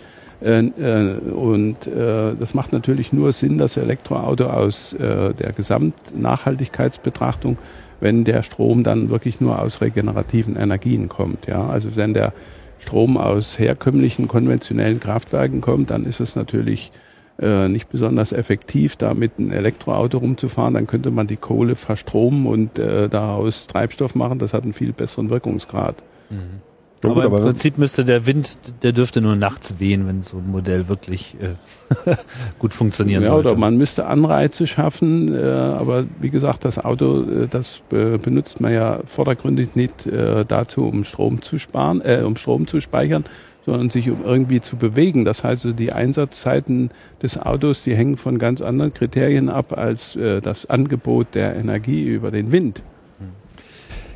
Äh, 0.42 0.60
äh, 0.60 1.18
und 1.30 1.76
das 1.86 2.54
macht 2.54 2.72
natürlich 2.72 3.12
nur 3.12 3.32
Sinn, 3.32 3.58
das 3.58 3.76
Elektroauto 3.76 4.46
aus 4.46 4.96
der 4.98 5.52
Gesamtnachhaltigkeitsbetrachtung, 5.52 7.58
wenn 8.00 8.24
der 8.24 8.42
Strom 8.42 8.82
dann 8.82 9.10
wirklich 9.10 9.40
nur 9.40 9.60
aus 9.60 9.80
regenerativen 9.80 10.56
Energien 10.56 11.08
kommt. 11.08 11.46
Ja, 11.46 11.66
also 11.66 11.96
wenn 11.96 12.14
der 12.14 12.32
Strom 12.78 13.16
aus 13.16 13.58
herkömmlichen 13.58 14.28
konventionellen 14.28 15.00
Kraftwerken 15.00 15.60
kommt, 15.60 15.90
dann 15.90 16.04
ist 16.04 16.20
es 16.20 16.36
natürlich 16.36 16.92
äh, 17.38 17.68
nicht 17.68 17.90
besonders 17.90 18.32
effektiv, 18.32 18.96
da 18.96 19.12
mit 19.12 19.32
einem 19.38 19.52
Elektroauto 19.52 20.18
rumzufahren. 20.18 20.72
Dann 20.72 20.86
könnte 20.86 21.10
man 21.10 21.26
die 21.26 21.36
Kohle 21.36 21.76
verstromen 21.76 22.46
und 22.46 22.78
äh, 22.78 23.08
daraus 23.08 23.66
Treibstoff 23.66 24.14
machen. 24.14 24.38
Das 24.38 24.54
hat 24.54 24.62
einen 24.62 24.72
viel 24.72 24.92
besseren 24.92 25.28
Wirkungsgrad. 25.28 25.96
Mhm. 26.30 26.62
Ja, 27.04 27.10
aber, 27.10 27.24
aber 27.24 27.38
im 27.38 27.44
Prinzip 27.44 27.78
müsste 27.78 28.04
der 28.04 28.26
Wind, 28.26 28.58
der 28.82 28.92
dürfte 28.92 29.20
nur 29.20 29.36
nachts 29.36 29.78
wehen, 29.78 30.06
wenn 30.08 30.22
so 30.22 30.38
ein 30.38 30.50
Modell 30.50 30.88
wirklich 30.88 31.36
äh, 31.40 32.14
gut 32.58 32.72
funktionieren 32.72 33.22
ja, 33.22 33.32
sollte. 33.32 33.50
Oder 33.50 33.58
man 33.58 33.76
müsste 33.76 34.06
Anreize 34.06 34.66
schaffen, 34.66 35.34
äh, 35.34 35.42
aber 35.42 36.04
wie 36.20 36.30
gesagt, 36.30 36.64
das 36.64 36.78
Auto, 36.78 37.22
äh, 37.22 37.48
das 37.48 37.82
äh, 37.92 38.16
benutzt 38.16 38.60
man 38.60 38.72
ja 38.72 39.00
vordergründig 39.04 39.74
nicht 39.76 40.06
äh, 40.06 40.44
dazu, 40.46 40.86
um 40.86 41.04
Strom 41.04 41.42
zu 41.42 41.58
sparen, 41.58 42.00
äh, 42.02 42.22
um 42.24 42.36
Strom 42.36 42.66
zu 42.66 42.80
speichern, 42.80 43.24
sondern 43.66 43.90
sich 43.90 44.08
um 44.10 44.24
irgendwie 44.24 44.62
zu 44.62 44.76
bewegen. 44.76 45.26
Das 45.26 45.44
heißt, 45.44 45.66
also 45.66 45.76
die 45.76 45.92
Einsatzzeiten 45.92 46.90
des 47.22 47.36
Autos, 47.36 47.84
die 47.84 47.94
hängen 47.94 48.16
von 48.16 48.38
ganz 48.38 48.62
anderen 48.62 48.94
Kriterien 48.94 49.50
ab 49.50 49.76
als 49.76 50.16
äh, 50.16 50.40
das 50.40 50.66
Angebot 50.66 51.34
der 51.34 51.56
Energie 51.56 52.04
über 52.04 52.30
den 52.30 52.52
Wind. 52.52 52.82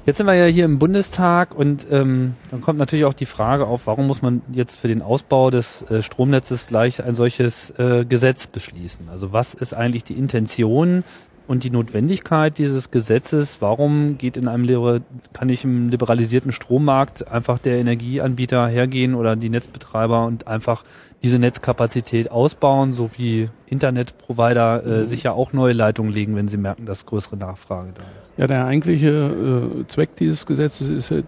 Jetzt 0.06 0.16
sind 0.16 0.26
wir 0.26 0.34
ja 0.34 0.46
hier 0.46 0.64
im 0.64 0.78
Bundestag 0.78 1.54
und 1.54 1.86
ähm, 1.90 2.34
dann 2.50 2.62
kommt 2.62 2.78
natürlich 2.78 3.04
auch 3.04 3.12
die 3.12 3.26
Frage 3.26 3.66
auf, 3.66 3.86
warum 3.86 4.06
muss 4.06 4.22
man 4.22 4.40
jetzt 4.50 4.76
für 4.76 4.88
den 4.88 5.02
Ausbau 5.02 5.50
des 5.50 5.82
äh, 5.90 6.00
Stromnetzes 6.00 6.68
gleich 6.68 7.04
ein 7.04 7.14
solches 7.14 7.70
äh, 7.78 8.06
Gesetz 8.06 8.46
beschließen? 8.46 9.10
Also 9.10 9.34
was 9.34 9.52
ist 9.52 9.74
eigentlich 9.74 10.02
die 10.02 10.14
Intention 10.14 11.04
und 11.46 11.64
die 11.64 11.70
Notwendigkeit 11.70 12.56
dieses 12.56 12.90
Gesetzes? 12.90 13.60
Warum 13.60 14.16
geht 14.16 14.38
in 14.38 14.48
einem 14.48 15.02
kann 15.34 15.50
ich 15.50 15.64
im 15.64 15.90
liberalisierten 15.90 16.52
Strommarkt 16.52 17.28
einfach 17.28 17.58
der 17.58 17.78
Energieanbieter 17.78 18.68
hergehen 18.68 19.14
oder 19.14 19.36
die 19.36 19.50
Netzbetreiber 19.50 20.24
und 20.24 20.48
einfach 20.48 20.82
diese 21.22 21.38
Netzkapazität 21.38 22.30
ausbauen, 22.30 22.92
so 22.92 23.10
wie 23.16 23.48
Internetprovider 23.66 24.84
äh, 24.84 24.98
mhm. 25.00 25.04
sich 25.04 25.22
ja 25.24 25.32
auch 25.32 25.52
neue 25.52 25.72
Leitungen 25.72 26.12
legen, 26.12 26.34
wenn 26.34 26.48
sie 26.48 26.56
merken, 26.56 26.86
dass 26.86 27.06
größere 27.06 27.36
Nachfrage 27.36 27.92
da 27.94 28.02
ist. 28.20 28.32
Ja, 28.36 28.46
der 28.46 28.64
eigentliche 28.64 29.08
äh, 29.08 29.86
Zweck 29.88 30.16
dieses 30.16 30.46
Gesetzes 30.46 30.88
ist, 30.88 31.10
äh, 31.10 31.22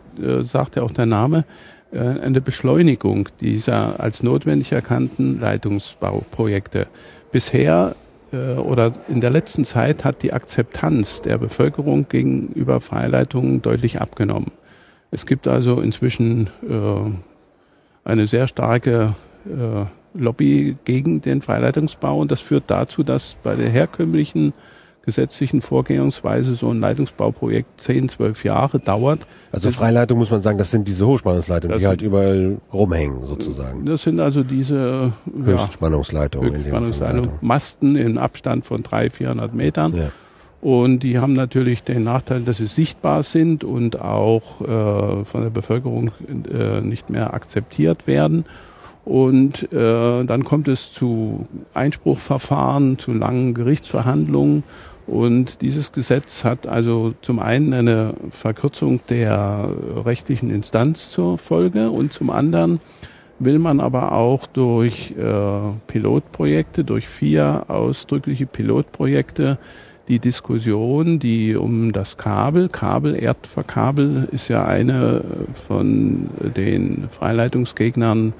sagt 0.44 0.76
ja 0.76 0.82
auch 0.82 0.92
der 0.92 1.06
Name, 1.06 1.44
äh, 1.92 1.98
eine 1.98 2.40
Beschleunigung 2.40 3.28
dieser 3.40 4.00
als 4.00 4.22
notwendig 4.22 4.72
erkannten 4.72 5.38
Leitungsbauprojekte. 5.38 6.86
Bisher 7.30 7.94
äh, 8.32 8.54
oder 8.54 8.92
in 9.08 9.20
der 9.20 9.30
letzten 9.30 9.66
Zeit 9.66 10.04
hat 10.04 10.22
die 10.22 10.32
Akzeptanz 10.32 11.20
der 11.20 11.36
Bevölkerung 11.36 12.08
gegenüber 12.08 12.80
Freileitungen 12.80 13.60
deutlich 13.60 14.00
abgenommen. 14.00 14.52
Es 15.10 15.26
gibt 15.26 15.46
also 15.46 15.82
inzwischen 15.82 16.46
äh, 16.66 18.08
eine 18.08 18.26
sehr 18.26 18.46
starke 18.46 19.14
äh, 19.46 19.84
Lobby 20.14 20.76
gegen 20.84 21.20
den 21.20 21.42
Freileitungsbau 21.42 22.20
und 22.20 22.30
das 22.30 22.40
führt 22.40 22.64
dazu, 22.66 23.02
dass 23.02 23.36
bei 23.42 23.54
der 23.54 23.68
herkömmlichen 23.68 24.52
gesetzlichen 25.04 25.62
Vorgehensweise 25.62 26.54
so 26.54 26.70
ein 26.70 26.80
Leitungsbauprojekt 26.80 27.80
10, 27.80 28.08
12 28.08 28.44
Jahre 28.44 28.78
dauert. 28.78 29.26
Also 29.50 29.70
Freileitung 29.70 30.18
muss 30.18 30.30
man 30.30 30.42
sagen, 30.42 30.58
das 30.58 30.70
sind 30.70 30.86
diese 30.86 31.06
Hochspannungsleitungen, 31.06 31.78
die 31.78 31.86
halt 31.86 32.02
überall 32.02 32.58
rumhängen 32.72 33.26
sozusagen. 33.26 33.84
Das 33.84 34.02
sind 34.02 34.20
also 34.20 34.44
diese 34.44 35.12
Höchstspannungsleitungen. 35.44 36.52
Ja, 36.52 36.58
Höchstspannungsleitungen, 36.58 37.30
Masten 37.40 37.96
im 37.96 38.16
Abstand 38.16 38.64
von 38.64 38.82
300, 38.82 39.12
400 39.12 39.54
Metern. 39.54 39.96
Ja. 39.96 40.10
Und 40.60 41.00
die 41.00 41.18
haben 41.18 41.32
natürlich 41.32 41.82
den 41.82 42.04
Nachteil, 42.04 42.42
dass 42.42 42.58
sie 42.58 42.68
sichtbar 42.68 43.24
sind 43.24 43.64
und 43.64 44.00
auch 44.00 44.60
äh, 44.60 45.24
von 45.24 45.42
der 45.42 45.50
Bevölkerung 45.50 46.12
äh, 46.48 46.80
nicht 46.80 47.10
mehr 47.10 47.34
akzeptiert 47.34 48.06
werden. 48.06 48.44
Und 49.04 49.72
äh, 49.72 50.24
dann 50.24 50.44
kommt 50.44 50.68
es 50.68 50.92
zu 50.92 51.46
Einspruchverfahren, 51.74 52.98
zu 52.98 53.12
langen 53.12 53.54
Gerichtsverhandlungen. 53.54 54.62
Und 55.06 55.62
dieses 55.62 55.92
Gesetz 55.92 56.44
hat 56.44 56.66
also 56.66 57.14
zum 57.22 57.40
einen 57.40 57.74
eine 57.74 58.14
Verkürzung 58.30 59.00
der 59.08 59.68
rechtlichen 60.04 60.50
Instanz 60.50 61.10
zur 61.10 61.38
Folge 61.38 61.90
und 61.90 62.12
zum 62.12 62.30
anderen 62.30 62.80
will 63.40 63.58
man 63.58 63.80
aber 63.80 64.12
auch 64.12 64.46
durch 64.46 65.14
äh, 65.18 65.60
Pilotprojekte, 65.88 66.84
durch 66.84 67.08
vier 67.08 67.64
ausdrückliche 67.66 68.46
Pilotprojekte 68.46 69.58
die 70.08 70.18
Diskussion, 70.18 71.18
die 71.18 71.56
um 71.56 71.92
das 71.92 72.16
Kabel, 72.16 72.68
Kabel, 72.68 73.20
Erdverkabel 73.20 74.28
ist 74.32 74.48
ja 74.48 74.64
eine 74.64 75.24
von 75.54 76.28
den 76.56 77.08
Freileitungsgegnern 77.08 78.34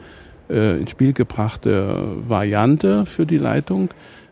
äh, 0.52 0.78
ins 0.78 0.90
Spiel 0.90 1.12
gebrachte 1.12 2.16
Variante 2.28 3.06
für 3.06 3.26
die 3.26 3.38
Leitung. 3.38 3.88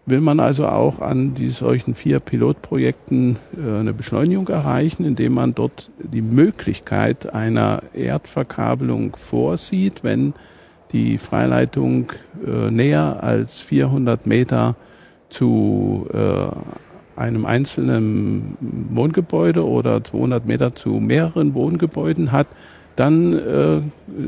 Will 0.07 0.21
man 0.21 0.41
also 0.41 0.67
auch 0.67 1.01
an 1.01 1.35
die 1.35 1.49
solchen 1.49 1.95
vier 1.95 2.21
Pilotprojekten 2.21 3.37
äh, 3.57 3.81
eine 3.81 3.93
Beschleunigung 3.93 4.49
erreichen, 4.49 5.05
indem 5.05 5.35
man 5.35 5.55
dort 5.55 5.91
die 5.99 6.23
Möglichkeit 6.23 7.33
einer 7.33 7.83
Erdverkabelung 7.95 9.17
vorsieht, 9.17 10.03
wenn 10.03 10.35
die 10.93 11.19
Freileitung 11.19 12.13
äh, 12.47 12.71
näher 12.71 13.23
als 13.23 13.61
400 13.61 14.27
Meter 14.27 14.75
zu 15.29 16.09
äh, 16.13 17.21
einem 17.21 17.45
einzelnen 17.45 18.57
Wohngebäude 18.61 19.67
oder 19.67 20.03
200 20.03 20.47
Meter 20.47 20.75
zu 20.75 20.95
mehreren 20.95 21.55
Wohngebäuden 21.55 22.33
hat, 22.33 22.49
dann 22.97 23.33
äh, 23.33 23.81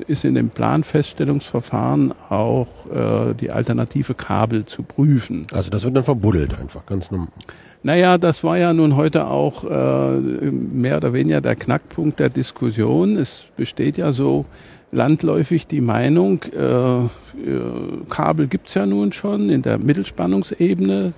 ist 0.07 0.25
in 0.25 0.35
dem 0.35 0.51
Planfeststellungsverfahren 0.51 2.15
auch 2.29 2.69
äh, 2.93 3.35
die 3.35 3.51
alternative 3.51 4.15
Kabel 4.15 4.65
zu 4.65 4.83
prüfen. 4.83 5.47
Also 5.53 5.71
das 5.71 5.85
wird 5.85 5.97
dann 5.97 6.05
verbuddelt 6.05 6.59
einfach, 6.59 6.87
ganz 6.87 7.11
normal. 7.11 7.29
Naja, 7.83 8.17
das 8.17 8.45
war 8.45 8.59
ja 8.59 8.73
nun 8.73 8.95
heute 8.95 9.27
auch 9.27 9.65
äh, 9.65 10.17
mehr 10.51 10.99
oder 10.99 11.13
weniger 11.13 11.41
der 11.41 11.57
Knackpunkt 11.57 12.21
der 12.21 12.31
Diskussion. 12.31 13.17
Es 13.17 13.47
besteht 13.57 13.97
ja 13.97 14.13
so 14.13 14.45
landläufig 14.93 15.67
die 15.67 15.81
Meinung, 15.81 16.43
äh, 16.57 17.05
äh 17.05 17.09
Kabel 18.09 18.47
gibt's 18.47 18.75
ja 18.75 18.87
nun 18.87 19.13
schon 19.13 19.51
in 19.51 19.63
der 19.63 19.79
Mittelspannungsebene 19.79 21.13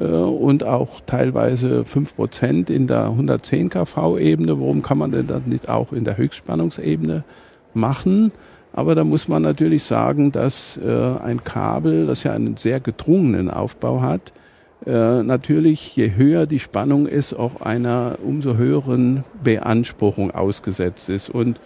und 0.00 0.64
auch 0.64 1.00
teilweise 1.04 1.84
fünf 1.84 2.16
Prozent 2.16 2.70
in 2.70 2.86
der 2.86 3.04
110 3.04 3.68
kV-Ebene. 3.68 4.58
Warum 4.58 4.82
kann 4.82 4.96
man 4.98 5.12
denn 5.12 5.26
das 5.26 5.44
nicht 5.46 5.68
auch 5.68 5.92
in 5.92 6.04
der 6.04 6.16
Höchstspannungsebene 6.16 7.24
machen? 7.74 8.32
Aber 8.72 8.94
da 8.94 9.04
muss 9.04 9.28
man 9.28 9.42
natürlich 9.42 9.84
sagen, 9.84 10.32
dass 10.32 10.78
äh, 10.78 11.16
ein 11.22 11.44
Kabel, 11.44 12.06
das 12.06 12.22
ja 12.22 12.32
einen 12.32 12.56
sehr 12.56 12.80
gedrungenen 12.80 13.50
Aufbau 13.50 14.00
hat, 14.00 14.32
äh, 14.86 15.22
natürlich, 15.22 15.94
je 15.94 16.14
höher 16.16 16.46
die 16.46 16.58
Spannung 16.58 17.06
ist, 17.06 17.34
auch 17.34 17.60
einer 17.60 18.18
umso 18.24 18.56
höheren 18.56 19.24
Beanspruchung 19.44 20.30
ausgesetzt 20.30 21.08
ist. 21.10 21.28
Und 21.28 21.60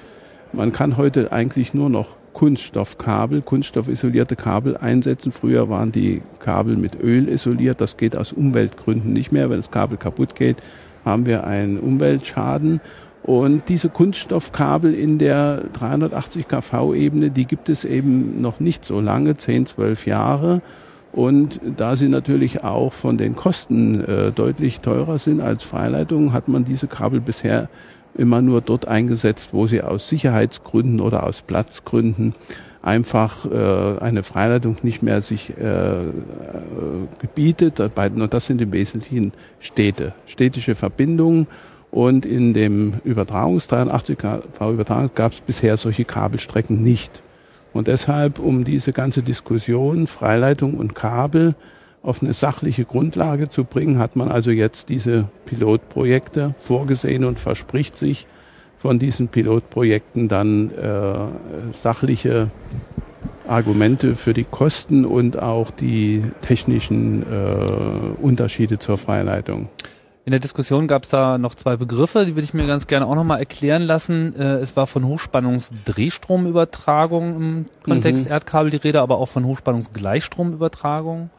man 0.53 0.73
kann 0.73 0.97
heute 0.97 1.33
eigentlich 1.33 1.75
nur 1.75 1.89
noch 1.89 2.09
Kunststoffkabel, 2.37 3.41
kunststoffisolierte 3.41 4.37
Kabel 4.37 4.77
einsetzen. 4.77 5.33
Früher 5.33 5.71
waren 5.71 5.91
die 5.91 6.21
Kabel 6.39 6.77
mit 6.77 7.03
Öl 7.03 7.31
isoliert. 7.31 7.81
Das 7.81 7.97
geht 7.97 8.15
aus 8.15 8.31
Umweltgründen 8.31 9.15
nicht 9.15 9.33
mehr. 9.33 9.49
Wenn 9.49 9.57
das 9.57 9.71
Kabel 9.71 9.97
kaputt 9.97 10.35
geht, 10.35 10.59
haben 11.03 11.25
wir 11.25 11.47
einen 11.47 11.79
Umweltschaden. 11.79 12.83
Und 13.23 13.71
diese 13.71 13.89
Kunststoffkabel 13.89 14.93
in 14.93 15.17
der 15.17 15.63
380 15.73 16.47
kV-Ebene, 16.47 17.31
die 17.31 17.47
gibt 17.47 17.71
es 17.71 17.87
eben 17.87 18.43
noch 18.43 18.61
nicht 18.61 18.85
so 18.85 19.01
lange, 19.01 19.39
10, 19.39 19.65
12 19.65 20.07
Jahre. 20.07 20.61
Und 21.13 21.59
da 21.79 21.97
sie 21.97 22.11
natürlich 22.11 22.65
auch 22.65 22.93
von 22.93 23.17
den 23.17 23.35
Kosten 23.35 24.05
äh, 24.05 24.31
deutlich 24.31 24.81
teurer 24.81 25.19
sind 25.19 25.41
als 25.41 25.63
Freileitungen, 25.63 26.35
hat 26.35 26.49
man 26.49 26.67
diese 26.67 26.87
Kabel 26.87 27.23
bisher 27.23 27.71
immer 28.17 28.43
nur 28.43 28.61
dort 28.61 28.89
eingesetzt, 28.89 29.51
wo 29.53 29.67
sie 29.67 29.83
aus 29.83 30.09
Sicherheitsgründen 30.09 31.01
oder 31.01 31.25
aus 31.25 31.43
Platzgründen 31.43 32.35
einfach 32.83 33.45
äh, 33.51 33.99
eine 33.99 34.23
Freileitung 34.23 34.77
nicht 34.83 35.03
mehr 35.03 35.21
sich 35.21 35.53
äh, 35.59 36.05
äh, 36.05 36.11
gebietet. 37.19 37.81
Und 37.81 38.33
das 38.33 38.47
sind 38.47 38.61
im 38.61 38.73
Wesentlichen 38.73 39.33
Städte, 39.59 40.15
städtische 40.27 40.77
Verbindungen. 40.77 41.49
Und 41.91 42.25
in 42.27 42.55
dem 42.55 42.95
Übertragungs 43.05 43.69
83 43.69 44.19
kV 44.19 44.73
Übertragung 44.73 45.11
gab 45.15 45.33
es 45.33 45.41
bisher 45.41 45.77
solche 45.77 46.05
Kabelstrecken 46.05 46.83
nicht. 46.83 47.23
Und 47.73 47.89
deshalb, 47.89 48.39
um 48.39 48.65
diese 48.65 48.93
ganze 48.93 49.23
Diskussion 49.23 50.07
Freileitung 50.07 50.75
und 50.75 50.95
Kabel 50.95 51.55
auf 52.03 52.23
eine 52.23 52.33
sachliche 52.33 52.85
Grundlage 52.85 53.49
zu 53.49 53.65
bringen, 53.65 53.99
hat 53.99 54.17
man 54.17 54.31
also 54.31 54.51
jetzt 54.51 54.89
diese 54.89 55.29
Pilotprojekte 55.45 56.55
vorgesehen 56.59 57.25
und 57.25 57.41
verspricht 57.41 57.97
sich 57.97 58.27
von 58.77 58.99
diesen 58.99 59.29
Pilotprojekten 59.29 60.29
dann 60.29 60.71
äh, 60.71 61.73
sachliche 61.73 62.51
Argumente 63.49 64.15
für 64.15 64.35
die 64.35 64.45
Kosten 64.45 65.05
und 65.05 65.43
auch 65.43 65.71
die 65.71 66.23
technischen 66.43 67.23
äh, 67.23 67.27
Unterschiede 68.21 68.79
zur 68.79 68.97
Freileitung. 68.97 69.69
In 70.25 70.31
der 70.33 70.41
Diskussion 70.41 70.89
gab 70.89 71.05
es 71.05 71.11
da 71.11 71.39
noch 71.39 71.55
zwei 71.55 71.77
Begriffe, 71.77 72.27
die 72.27 72.35
würde 72.35 72.43
ich 72.43 72.53
mir 72.53 72.67
ganz 72.67 72.89
gerne 72.89 73.07
auch 73.07 73.15
nochmal 73.15 73.39
erklären 73.39 73.83
lassen. 73.83 74.35
Äh, 74.37 74.57
es 74.57 74.77
war 74.77 74.89
von 74.89 75.07
Hochspannungsdrehstromübertragung 75.07 77.37
im 77.37 77.67
Kontext 77.85 78.25
mhm. 78.25 78.33
Erdkabel 78.33 78.71
die 78.71 78.79
Rede, 78.79 79.01
aber 79.01 79.19
auch 79.19 79.29
von 79.29 79.47
Hochspannungsgleichstromübertragung. 79.47 81.31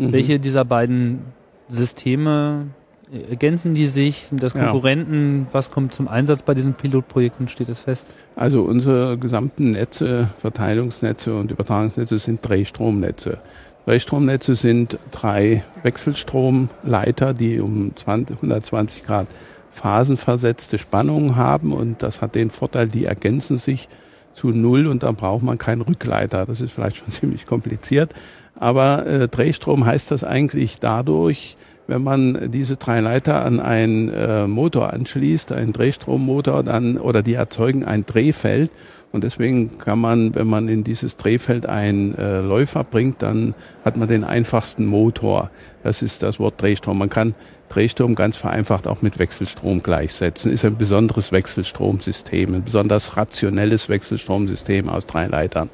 Mhm. 0.00 0.12
Welche 0.12 0.40
dieser 0.40 0.64
beiden 0.64 1.20
Systeme 1.68 2.66
äh, 3.12 3.30
ergänzen 3.30 3.74
die 3.74 3.86
sich? 3.86 4.26
Sind 4.26 4.42
das 4.42 4.54
Konkurrenten? 4.54 5.46
Ja. 5.46 5.54
Was 5.54 5.70
kommt 5.70 5.94
zum 5.94 6.08
Einsatz 6.08 6.42
bei 6.42 6.54
diesen 6.54 6.74
Pilotprojekten? 6.74 7.48
Steht 7.48 7.68
das 7.68 7.80
fest? 7.80 8.14
Also 8.34 8.62
unsere 8.62 9.18
gesamten 9.18 9.72
Netze, 9.72 10.28
Verteilungsnetze 10.38 11.36
und 11.36 11.50
Übertragungsnetze 11.50 12.18
sind 12.18 12.40
Drehstromnetze. 12.42 13.38
Drehstromnetze 13.84 14.54
sind 14.54 14.98
drei 15.10 15.64
Wechselstromleiter, 15.82 17.34
die 17.34 17.60
um 17.60 17.94
20, 17.94 18.36
120 18.36 19.04
Grad 19.04 19.26
phasenversetzte 19.70 20.78
Spannungen 20.78 21.36
haben 21.36 21.72
und 21.72 22.02
das 22.02 22.20
hat 22.20 22.34
den 22.34 22.50
Vorteil, 22.50 22.88
die 22.88 23.04
ergänzen 23.04 23.58
sich 23.58 23.88
zu 24.34 24.48
Null 24.48 24.86
und 24.86 25.02
da 25.02 25.12
braucht 25.12 25.42
man 25.42 25.58
keinen 25.58 25.80
Rückleiter. 25.82 26.46
Das 26.46 26.60
ist 26.60 26.72
vielleicht 26.72 26.96
schon 26.96 27.08
ziemlich 27.10 27.46
kompliziert. 27.46 28.14
Aber 28.60 29.06
äh, 29.06 29.26
Drehstrom 29.26 29.86
heißt 29.86 30.10
das 30.10 30.22
eigentlich 30.22 30.78
dadurch, 30.78 31.56
wenn 31.86 32.02
man 32.02 32.52
diese 32.52 32.76
drei 32.76 33.00
Leiter 33.00 33.44
an 33.44 33.58
einen 33.58 34.10
äh, 34.10 34.46
Motor 34.46 34.92
anschließt, 34.92 35.50
einen 35.50 35.72
Drehstrommotor, 35.72 36.62
dann 36.62 36.98
oder 36.98 37.22
die 37.22 37.34
erzeugen 37.34 37.84
ein 37.84 38.06
Drehfeld 38.06 38.70
und 39.12 39.24
deswegen 39.24 39.78
kann 39.78 39.98
man, 39.98 40.34
wenn 40.34 40.46
man 40.46 40.68
in 40.68 40.84
dieses 40.84 41.16
Drehfeld 41.16 41.66
einen 41.66 42.14
äh, 42.16 42.40
Läufer 42.40 42.84
bringt, 42.84 43.22
dann 43.22 43.54
hat 43.84 43.96
man 43.96 44.06
den 44.06 44.22
einfachsten 44.22 44.86
Motor. 44.86 45.50
Das 45.82 46.02
ist 46.02 46.22
das 46.22 46.38
Wort 46.38 46.62
Drehstrom. 46.62 46.98
Man 46.98 47.08
kann 47.08 47.34
Drehstrom 47.70 48.14
ganz 48.14 48.36
vereinfacht 48.36 48.86
auch 48.86 49.02
mit 49.02 49.18
Wechselstrom 49.18 49.82
gleichsetzen. 49.82 50.52
Ist 50.52 50.64
ein 50.64 50.76
besonderes 50.76 51.32
Wechselstromsystem, 51.32 52.54
ein 52.54 52.62
besonders 52.62 53.16
rationelles 53.16 53.88
Wechselstromsystem 53.88 54.88
aus 54.88 55.06
drei 55.06 55.26
Leitern. 55.26 55.70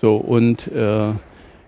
So 0.00 0.16
und 0.16 0.66
äh, 0.72 1.10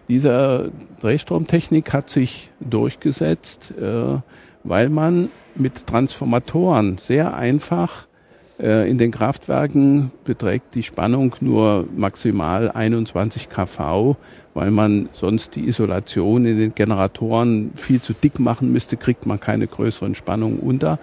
diese 0.08 0.70
Drehstromtechnik 1.00 1.92
hat 1.92 2.10
sich 2.10 2.50
durchgesetzt, 2.60 3.74
äh, 3.78 4.18
weil 4.64 4.88
man 4.88 5.30
mit 5.54 5.86
Transformatoren 5.86 6.98
sehr 6.98 7.34
einfach 7.34 8.06
äh, 8.58 8.88
in 8.90 8.98
den 8.98 9.10
Kraftwerken 9.10 10.10
beträgt 10.24 10.74
die 10.74 10.82
Spannung 10.82 11.34
nur 11.40 11.86
maximal 11.94 12.70
21 12.70 13.48
kV, 13.48 14.16
weil 14.54 14.70
man 14.70 15.08
sonst 15.12 15.56
die 15.56 15.68
Isolation 15.68 16.46
in 16.46 16.58
den 16.58 16.74
Generatoren 16.74 17.72
viel 17.74 18.00
zu 18.00 18.12
dick 18.14 18.38
machen 18.38 18.72
müsste, 18.72 18.96
kriegt 18.96 19.26
man 19.26 19.40
keine 19.40 19.66
größeren 19.66 20.14
Spannungen 20.14 20.60
unter. 20.60 20.98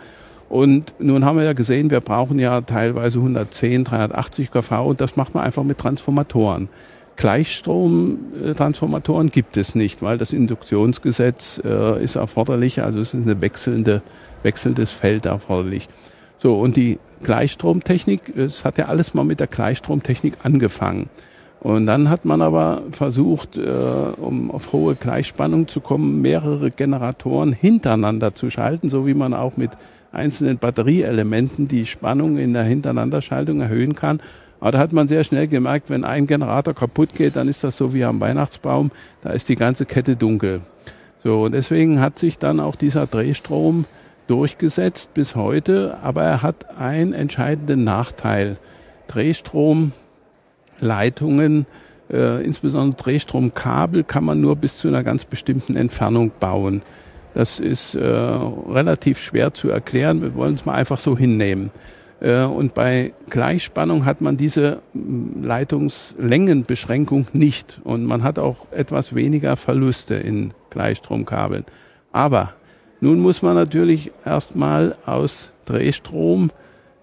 Und 0.50 0.94
nun 1.00 1.26
haben 1.26 1.38
wir 1.38 1.46
ja 1.46 1.54
gesehen, 1.54 1.90
wir 1.90 2.02
brauchen 2.02 2.40
ja 2.40 2.62
teilweise 2.62 3.20
110, 3.20 3.86
380 3.86 4.52
kV 4.52 4.88
und 4.88 5.02
das 5.02 5.16
macht 5.16 5.34
man 5.34 5.44
einfach 5.44 5.64
mit 5.64 5.78
Transformatoren. 5.78 6.70
Gleichstromtransformatoren 7.16 9.30
gibt 9.30 9.58
es 9.58 9.76
nicht, 9.76 10.02
weil 10.02 10.18
das 10.18 10.34
Induktionsgesetz 10.34 11.62
äh, 11.64 12.04
ist 12.04 12.16
erforderlich, 12.16 12.82
also 12.82 13.00
es 13.00 13.14
ist 13.14 13.22
eine 13.22 13.42
wechselnde, 13.42 14.02
wechselndes 14.42 14.92
Feld 14.92 15.26
erforderlich. 15.26 15.88
So, 16.40 16.60
und 16.60 16.76
die 16.76 16.98
Gleichstromtechnik, 17.24 18.36
es 18.36 18.66
hat 18.66 18.78
ja 18.78 18.86
alles 18.86 19.14
mal 19.14 19.24
mit 19.24 19.40
der 19.40 19.48
Gleichstromtechnik 19.48 20.34
angefangen. 20.44 21.10
Und 21.62 21.86
dann 21.86 22.10
hat 22.10 22.26
man 22.26 22.42
aber 22.42 22.84
versucht, 22.92 23.58
äh, 23.58 23.72
um 24.18 24.52
auf 24.52 24.74
hohe 24.74 24.96
Gleichspannung 24.96 25.70
zu 25.70 25.80
kommen, 25.80 26.22
mehrere 26.22 26.72
Generatoren 26.72 27.54
hintereinander 27.54 28.36
zu 28.36 28.50
schalten, 28.50 28.90
so 28.90 29.08
wie 29.08 29.14
man 29.14 29.34
auch 29.34 29.56
mit 29.56 29.72
einzelnen 30.12 30.58
Batterieelementen 30.58 31.70
die 31.70 31.86
Spannung 31.86 32.38
in 32.38 32.52
der 32.52 32.64
Hintereinanderschaltung 32.64 33.62
erhöhen 33.62 33.96
kann. 33.96 34.20
Aber 34.64 34.72
da 34.72 34.80
hat 34.80 34.94
man 34.94 35.08
sehr 35.10 35.26
schnell 35.26 35.50
gemerkt, 35.50 35.90
wenn 35.90 36.06
ein 36.06 36.26
Generator 36.26 36.74
kaputt 36.74 37.16
geht, 37.16 37.36
dann 37.36 37.50
ist 37.50 37.66
das 37.66 37.76
so 37.76 37.94
wie 37.94 38.06
am 38.06 38.22
Weihnachtsbaum, 38.22 38.92
da 39.22 39.32
ist 39.32 39.50
die 39.50 39.58
ganze 39.58 39.86
Kette 39.86 40.16
dunkel. 40.16 40.62
So, 41.22 41.42
und 41.42 41.52
deswegen 41.52 42.00
hat 42.00 42.18
sich 42.18 42.38
dann 42.38 42.62
auch 42.62 42.78
dieser 42.78 43.06
Drehstrom 43.06 43.84
durchgesetzt 44.28 45.14
bis 45.14 45.36
heute, 45.36 45.98
aber 46.02 46.24
er 46.24 46.42
hat 46.44 46.80
einen 46.80 47.12
entscheidenden 47.12 47.84
Nachteil. 47.84 48.56
Drehstromleitungen, 49.10 51.66
äh, 52.10 52.42
insbesondere 52.46 53.04
Drehstromkabel, 53.04 54.06
kann 54.06 54.24
man 54.24 54.40
nur 54.40 54.56
bis 54.56 54.78
zu 54.78 54.88
einer 54.88 55.04
ganz 55.04 55.26
bestimmten 55.26 55.76
Entfernung 55.76 56.32
bauen. 56.40 56.84
Das 57.34 57.60
ist 57.60 57.96
äh, 57.96 58.02
relativ 58.02 59.20
schwer 59.20 59.54
zu 59.54 59.68
erklären. 59.68 60.22
Wir 60.22 60.36
wollen 60.36 60.54
es 60.54 60.66
mal 60.66 60.76
einfach 60.76 61.00
so 61.00 61.18
hinnehmen. 61.18 61.70
Äh, 62.24 62.46
und 62.46 62.74
bei 62.74 63.14
Gleichspannung 63.30 64.06
hat 64.06 64.22
man 64.22 64.38
diese 64.38 64.80
Leitungslängenbeschränkung 64.94 67.28
nicht. 67.34 67.82
Und 67.84 68.06
man 68.06 68.24
hat 68.24 68.40
auch 68.40 68.66
etwas 68.72 69.14
weniger 69.14 69.58
Verluste 69.58 70.16
in 70.16 70.56
Gleichstromkabeln. 70.72 71.66
Aber 72.12 72.54
nun 73.02 73.20
muss 73.20 73.44
man 73.44 73.56
natürlich 73.56 74.12
erstmal 74.26 74.96
aus 75.06 75.52
Drehstrom 75.66 76.50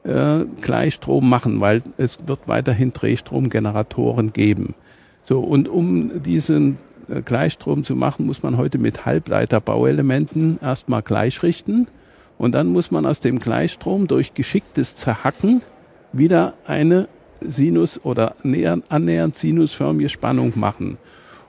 äh, 0.02 0.46
Gleichstrom 0.62 1.28
machen, 1.28 1.60
weil 1.60 1.82
es 1.98 2.26
wird 2.26 2.40
weiterhin 2.46 2.94
Drehstromgeneratoren 2.94 4.32
geben. 4.32 4.74
So, 5.24 5.40
und 5.40 5.68
um 5.68 6.22
diesen 6.22 6.78
äh, 7.10 7.20
Gleichstrom 7.20 7.84
zu 7.84 7.94
machen, 7.94 8.24
muss 8.24 8.42
man 8.42 8.56
heute 8.56 8.78
mit 8.78 9.04
Halbleiterbauelementen 9.04 10.58
erstmal 10.62 11.02
gleichrichten 11.02 11.88
und 12.40 12.52
dann 12.52 12.68
muss 12.68 12.90
man 12.90 13.04
aus 13.04 13.20
dem 13.20 13.38
Gleichstrom 13.38 14.06
durch 14.06 14.32
geschicktes 14.32 14.96
Zerhacken 14.96 15.60
wieder 16.14 16.54
eine 16.66 17.06
Sinus- 17.42 18.02
oder 18.02 18.34
annähernd 18.88 19.36
sinusförmige 19.36 20.08
Spannung 20.08 20.54
machen. 20.54 20.96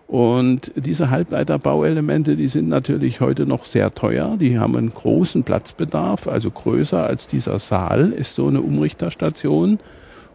Und 0.07 0.73
diese 0.75 1.09
Halbleiterbauelemente, 1.09 2.35
die 2.35 2.49
sind 2.49 2.67
natürlich 2.67 3.21
heute 3.21 3.45
noch 3.45 3.63
sehr 3.63 3.95
teuer. 3.95 4.35
Die 4.37 4.59
haben 4.59 4.75
einen 4.75 4.93
großen 4.93 5.45
Platzbedarf, 5.45 6.27
also 6.27 6.51
größer 6.51 7.01
als 7.01 7.25
dieser 7.25 7.59
Saal 7.59 8.11
ist 8.11 8.35
so 8.35 8.47
eine 8.47 8.59
Umrichterstation. 8.59 9.79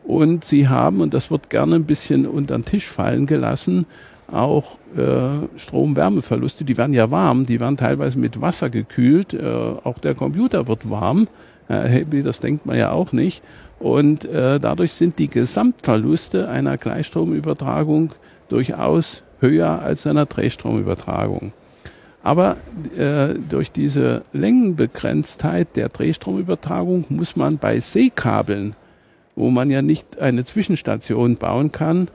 Und 0.05 0.47
sie 0.47 0.69
haben, 0.69 1.03
und 1.03 1.13
das 1.13 1.31
wird 1.31 1.51
gerne 1.51 1.75
ein 1.75 1.85
bisschen 1.85 2.27
unter 2.27 2.57
den 2.57 2.65
Tisch 2.65 2.87
fallen 2.87 3.27
gelassen, 3.27 3.85
auch 4.31 4.79
äh, 4.97 5.59
Strom-Wärmeverluste. 5.59 6.65
Die 6.65 6.77
werden 6.77 6.95
ja 6.95 7.11
warm, 7.11 7.47
die 7.47 7.61
werden 7.61 7.77
teilweise 7.77 8.19
mit 8.19 8.41
Wasser 8.41 8.71
gekühlt. 8.71 9.35
Äh, 9.35 9.45
auch 9.45 9.99
der 9.99 10.15
Computer 10.15 10.67
wird 10.69 10.91
warm. 10.91 11.29
Äh, 11.69 12.05
das 12.23 12.41
denkt 12.41 12.67
man 12.67 12.77
ja 12.77 12.91
auch 12.91 13.13
nicht. 13.13 13.43
Und 13.79 14.25
äh, 14.25 14.59
dadurch 14.59 14.93
sind 14.93 15.19
die 15.19 15.29
Gesamtverluste 15.29 16.49
einer 16.49 16.79
Gleichstromübertragung 16.79 18.13
durchaus 18.49 19.23
höher 19.41 19.81
als 19.83 20.07
einer 20.07 20.27
Drehstromübertragung. 20.27 21.53
Aber 22.23 22.57
äh, 22.99 23.35
durch 23.35 23.71
diese 23.71 24.23
Längenbegrenztheit 24.33 25.77
der 25.77 25.91
Drehstromübertragung 25.91 27.05
muss 27.11 27.37
man 27.37 27.59
bei 27.59 27.79
Seekabeln, 27.79 28.75
wo 29.37 29.51
man 29.51 29.71
ja 29.71 29.83
nicht 29.83 30.19
eine 30.19 30.45
Zwischenstation 30.45 31.37
bauen 31.37 31.71
kann, 31.71 32.09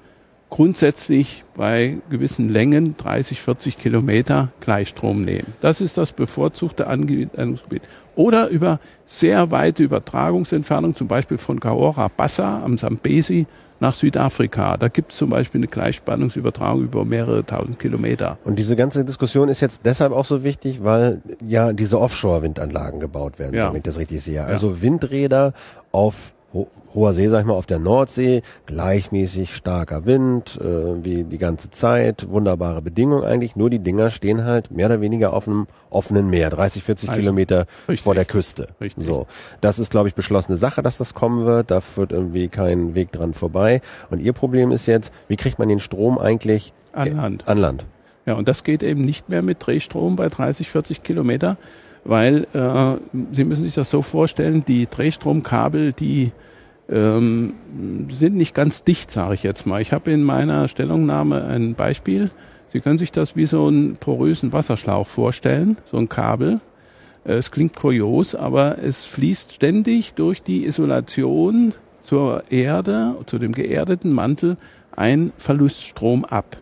grundsätzlich 0.51 1.43
bei 1.55 1.97
gewissen 2.09 2.49
Längen, 2.49 2.95
30, 2.97 3.41
40 3.41 3.77
Kilometer, 3.79 4.49
Gleichstrom 4.59 5.23
nehmen. 5.23 5.53
Das 5.61 5.81
ist 5.81 5.97
das 5.97 6.11
bevorzugte 6.11 6.85
Anwendungsgebiet. 6.85 7.81
Oder 8.15 8.49
über 8.49 8.79
sehr 9.05 9.49
weite 9.49 9.81
Übertragungsentfernung, 9.81 10.93
zum 10.93 11.07
Beispiel 11.07 11.37
von 11.37 11.59
Kaora 11.59 12.09
Bassa 12.09 12.61
am 12.63 12.77
Sambesi 12.77 13.47
nach 13.79 13.93
Südafrika. 13.93 14.75
Da 14.77 14.89
gibt 14.89 15.13
es 15.13 15.17
zum 15.17 15.29
Beispiel 15.29 15.59
eine 15.59 15.67
Gleichspannungsübertragung 15.67 16.83
über 16.83 17.05
mehrere 17.05 17.45
tausend 17.45 17.79
Kilometer. 17.79 18.37
Und 18.43 18.59
diese 18.59 18.75
ganze 18.75 19.05
Diskussion 19.05 19.47
ist 19.47 19.61
jetzt 19.61 19.81
deshalb 19.85 20.11
auch 20.11 20.25
so 20.25 20.43
wichtig, 20.43 20.83
weil 20.83 21.21
ja 21.43 21.71
diese 21.71 21.97
Offshore-Windanlagen 21.99 22.99
gebaut 22.99 23.39
werden, 23.39 23.55
ja. 23.55 23.69
wenn 23.69 23.77
ich 23.77 23.83
das 23.83 23.97
richtig 23.97 24.21
sehe. 24.21 24.43
Also 24.43 24.71
ja. 24.71 24.81
Windräder 24.81 25.53
auf 25.93 26.33
ho 26.53 26.67
hoher 26.93 27.13
See, 27.13 27.29
sag 27.29 27.41
ich 27.41 27.45
mal, 27.45 27.53
auf 27.53 27.65
der 27.65 27.79
Nordsee, 27.79 28.41
gleichmäßig 28.65 29.55
starker 29.55 30.05
Wind, 30.05 30.59
äh, 30.61 31.03
wie 31.03 31.23
die 31.23 31.37
ganze 31.37 31.69
Zeit, 31.69 32.29
wunderbare 32.29 32.81
Bedingungen 32.81 33.23
eigentlich, 33.23 33.55
nur 33.55 33.69
die 33.69 33.79
Dinger 33.79 34.09
stehen 34.09 34.43
halt 34.43 34.71
mehr 34.71 34.87
oder 34.87 34.99
weniger 34.99 35.31
auf 35.31 35.47
einem 35.47 35.67
offenen 35.89 36.29
Meer, 36.29 36.49
30, 36.49 36.83
40 36.83 37.09
also, 37.09 37.19
Kilometer 37.21 37.65
richtig, 37.87 38.01
vor 38.03 38.13
der 38.13 38.25
Küste. 38.25 38.67
Richtig. 38.81 39.05
So, 39.05 39.27
das 39.61 39.79
ist, 39.79 39.89
glaube 39.89 40.09
ich, 40.09 40.15
beschlossene 40.15 40.57
Sache, 40.57 40.81
dass 40.81 40.97
das 40.97 41.13
kommen 41.13 41.45
wird, 41.45 41.71
da 41.71 41.79
führt 41.79 42.11
irgendwie 42.11 42.49
kein 42.49 42.93
Weg 42.93 43.13
dran 43.13 43.33
vorbei. 43.33 43.81
Und 44.09 44.19
ihr 44.19 44.33
Problem 44.33 44.71
ist 44.71 44.85
jetzt, 44.85 45.13
wie 45.29 45.37
kriegt 45.37 45.59
man 45.59 45.69
den 45.69 45.79
Strom 45.79 46.17
eigentlich 46.17 46.73
an 46.91 47.15
Land? 47.15 47.47
An 47.47 47.57
Land. 47.57 47.85
Ja, 48.25 48.33
und 48.33 48.47
das 48.47 48.63
geht 48.63 48.83
eben 48.83 49.01
nicht 49.01 49.29
mehr 49.29 49.41
mit 49.41 49.65
Drehstrom 49.65 50.15
bei 50.15 50.27
30, 50.27 50.69
40 50.69 51.03
Kilometer, 51.03 51.57
weil 52.03 52.47
äh, 52.53 52.97
Sie 53.31 53.43
müssen 53.43 53.63
sich 53.63 53.75
das 53.75 53.89
so 53.89 54.01
vorstellen, 54.01 54.63
die 54.65 54.87
Drehstromkabel, 54.87 55.93
die 55.93 56.31
ähm, 56.89 57.53
sind 58.09 58.35
nicht 58.35 58.53
ganz 58.53 58.83
dicht, 58.83 59.11
sage 59.11 59.33
ich 59.33 59.43
jetzt 59.43 59.65
mal. 59.65 59.81
Ich 59.81 59.93
habe 59.93 60.11
in 60.11 60.23
meiner 60.23 60.67
Stellungnahme 60.67 61.45
ein 61.45 61.75
Beispiel. 61.75 62.29
Sie 62.69 62.79
können 62.79 62.97
sich 62.97 63.11
das 63.11 63.35
wie 63.35 63.45
so 63.45 63.67
einen 63.67 63.97
porösen 63.97 64.53
Wasserschlauch 64.53 65.07
vorstellen, 65.07 65.77
so 65.85 65.97
ein 65.97 66.09
Kabel. 66.09 66.59
Äh, 67.23 67.33
es 67.33 67.51
klingt 67.51 67.75
kurios, 67.75 68.35
aber 68.35 68.79
es 68.79 69.05
fließt 69.05 69.53
ständig 69.53 70.13
durch 70.15 70.43
die 70.43 70.65
Isolation 70.65 71.73
zur 72.01 72.43
Erde, 72.51 73.15
zu 73.25 73.37
dem 73.37 73.51
geerdeten 73.51 74.11
Mantel, 74.11 74.57
ein 74.95 75.31
Verluststrom 75.37 76.25
ab. 76.25 76.57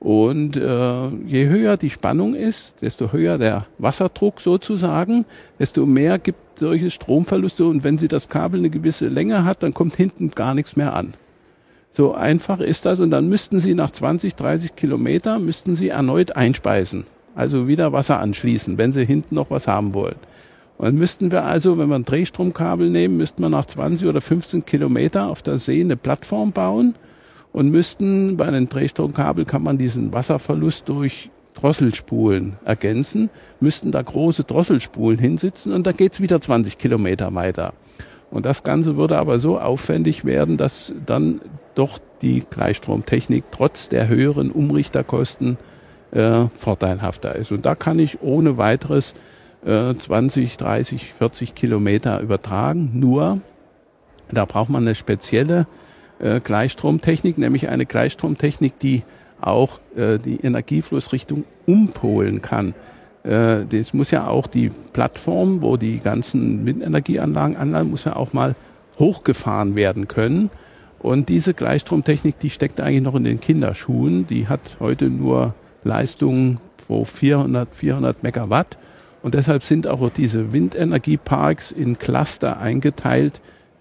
Und 0.00 0.56
äh, 0.56 1.08
je 1.26 1.48
höher 1.48 1.76
die 1.76 1.90
Spannung 1.90 2.34
ist, 2.34 2.74
desto 2.80 3.12
höher 3.12 3.36
der 3.36 3.66
Wasserdruck 3.76 4.40
sozusagen, 4.40 5.26
desto 5.58 5.84
mehr 5.84 6.18
gibt 6.18 6.58
solche 6.58 6.88
Stromverluste. 6.88 7.66
Und 7.66 7.84
wenn 7.84 7.98
sie 7.98 8.08
das 8.08 8.30
Kabel 8.30 8.60
eine 8.60 8.70
gewisse 8.70 9.08
Länge 9.08 9.44
hat, 9.44 9.62
dann 9.62 9.74
kommt 9.74 9.96
hinten 9.96 10.30
gar 10.30 10.54
nichts 10.54 10.74
mehr 10.74 10.94
an. 10.94 11.12
So 11.92 12.14
einfach 12.14 12.60
ist 12.60 12.86
das. 12.86 12.98
Und 12.98 13.10
dann 13.10 13.28
müssten 13.28 13.58
sie 13.58 13.74
nach 13.74 13.90
20, 13.90 14.34
30 14.36 14.74
Kilometer, 14.74 15.38
müssten 15.38 15.74
sie 15.74 15.90
erneut 15.90 16.34
einspeisen. 16.34 17.04
Also 17.34 17.68
wieder 17.68 17.92
Wasser 17.92 18.20
anschließen, 18.20 18.78
wenn 18.78 18.92
sie 18.92 19.04
hinten 19.04 19.34
noch 19.34 19.50
was 19.50 19.68
haben 19.68 19.92
wollen. 19.92 20.16
Und 20.78 20.86
dann 20.86 20.94
müssten 20.94 21.30
wir 21.30 21.44
also, 21.44 21.76
wenn 21.76 21.90
wir 21.90 21.96
ein 21.96 22.06
Drehstromkabel 22.06 22.88
nehmen, 22.88 23.18
müssten 23.18 23.42
wir 23.42 23.50
nach 23.50 23.66
20 23.66 24.08
oder 24.08 24.22
15 24.22 24.64
Kilometer 24.64 25.26
auf 25.26 25.42
der 25.42 25.58
See 25.58 25.82
eine 25.82 25.98
Plattform 25.98 26.52
bauen 26.52 26.94
und 27.52 27.70
müssten 27.70 28.36
bei 28.36 28.46
einem 28.46 28.68
Drehstromkabel 28.68 29.44
kann 29.44 29.62
man 29.62 29.78
diesen 29.78 30.12
Wasserverlust 30.12 30.88
durch 30.88 31.30
Drosselspulen 31.54 32.56
ergänzen, 32.64 33.28
müssten 33.58 33.92
da 33.92 34.02
große 34.02 34.44
Drosselspulen 34.44 35.18
hinsitzen 35.18 35.72
und 35.72 35.86
da 35.86 35.92
geht's 35.92 36.20
wieder 36.20 36.40
20 36.40 36.78
Kilometer 36.78 37.34
weiter. 37.34 37.74
Und 38.30 38.46
das 38.46 38.62
Ganze 38.62 38.96
würde 38.96 39.18
aber 39.18 39.38
so 39.38 39.58
aufwendig 39.58 40.24
werden, 40.24 40.56
dass 40.56 40.94
dann 41.04 41.40
doch 41.74 41.98
die 42.22 42.44
Gleichstromtechnik 42.48 43.44
trotz 43.50 43.88
der 43.88 44.06
höheren 44.06 44.52
Umrichterkosten 44.52 45.58
äh, 46.12 46.46
vorteilhafter 46.56 47.34
ist. 47.34 47.50
Und 47.50 47.66
da 47.66 47.74
kann 47.74 47.98
ich 47.98 48.22
ohne 48.22 48.56
weiteres 48.56 49.14
äh, 49.64 49.94
20, 49.94 50.56
30, 50.56 51.12
40 51.12 51.54
Kilometer 51.54 52.20
übertragen. 52.20 52.92
Nur, 52.94 53.40
da 54.30 54.44
braucht 54.44 54.70
man 54.70 54.84
eine 54.84 54.94
spezielle 54.94 55.66
äh, 56.20 56.40
Gleichstromtechnik, 56.40 57.38
nämlich 57.38 57.68
eine 57.68 57.86
Gleichstromtechnik, 57.86 58.78
die 58.78 59.02
auch 59.40 59.80
äh, 59.96 60.18
die 60.18 60.40
Energieflussrichtung 60.40 61.44
umpolen 61.66 62.42
kann. 62.42 62.74
Äh, 63.22 63.64
das 63.68 63.94
muss 63.94 64.10
ja 64.10 64.26
auch 64.26 64.46
die 64.46 64.70
Plattform, 64.92 65.62
wo 65.62 65.76
die 65.76 65.98
ganzen 65.98 66.66
Windenergieanlagen 66.66 67.56
anlanden, 67.56 67.90
muss 67.90 68.04
ja 68.04 68.16
auch 68.16 68.32
mal 68.32 68.54
hochgefahren 68.98 69.74
werden 69.74 70.08
können. 70.08 70.50
Und 70.98 71.30
diese 71.30 71.54
Gleichstromtechnik, 71.54 72.38
die 72.38 72.50
steckt 72.50 72.80
eigentlich 72.80 73.02
noch 73.02 73.14
in 73.14 73.24
den 73.24 73.40
Kinderschuhen. 73.40 74.26
Die 74.26 74.48
hat 74.48 74.60
heute 74.80 75.06
nur 75.06 75.54
Leistungen 75.82 76.58
pro 76.86 77.04
400, 77.04 77.74
400 77.74 78.22
Megawatt. 78.22 78.76
Und 79.22 79.34
deshalb 79.34 79.62
sind 79.62 79.86
auch 79.86 80.10
diese 80.10 80.52
Windenergieparks 80.52 81.72
in 81.72 81.98
Cluster 81.98 82.58
eingeteilt, 82.58 83.40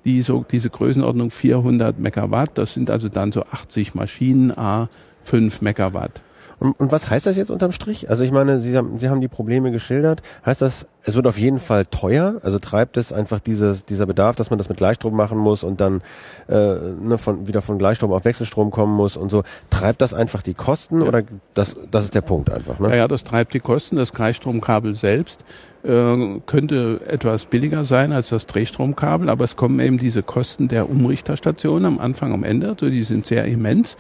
die 0.10 0.24
so 0.24 0.44
diese 0.50 0.72
Größenordnung 0.72 1.30
400 1.30 2.00
Megawatt. 2.00 2.58
Das 2.58 2.74
sind 2.74 2.90
also 2.90 3.10
dann 3.10 3.32
so 3.32 3.44
80 3.44 3.94
Maschinen, 3.94 4.52
a 4.58 4.90
5 5.24 5.62
Megawatt. 5.62 6.22
Und, 6.60 6.80
und 6.80 6.92
was 6.92 7.10
heißt 7.10 7.26
das 7.26 7.38
jetzt 7.38 7.52
unterm 7.52 7.72
Strich? 7.72 8.10
Also 8.10 8.24
ich 8.24 8.32
meine, 8.32 8.60
Sie 8.60 8.76
haben, 8.76 9.00
Sie 9.00 9.10
haben 9.10 9.22
die 9.22 9.28
Probleme 9.28 9.72
geschildert. 9.72 10.22
Heißt 10.46 10.62
das, 10.62 10.88
es 11.04 11.16
wird 11.16 11.26
auf 11.26 11.38
jeden 11.38 11.60
Fall 11.60 11.86
teuer? 11.86 12.36
Also 12.44 12.60
treibt 12.60 12.98
es 12.98 13.14
einfach 13.14 13.40
dieses, 13.40 13.86
dieser 13.86 14.06
Bedarf, 14.06 14.36
dass 14.36 14.50
man 14.50 14.60
das 14.60 14.68
mit 14.68 14.78
Gleichstrom 14.78 15.16
machen 15.16 15.38
muss 15.38 15.64
und 15.64 15.80
dann 15.80 16.02
äh, 16.48 16.56
ne, 16.56 17.18
von, 17.18 17.48
wieder 17.48 17.62
von 17.62 17.78
Gleichstrom 17.78 18.12
auf 18.12 18.26
Wechselstrom 18.26 18.72
kommen 18.72 18.94
muss 18.94 19.16
und 19.16 19.32
so. 19.32 19.44
Treibt 19.70 20.02
das 20.02 20.14
einfach 20.14 20.42
die 20.42 20.54
Kosten 20.54 21.02
ja. 21.02 21.08
oder 21.08 21.24
das, 21.54 21.78
das 21.90 22.04
ist 22.04 22.16
der 22.16 22.22
Punkt 22.22 22.52
einfach? 22.52 22.80
Ne? 22.80 22.90
Ja, 22.90 22.96
ja, 22.96 23.08
das 23.08 23.24
treibt 23.24 23.54
die 23.54 23.62
Kosten. 23.62 23.96
Das 23.96 24.12
Gleichstromkabel 24.12 24.96
selbst 24.96 25.46
äh, 25.84 26.40
könnte 26.46 27.00
etwas 27.08 27.46
billiger 27.46 27.86
sein 27.86 28.12
als 28.12 28.30
das 28.30 28.48
Drehstromkabel, 28.48 29.30
aber 29.30 29.46
es 29.46 29.56
kommen 29.56 29.80
eben 29.80 29.98
diese 29.98 30.24
Kosten 30.24 30.68
der 30.68 30.90
Umrichterstation 30.90 31.86
am 31.86 32.00
Anfang, 32.00 32.34
am 32.34 32.44
Ende. 32.44 32.70
Also 32.70 32.90
die 32.90 33.04
sind 33.04 33.26
sehr 33.26 33.46
immens. 33.46 33.96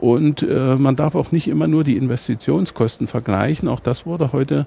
Und 0.00 0.42
äh, 0.42 0.76
man 0.76 0.96
darf 0.96 1.14
auch 1.14 1.30
nicht 1.30 1.46
immer 1.46 1.66
nur 1.66 1.84
die 1.84 1.98
Investitionskosten 1.98 3.06
vergleichen. 3.06 3.68
Auch 3.68 3.80
das 3.80 4.06
wurde 4.06 4.32
heute 4.32 4.66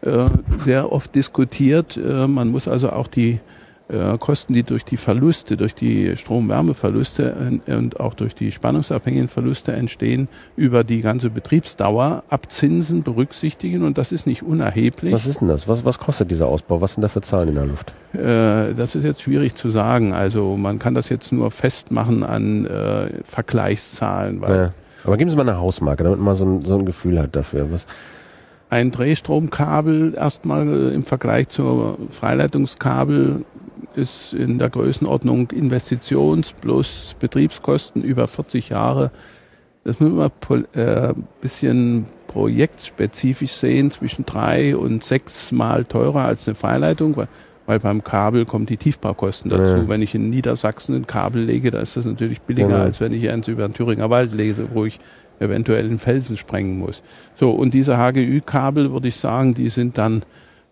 äh, 0.00 0.26
sehr 0.64 0.90
oft 0.90 1.14
diskutiert. 1.14 1.96
Äh, 1.96 2.26
man 2.26 2.48
muss 2.48 2.66
also 2.66 2.90
auch 2.90 3.06
die 3.06 3.38
äh, 3.88 4.18
Kosten, 4.18 4.52
die 4.52 4.62
durch 4.62 4.84
die 4.84 4.96
Verluste, 4.96 5.56
durch 5.56 5.74
die 5.74 6.16
Strom-Wärme-Verluste 6.16 7.60
und 7.66 8.00
auch 8.00 8.14
durch 8.14 8.34
die 8.34 8.52
spannungsabhängigen 8.52 9.28
Verluste 9.28 9.72
entstehen, 9.72 10.28
über 10.56 10.84
die 10.84 11.02
ganze 11.02 11.30
Betriebsdauer 11.30 12.24
abzinsen, 12.28 13.02
berücksichtigen 13.02 13.82
und 13.82 13.98
das 13.98 14.12
ist 14.12 14.26
nicht 14.26 14.42
unerheblich. 14.42 15.12
Was 15.12 15.26
ist 15.26 15.40
denn 15.40 15.48
das? 15.48 15.68
Was, 15.68 15.84
was 15.84 15.98
kostet 15.98 16.30
dieser 16.30 16.46
Ausbau? 16.46 16.80
Was 16.80 16.94
sind 16.94 17.02
da 17.02 17.08
für 17.08 17.20
Zahlen 17.20 17.48
in 17.48 17.54
der 17.54 17.66
Luft? 17.66 17.92
Äh, 18.14 18.74
das 18.74 18.94
ist 18.94 19.04
jetzt 19.04 19.22
schwierig 19.22 19.54
zu 19.54 19.70
sagen. 19.70 20.12
Also 20.12 20.56
man 20.56 20.78
kann 20.78 20.94
das 20.94 21.08
jetzt 21.08 21.32
nur 21.32 21.50
festmachen 21.50 22.24
an 22.24 22.66
äh, 22.66 23.22
Vergleichszahlen. 23.24 24.40
Weil 24.40 24.56
ja. 24.56 24.72
Aber 25.04 25.16
geben 25.16 25.30
Sie 25.30 25.36
mal 25.36 25.48
eine 25.48 25.58
Hausmarke, 25.58 26.04
damit 26.04 26.20
man 26.20 26.36
so 26.36 26.44
ein, 26.44 26.62
so 26.62 26.78
ein 26.78 26.86
Gefühl 26.86 27.20
hat 27.20 27.34
dafür. 27.34 27.72
Was? 27.72 27.86
Ein 28.70 28.90
Drehstromkabel 28.90 30.14
erstmal 30.14 30.66
äh, 30.66 30.94
im 30.94 31.04
Vergleich 31.04 31.48
zur 31.48 31.98
Freileitungskabel 32.10 33.44
ist 33.96 34.32
in 34.32 34.58
der 34.58 34.70
Größenordnung 34.70 35.50
Investitions 35.50 36.52
plus 36.52 37.16
Betriebskosten 37.18 38.02
über 38.02 38.26
40 38.28 38.70
Jahre. 38.70 39.10
Das 39.84 39.98
müssen 39.98 40.16
wir 40.16 40.30
äh, 40.74 41.14
bisschen 41.40 42.06
projektspezifisch 42.28 43.52
sehen, 43.52 43.90
zwischen 43.90 44.24
drei 44.24 44.76
und 44.76 45.04
sechs 45.04 45.52
Mal 45.52 45.84
teurer 45.84 46.22
als 46.24 46.46
eine 46.46 46.54
Freileitung, 46.54 47.16
weil, 47.16 47.28
weil 47.66 47.80
beim 47.80 48.02
Kabel 48.02 48.46
kommen 48.46 48.66
die 48.66 48.76
Tiefbaukosten 48.76 49.50
dazu. 49.50 49.82
Ja. 49.82 49.88
Wenn 49.88 50.02
ich 50.02 50.14
in 50.14 50.30
Niedersachsen 50.30 50.94
ein 50.94 51.06
Kabel 51.06 51.42
lege, 51.42 51.70
da 51.70 51.80
ist 51.80 51.96
das 51.96 52.04
natürlich 52.04 52.40
billiger, 52.42 52.70
ja. 52.70 52.82
als 52.82 53.00
wenn 53.00 53.12
ich 53.12 53.28
eins 53.28 53.48
über 53.48 53.66
den 53.66 53.74
Thüringer 53.74 54.08
Wald 54.08 54.32
lege, 54.32 54.68
wo 54.72 54.84
ich 54.84 55.00
eventuell 55.40 55.84
einen 55.84 55.98
Felsen 55.98 56.36
sprengen 56.36 56.78
muss. 56.78 57.02
So, 57.36 57.50
und 57.50 57.74
diese 57.74 57.96
HGÜ-Kabel, 57.98 58.92
würde 58.92 59.08
ich 59.08 59.16
sagen, 59.16 59.54
die 59.54 59.68
sind 59.68 59.98
dann 59.98 60.22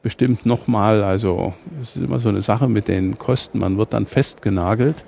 bestimmt 0.02 0.46
nochmal, 0.46 1.02
also 1.02 1.52
es 1.82 1.96
ist 1.96 2.04
immer 2.04 2.20
so 2.20 2.28
eine 2.28 2.42
Sache 2.42 2.68
mit 2.68 2.88
den 2.88 3.18
Kosten, 3.18 3.58
man 3.58 3.76
wird 3.78 3.92
dann 3.92 4.06
festgenagelt. 4.06 5.04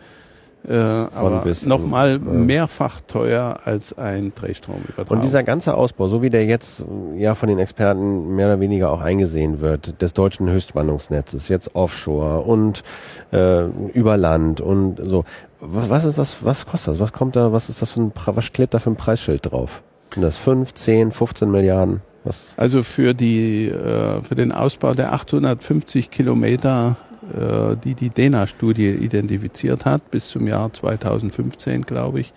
Äh, 0.68 0.74
aber 0.76 1.44
nochmal 1.64 2.12
ja. 2.12 2.18
mehrfach 2.18 3.00
teuer 3.00 3.59
als 3.64 3.98
ein 3.98 4.33
Drehstromübertragung. 4.33 5.16
Und 5.16 5.24
dieser 5.24 5.42
ganze 5.42 5.74
Ausbau, 5.74 6.07
so 6.07 6.22
wie 6.22 6.31
der 6.31 6.46
jetzt 6.46 6.85
ja 7.16 7.35
von 7.35 7.48
den 7.48 7.59
Experten 7.59 8.37
mehr 8.37 8.46
oder 8.46 8.61
weniger 8.61 8.90
auch 8.92 9.00
eingesehen 9.00 9.61
wird, 9.61 10.00
des 10.00 10.12
deutschen 10.12 10.48
Höchstspannungsnetzes, 10.48 11.48
jetzt 11.48 11.74
Offshore 11.74 12.42
und 12.42 12.85
äh, 13.33 13.64
über 13.64 14.16
Land 14.16 14.61
und 14.61 15.00
so, 15.02 15.24
was, 15.59 15.90
was 15.90 16.05
ist 16.05 16.18
das, 16.18 16.44
was 16.44 16.64
kostet 16.64 16.94
das? 16.94 17.00
Was 17.00 17.12
kommt 17.12 17.35
da, 17.35 17.52
was 17.52 17.68
ist 17.68 17.83
das 17.83 17.90
für 17.92 18.00
ein, 18.00 18.12
was 18.26 18.52
klebt 18.52 18.72
da 18.72 18.78
für 18.78 18.90
ein 18.90 18.96
Preisschild 18.96 19.50
drauf? 19.50 19.83
Sind 20.14 20.22
das 20.22 20.37
5, 20.37 20.74
10, 20.74 21.11
15 21.11 21.50
Milliarden? 21.50 22.02
Was? 22.25 22.55
Also 22.57 22.83
für 22.83 23.15
die 23.15 23.69
äh, 23.69 24.23
für 24.23 24.35
den 24.35 24.53
Ausbau 24.53 24.93
der 24.93 25.13
850 25.13 26.11
Kilometer, 26.11 26.97
äh, 27.35 27.77
die 27.83 27.95
die 27.95 28.11
DENA-Studie 28.11 28.91
identifiziert 28.91 29.85
hat, 29.85 30.11
bis 30.11 30.29
zum 30.29 30.47
Jahr 30.47 30.73
2015, 30.73 31.83
glaube 31.83 32.21
ich, 32.21 32.33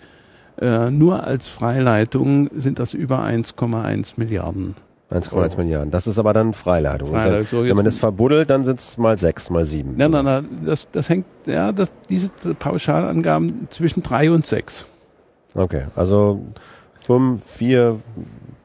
äh, 0.60 0.90
nur 0.90 1.24
als 1.24 1.46
Freileitung 1.46 2.48
sind 2.54 2.78
das 2.78 2.94
über 2.94 3.22
1,1 3.22 4.14
Milliarden. 4.16 4.74
1,1 5.10 5.56
Milliarden. 5.56 5.90
Das 5.92 6.06
ist 6.06 6.18
aber 6.18 6.32
dann 6.32 6.52
Freileitung. 6.52 7.10
Freileitung. 7.10 7.38
Dann, 7.38 7.46
so 7.46 7.64
wenn 7.64 7.76
man 7.76 7.84
das 7.84 7.98
verbuddelt, 7.98 8.50
dann 8.50 8.64
sind 8.64 8.80
es 8.80 8.98
mal 8.98 9.16
sechs, 9.18 9.50
mal 9.50 9.64
sieben. 9.64 9.94
Nein, 9.96 10.10
nein, 10.10 10.24
nein, 10.24 10.48
das, 10.64 10.88
das 10.90 11.08
hängt, 11.08 11.26
ja, 11.44 11.70
das, 11.70 11.92
diese 12.08 12.28
Pauschalangaben 12.58 13.68
zwischen 13.70 14.02
drei 14.02 14.30
und 14.30 14.46
sechs. 14.46 14.84
Okay, 15.54 15.84
also 15.94 16.44
fünf, 17.06 17.44
vier, 17.48 18.00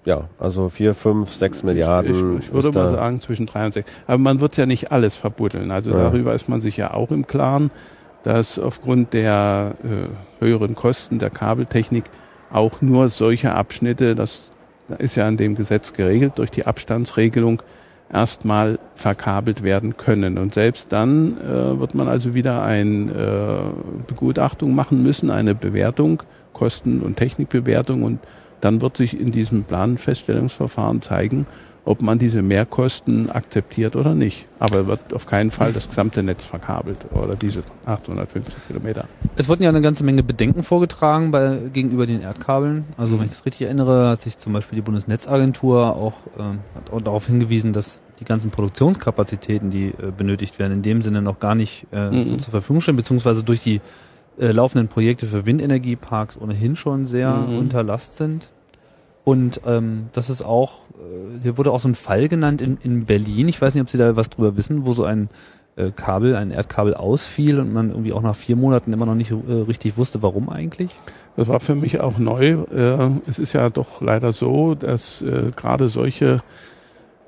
ja, 0.05 0.29
also 0.39 0.69
vier, 0.69 0.95
fünf, 0.95 1.29
sechs 1.31 1.63
Milliarden. 1.63 2.11
Ich, 2.11 2.39
ich, 2.39 2.47
ich 2.47 2.53
würde 2.53 2.71
mal 2.71 2.87
sagen 2.87 3.19
zwischen 3.19 3.45
drei 3.45 3.65
und 3.65 3.73
sechs. 3.73 3.91
Aber 4.07 4.17
man 4.17 4.39
wird 4.41 4.57
ja 4.57 4.65
nicht 4.65 4.91
alles 4.91 5.15
verbuddeln. 5.15 5.71
Also 5.71 5.91
ja. 5.91 5.97
darüber 5.97 6.33
ist 6.33 6.49
man 6.49 6.61
sich 6.61 6.77
ja 6.77 6.93
auch 6.93 7.11
im 7.11 7.27
Klaren, 7.27 7.71
dass 8.23 8.57
aufgrund 8.57 9.13
der 9.13 9.75
äh, 9.83 10.43
höheren 10.43 10.75
Kosten 10.75 11.19
der 11.19 11.29
Kabeltechnik 11.29 12.05
auch 12.51 12.81
nur 12.81 13.09
solche 13.09 13.53
Abschnitte, 13.53 14.15
das 14.15 14.51
ist 14.97 15.15
ja 15.15 15.27
in 15.27 15.37
dem 15.37 15.55
Gesetz 15.55 15.93
geregelt 15.93 16.33
durch 16.35 16.51
die 16.51 16.65
Abstandsregelung, 16.65 17.61
erstmal 18.11 18.77
verkabelt 18.95 19.63
werden 19.63 19.95
können. 19.97 20.37
Und 20.37 20.53
selbst 20.53 20.91
dann 20.91 21.37
äh, 21.37 21.79
wird 21.79 21.95
man 21.95 22.07
also 22.07 22.33
wieder 22.33 22.61
eine 22.63 23.11
äh, 23.11 24.03
Begutachtung 24.07 24.75
machen 24.75 25.01
müssen, 25.01 25.31
eine 25.31 25.55
Bewertung, 25.55 26.23
Kosten- 26.53 27.01
und 27.01 27.15
Technikbewertung 27.15 28.03
und 28.03 28.19
dann 28.61 28.81
wird 28.81 28.97
sich 28.97 29.19
in 29.19 29.31
diesem 29.31 29.63
Planfeststellungsverfahren 29.63 31.01
zeigen, 31.01 31.45
ob 31.83 32.01
man 32.01 32.19
diese 32.19 32.41
Mehrkosten 32.41 33.31
akzeptiert 33.31 33.95
oder 33.95 34.13
nicht. 34.13 34.45
Aber 34.59 34.85
wird 34.87 35.13
auf 35.13 35.25
keinen 35.25 35.49
Fall 35.49 35.73
das 35.73 35.89
gesamte 35.89 36.21
Netz 36.21 36.45
verkabelt 36.45 36.97
oder 37.11 37.35
diese 37.35 37.63
850 37.85 38.53
Kilometer. 38.67 39.05
Es 39.35 39.49
wurden 39.49 39.63
ja 39.63 39.69
eine 39.69 39.81
ganze 39.81 40.03
Menge 40.03 40.21
Bedenken 40.21 40.63
vorgetragen 40.63 41.31
bei, 41.31 41.57
gegenüber 41.73 42.05
den 42.05 42.21
Erdkabeln. 42.21 42.85
Also 42.97 43.17
wenn 43.17 43.25
ich 43.25 43.31
das 43.31 43.45
richtig 43.45 43.63
erinnere, 43.63 44.09
hat 44.09 44.19
sich 44.19 44.37
zum 44.37 44.53
Beispiel 44.53 44.75
die 44.75 44.83
Bundesnetzagentur 44.83 45.95
auch, 45.95 46.13
hat 46.75 46.91
auch 46.91 47.01
darauf 47.01 47.25
hingewiesen, 47.25 47.73
dass 47.73 47.99
die 48.19 48.25
ganzen 48.25 48.51
Produktionskapazitäten, 48.51 49.71
die 49.71 49.87
äh, 49.87 50.11
benötigt 50.15 50.59
werden, 50.59 50.73
in 50.73 50.81
dem 50.83 51.01
Sinne 51.01 51.23
noch 51.23 51.39
gar 51.39 51.55
nicht 51.55 51.87
äh, 51.91 52.11
mhm. 52.11 52.29
so 52.29 52.35
zur 52.37 52.51
Verfügung 52.51 52.79
stehen, 52.79 52.95
beziehungsweise 52.95 53.43
durch 53.43 53.61
die 53.61 53.81
äh, 54.39 54.51
laufenden 54.51 54.87
Projekte 54.87 55.25
für 55.25 55.45
Windenergieparks 55.45 56.37
ohnehin 56.39 56.75
schon 56.75 57.05
sehr 57.05 57.31
mhm. 57.33 57.57
unter 57.57 57.83
Last 57.83 58.17
sind. 58.17 58.49
Und 59.23 59.61
ähm, 59.65 60.07
das 60.13 60.29
ist 60.29 60.41
auch, 60.41 60.81
äh, 60.95 61.41
hier 61.43 61.57
wurde 61.57 61.71
auch 61.71 61.79
so 61.79 61.87
ein 61.87 61.95
Fall 61.95 62.27
genannt 62.27 62.61
in, 62.61 62.77
in 62.81 63.05
Berlin, 63.05 63.47
ich 63.47 63.61
weiß 63.61 63.75
nicht, 63.75 63.81
ob 63.81 63.89
Sie 63.89 63.97
da 63.97 64.15
was 64.15 64.29
drüber 64.29 64.57
wissen, 64.57 64.85
wo 64.85 64.93
so 64.93 65.03
ein 65.03 65.29
äh, 65.75 65.91
Kabel, 65.91 66.35
ein 66.35 66.51
Erdkabel 66.51 66.95
ausfiel 66.95 67.59
und 67.59 67.71
man 67.71 67.91
irgendwie 67.91 68.13
auch 68.13 68.21
nach 68.21 68.35
vier 68.35 68.55
Monaten 68.55 68.91
immer 68.93 69.05
noch 69.05 69.15
nicht 69.15 69.31
äh, 69.31 69.35
richtig 69.67 69.97
wusste, 69.97 70.21
warum 70.21 70.49
eigentlich. 70.49 70.91
Das 71.37 71.47
war 71.47 71.59
für 71.59 71.75
mich 71.75 72.01
auch 72.01 72.17
neu. 72.17 72.63
Äh, 72.73 73.09
es 73.27 73.39
ist 73.39 73.53
ja 73.53 73.69
doch 73.69 74.01
leider 74.01 74.31
so, 74.31 74.75
dass 74.75 75.21
äh, 75.21 75.47
gerade 75.55 75.89
solche 75.89 76.41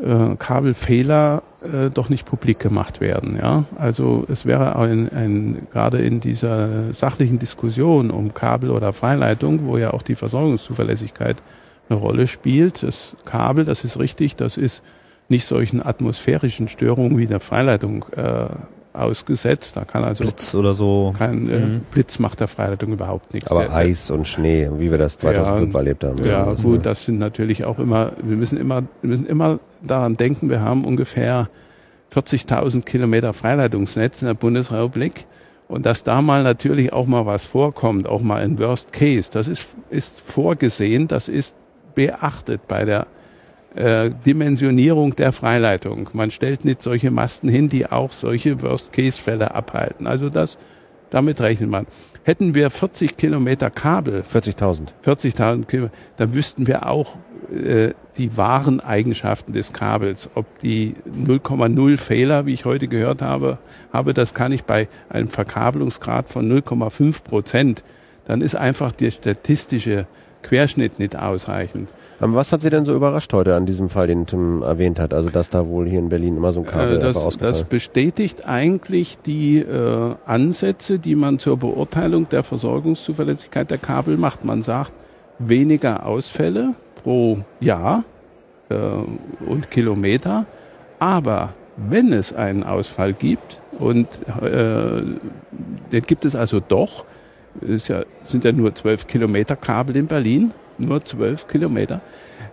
äh, 0.03 0.35
Kabelfehler 0.37 1.43
äh, 1.61 1.89
doch 1.89 2.09
nicht 2.09 2.25
publik 2.25 2.59
gemacht 2.59 3.01
werden. 3.01 3.37
Ja? 3.37 3.63
Also 3.77 4.25
es 4.29 4.45
wäre 4.45 4.75
ein, 4.75 5.09
ein, 5.09 5.67
gerade 5.71 5.99
in 5.99 6.19
dieser 6.19 6.93
sachlichen 6.93 7.39
Diskussion 7.39 8.11
um 8.11 8.33
Kabel 8.33 8.69
oder 8.69 8.93
Freileitung, 8.93 9.65
wo 9.65 9.77
ja 9.77 9.93
auch 9.93 10.01
die 10.01 10.15
Versorgungszuverlässigkeit 10.15 11.41
eine 11.89 11.99
Rolle 11.99 12.27
spielt. 12.27 12.83
Das 12.83 13.15
Kabel, 13.25 13.65
das 13.65 13.83
ist 13.83 13.97
richtig, 13.97 14.35
das 14.35 14.57
ist 14.57 14.83
nicht 15.29 15.45
solchen 15.45 15.85
atmosphärischen 15.85 16.67
Störungen 16.67 17.17
wie 17.17 17.27
der 17.27 17.39
Freileitung 17.39 18.05
äh, 18.15 18.47
ausgesetzt. 18.93 19.75
Da 19.75 19.85
kann 19.85 20.03
also 20.03 20.23
Blitz 20.23 20.53
oder 20.55 20.73
so. 20.73 21.13
Kein 21.17 21.49
äh, 21.49 21.59
mhm. 21.59 21.81
Blitz 21.91 22.19
macht 22.19 22.39
der 22.39 22.47
Freileitung 22.47 22.93
überhaupt 22.93 23.33
nichts. 23.33 23.49
Aber 23.49 23.63
der, 23.63 23.75
Eis 23.75 24.09
und 24.11 24.27
Schnee, 24.27 24.69
wie 24.77 24.91
wir 24.91 24.97
das 24.97 25.17
2005 25.17 25.73
ja, 25.73 25.79
erlebt 25.79 26.03
haben. 26.03 26.17
Ja, 26.19 26.47
ja 26.47 26.53
gut, 26.53 26.85
das 26.85 27.05
sind 27.05 27.19
natürlich 27.19 27.65
auch 27.65 27.79
immer, 27.79 28.13
wir 28.21 28.37
müssen 28.37 28.57
immer, 28.57 28.83
wir 29.01 29.09
müssen 29.09 29.25
immer 29.25 29.59
daran 29.81 30.17
denken, 30.17 30.49
wir 30.49 30.61
haben 30.61 30.85
ungefähr 30.85 31.49
40.000 32.13 32.83
Kilometer 32.83 33.33
Freileitungsnetz 33.33 34.21
in 34.21 34.27
der 34.27 34.35
Bundesrepublik. 34.35 35.25
Und 35.67 35.85
dass 35.85 36.03
da 36.03 36.21
mal 36.21 36.43
natürlich 36.43 36.93
auch 36.93 37.07
mal 37.07 37.25
was 37.25 37.45
vorkommt, 37.45 38.07
auch 38.07 38.21
mal 38.21 38.41
ein 38.41 38.59
Worst 38.59 38.93
Case, 38.93 39.31
das 39.31 39.47
ist, 39.47 39.75
ist 39.89 40.19
vorgesehen, 40.19 41.07
das 41.07 41.29
ist 41.29 41.57
beachtet 41.95 42.67
bei 42.67 42.85
der 42.85 43.07
äh, 43.75 44.11
Dimensionierung 44.25 45.15
der 45.15 45.31
Freileitung. 45.31 46.09
Man 46.13 46.31
stellt 46.31 46.65
nicht 46.65 46.81
solche 46.81 47.11
Masten 47.11 47.49
hin, 47.49 47.69
die 47.69 47.85
auch 47.91 48.11
solche 48.11 48.61
Worst-Case-Fälle 48.61 49.53
abhalten. 49.53 50.07
Also 50.07 50.29
das, 50.29 50.57
damit 51.09 51.41
rechnet 51.41 51.69
man. 51.69 51.87
Hätten 52.23 52.55
wir 52.55 52.69
40 52.69 53.17
Kilometer 53.17 53.69
Kabel, 53.69 54.21
40.000, 54.21 54.89
40.000 55.05 55.65
Kilometer, 55.65 55.93
dann 56.17 56.33
wüssten 56.33 56.67
wir 56.67 56.87
auch 56.87 57.17
äh, 57.51 57.93
die 58.17 58.37
wahren 58.37 58.79
Eigenschaften 58.79 59.53
des 59.53 59.73
Kabels. 59.73 60.29
Ob 60.35 60.59
die 60.59 60.93
0,0 61.05 61.97
Fehler, 61.97 62.45
wie 62.45 62.53
ich 62.53 62.65
heute 62.65 62.87
gehört 62.87 63.21
habe, 63.21 63.57
habe, 63.91 64.13
das 64.13 64.33
kann 64.33 64.51
ich 64.51 64.63
bei 64.63 64.87
einem 65.09 65.27
Verkabelungsgrad 65.27 66.29
von 66.29 66.49
0,5 66.51 67.23
Prozent. 67.23 67.83
Dann 68.25 68.41
ist 68.41 68.55
einfach 68.55 68.91
der 68.91 69.11
statistische 69.11 70.07
Querschnitt 70.43 70.99
nicht 70.99 71.15
ausreichend. 71.15 71.89
Aber 72.23 72.35
was 72.35 72.53
hat 72.53 72.61
Sie 72.61 72.69
denn 72.69 72.85
so 72.85 72.95
überrascht 72.95 73.33
heute 73.33 73.53
an 73.53 73.65
diesem 73.65 73.89
Fall, 73.89 74.07
den 74.07 74.25
Tim 74.25 74.61
erwähnt 74.61 74.97
hat? 74.97 75.13
Also 75.13 75.29
dass 75.29 75.49
da 75.49 75.67
wohl 75.67 75.85
hier 75.89 75.99
in 75.99 76.07
Berlin 76.07 76.37
immer 76.37 76.53
so 76.53 76.61
ein 76.61 76.65
Kabel 76.65 76.95
äh, 76.95 76.99
das, 76.99 77.17
ausgefallen 77.17 77.53
Das 77.53 77.63
bestätigt 77.65 78.47
eigentlich 78.47 79.17
die 79.25 79.57
äh, 79.57 80.15
Ansätze, 80.25 80.99
die 80.99 81.15
man 81.15 81.39
zur 81.39 81.57
Beurteilung 81.57 82.29
der 82.29 82.43
Versorgungszuverlässigkeit 82.43 83.69
der 83.69 83.77
Kabel 83.77 84.15
macht. 84.15 84.45
Man 84.45 84.63
sagt, 84.63 84.93
weniger 85.37 86.05
Ausfälle 86.05 86.75
pro 87.03 87.39
Jahr 87.59 88.05
äh, 88.69 88.75
und 89.45 89.69
Kilometer, 89.69 90.45
aber 90.99 91.49
wenn 91.75 92.13
es 92.13 92.31
einen 92.31 92.63
Ausfall 92.63 93.11
gibt, 93.11 93.59
und 93.79 94.07
äh, 94.41 95.01
den 95.91 96.01
gibt 96.07 96.23
es 96.23 96.37
also 96.37 96.61
doch, 96.61 97.03
es 97.59 97.89
ja, 97.89 98.03
sind 98.23 98.45
ja 98.45 98.53
nur 98.53 98.73
zwölf 98.75 99.07
Kilometer 99.07 99.57
Kabel 99.57 99.97
in 99.97 100.07
Berlin, 100.07 100.53
nur 100.85 101.03
zwölf 101.05 101.47
Kilometer. 101.47 102.01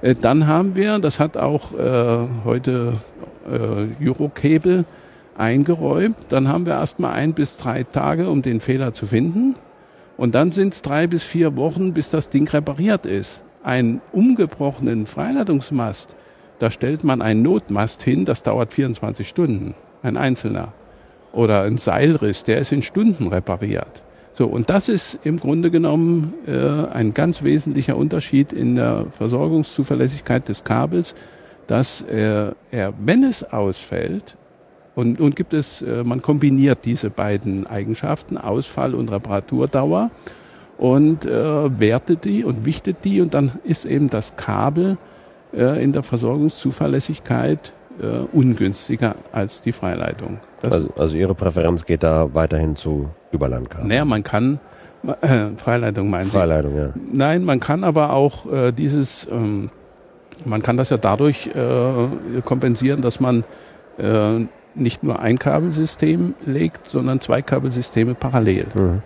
Äh, 0.03 0.15
dann 0.15 0.47
haben 0.47 0.75
wir, 0.75 0.99
das 0.99 1.21
hat 1.21 1.37
auch 1.37 1.73
äh, 1.73 2.27
heute 2.45 2.95
äh, 3.51 4.07
Eurocable 4.07 4.85
eingeräumt, 5.37 6.17
dann 6.29 6.49
haben 6.49 6.67
wir 6.67 6.75
erstmal 6.75 7.13
ein 7.13 7.33
bis 7.33 7.57
drei 7.57 7.85
Tage, 7.85 8.29
um 8.29 8.43
den 8.43 8.61
Fehler 8.61 8.93
zu 8.93 9.07
finden. 9.07 9.55
Und 10.17 10.35
dann 10.35 10.53
sind 10.53 10.75
es 10.75 10.83
drei 10.83 11.07
bis 11.07 11.25
vier 11.25 11.57
Wochen, 11.57 11.95
bis 11.95 12.11
das 12.11 12.29
Ding 12.29 12.47
repariert 12.49 13.07
ist. 13.07 13.43
Ein 13.63 14.03
umgebrochenen 14.13 15.07
Freileitungsmast, 15.07 16.15
da 16.59 16.71
stellt 16.71 17.05
man 17.05 17.23
einen 17.23 17.41
Notmast 17.43 18.03
hin, 18.03 18.27
das 18.27 18.43
dauert 18.43 18.73
24 18.73 19.27
Stunden, 19.27 19.75
ein 20.03 20.19
einzelner. 20.19 20.75
Oder 21.33 21.63
ein 21.63 21.79
Seilriss, 21.79 22.45
der 22.45 22.59
ist 22.59 22.73
in 22.73 22.83
Stunden 22.83 23.29
repariert. 23.29 24.03
So, 24.41 24.47
und 24.47 24.71
das 24.71 24.89
ist 24.89 25.19
im 25.23 25.39
Grunde 25.39 25.71
genommen 25.71 26.33
äh, 26.47 26.57
ein 26.57 27.13
ganz 27.13 27.43
wesentlicher 27.43 27.95
Unterschied 27.95 28.55
in 28.55 28.77
der 28.77 29.05
Versorgungszuverlässigkeit 29.11 30.49
des 30.49 30.65
Kabels, 30.65 31.15
dass 31.67 32.01
äh, 32.01 32.53
er, 32.71 32.95
wenn 33.05 33.23
es 33.23 33.45
ausfällt, 33.45 34.39
und, 34.95 35.21
und 35.21 35.37
gibt 35.37 35.53
es, 35.53 35.83
äh, 35.83 36.05
man 36.05 36.23
kombiniert 36.23 36.87
diese 36.87 37.11
beiden 37.11 37.67
Eigenschaften, 37.67 38.39
Ausfall 38.39 38.95
und 38.95 39.11
Reparaturdauer, 39.11 40.11
und 40.79 41.27
äh, 41.27 41.79
wertet 41.79 42.25
die 42.25 42.43
und 42.43 42.65
wichtet 42.65 43.05
die, 43.05 43.21
und 43.21 43.35
dann 43.35 43.59
ist 43.65 43.85
eben 43.85 44.09
das 44.09 44.37
Kabel 44.37 44.97
äh, 45.53 45.85
in 45.85 45.93
der 45.93 46.03
Versorgungszuverlässigkeit 46.03 47.75
äh, 48.01 48.27
ungünstiger 48.33 49.15
als 49.33 49.61
die 49.61 49.73
Freileitung. 49.73 50.39
Also, 50.63 50.89
also 50.97 51.17
Ihre 51.17 51.35
Präferenz 51.35 51.85
geht 51.85 52.03
da 52.03 52.33
weiterhin 52.35 52.77
zu 52.77 53.11
Überlandkabel? 53.33 53.87
Naja, 53.87 54.05
man 54.05 54.23
kann, 54.23 54.61
äh, 55.21 55.49
Freileitung 55.57 56.11
meinen 56.11 56.27
Freileitung, 56.27 56.77
ja. 56.77 56.91
Nein, 57.13 57.45
man 57.45 57.61
kann 57.61 57.85
aber 57.85 58.13
auch 58.13 58.51
äh, 58.51 58.73
dieses, 58.73 59.27
ähm, 59.31 59.71
man 60.45 60.63
kann 60.63 60.77
das 60.77 60.91
ja 60.91 60.97
dadurch 60.97 61.49
äh, 61.49 62.41
kompensieren, 62.45 63.03
dass 63.03 63.21
man 63.21 63.45
äh, 63.99 64.41
nicht 64.75 65.03
nur 65.03 65.21
ein 65.21 65.39
Kabelsystem 65.39 66.35
legt, 66.45 66.89
sondern 66.89 67.21
zwei 67.21 67.43
Kabelsysteme 67.43 68.15
parallel. 68.15 68.67
Mhm. 68.75 69.03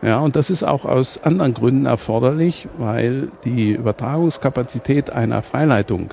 Ja, 0.00 0.20
und 0.20 0.36
das 0.36 0.48
ist 0.48 0.62
auch 0.62 0.84
aus 0.84 1.20
anderen 1.24 1.54
Gründen 1.54 1.86
erforderlich, 1.86 2.68
weil 2.78 3.28
die 3.44 3.72
Übertragungskapazität 3.72 5.10
einer 5.10 5.42
Freileitung 5.42 6.10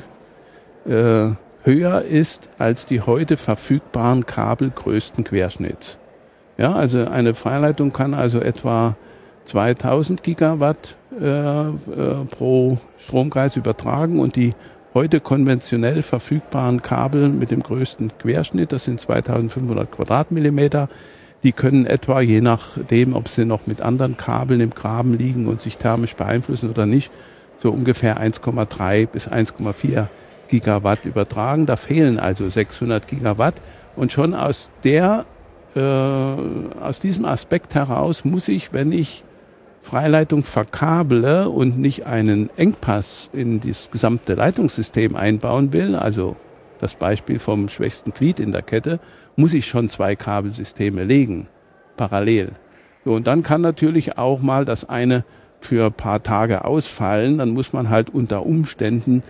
äh, 0.87 1.29
höher 1.65 2.03
ist 2.03 2.49
als 2.57 2.85
die 2.85 3.01
heute 3.01 3.37
verfügbaren 3.37 4.25
Kabel 4.25 4.69
größten 4.69 5.23
Querschnitts. 5.23 5.97
Ja, 6.57 6.73
also 6.73 7.05
eine 7.05 7.33
Freileitung 7.33 7.91
kann 7.91 8.13
also 8.13 8.39
etwa 8.39 8.95
2000 9.45 10.23
Gigawatt 10.23 10.95
äh, 11.19 11.25
äh, 11.25 11.73
pro 12.29 12.77
Stromkreis 12.97 13.57
übertragen 13.57 14.19
und 14.19 14.35
die 14.35 14.53
heute 14.93 15.19
konventionell 15.19 16.01
verfügbaren 16.01 16.81
Kabel 16.81 17.29
mit 17.29 17.51
dem 17.51 17.61
größten 17.61 18.17
Querschnitt, 18.17 18.71
das 18.71 18.85
sind 18.85 19.01
2500 19.01 19.91
Quadratmillimeter, 19.91 20.87
die 21.43 21.51
können 21.51 21.85
etwa, 21.85 22.21
je 22.21 22.41
nachdem, 22.41 23.13
ob 23.13 23.27
sie 23.27 23.45
noch 23.45 23.67
mit 23.67 23.81
anderen 23.81 24.17
Kabeln 24.17 24.61
im 24.61 24.69
Graben 24.69 25.17
liegen 25.17 25.47
und 25.47 25.61
sich 25.61 25.77
thermisch 25.77 26.15
beeinflussen 26.15 26.69
oder 26.69 26.85
nicht, 26.85 27.11
so 27.61 27.71
ungefähr 27.71 28.19
1,3 28.21 29.07
bis 29.07 29.27
1,4 29.27 30.07
Gigawatt 30.49 31.05
übertragen. 31.05 31.65
Da 31.65 31.75
fehlen 31.75 32.19
also 32.19 32.47
600 32.47 33.07
Gigawatt. 33.07 33.55
Und 33.95 34.11
schon 34.11 34.33
aus 34.33 34.71
der, 34.83 35.25
äh, 35.75 35.79
aus 35.79 36.99
diesem 36.99 37.25
Aspekt 37.25 37.75
heraus 37.75 38.25
muss 38.25 38.47
ich, 38.47 38.73
wenn 38.73 38.91
ich 38.91 39.23
Freileitung 39.81 40.43
verkabele 40.43 41.49
und 41.49 41.77
nicht 41.77 42.07
einen 42.07 42.49
Engpass 42.57 43.29
in 43.33 43.61
das 43.61 43.91
gesamte 43.91 44.33
Leitungssystem 44.33 45.15
einbauen 45.15 45.73
will, 45.73 45.95
also 45.95 46.35
das 46.79 46.95
Beispiel 46.95 47.39
vom 47.39 47.69
schwächsten 47.69 48.11
Glied 48.11 48.39
in 48.39 48.51
der 48.51 48.63
Kette, 48.63 48.99
muss 49.35 49.53
ich 49.53 49.67
schon 49.67 49.89
zwei 49.89 50.15
Kabelsysteme 50.15 51.03
legen, 51.03 51.47
parallel. 51.97 52.53
So, 53.05 53.13
und 53.13 53.27
dann 53.27 53.43
kann 53.43 53.61
natürlich 53.61 54.17
auch 54.17 54.41
mal 54.41 54.65
das 54.65 54.89
eine 54.89 55.23
für 55.59 55.85
ein 55.85 55.93
paar 55.93 56.23
Tage 56.23 56.65
ausfallen, 56.65 57.37
dann 57.37 57.51
muss 57.51 57.71
man 57.71 57.89
halt 57.89 58.09
unter 58.09 58.45
Umständen 58.45 59.23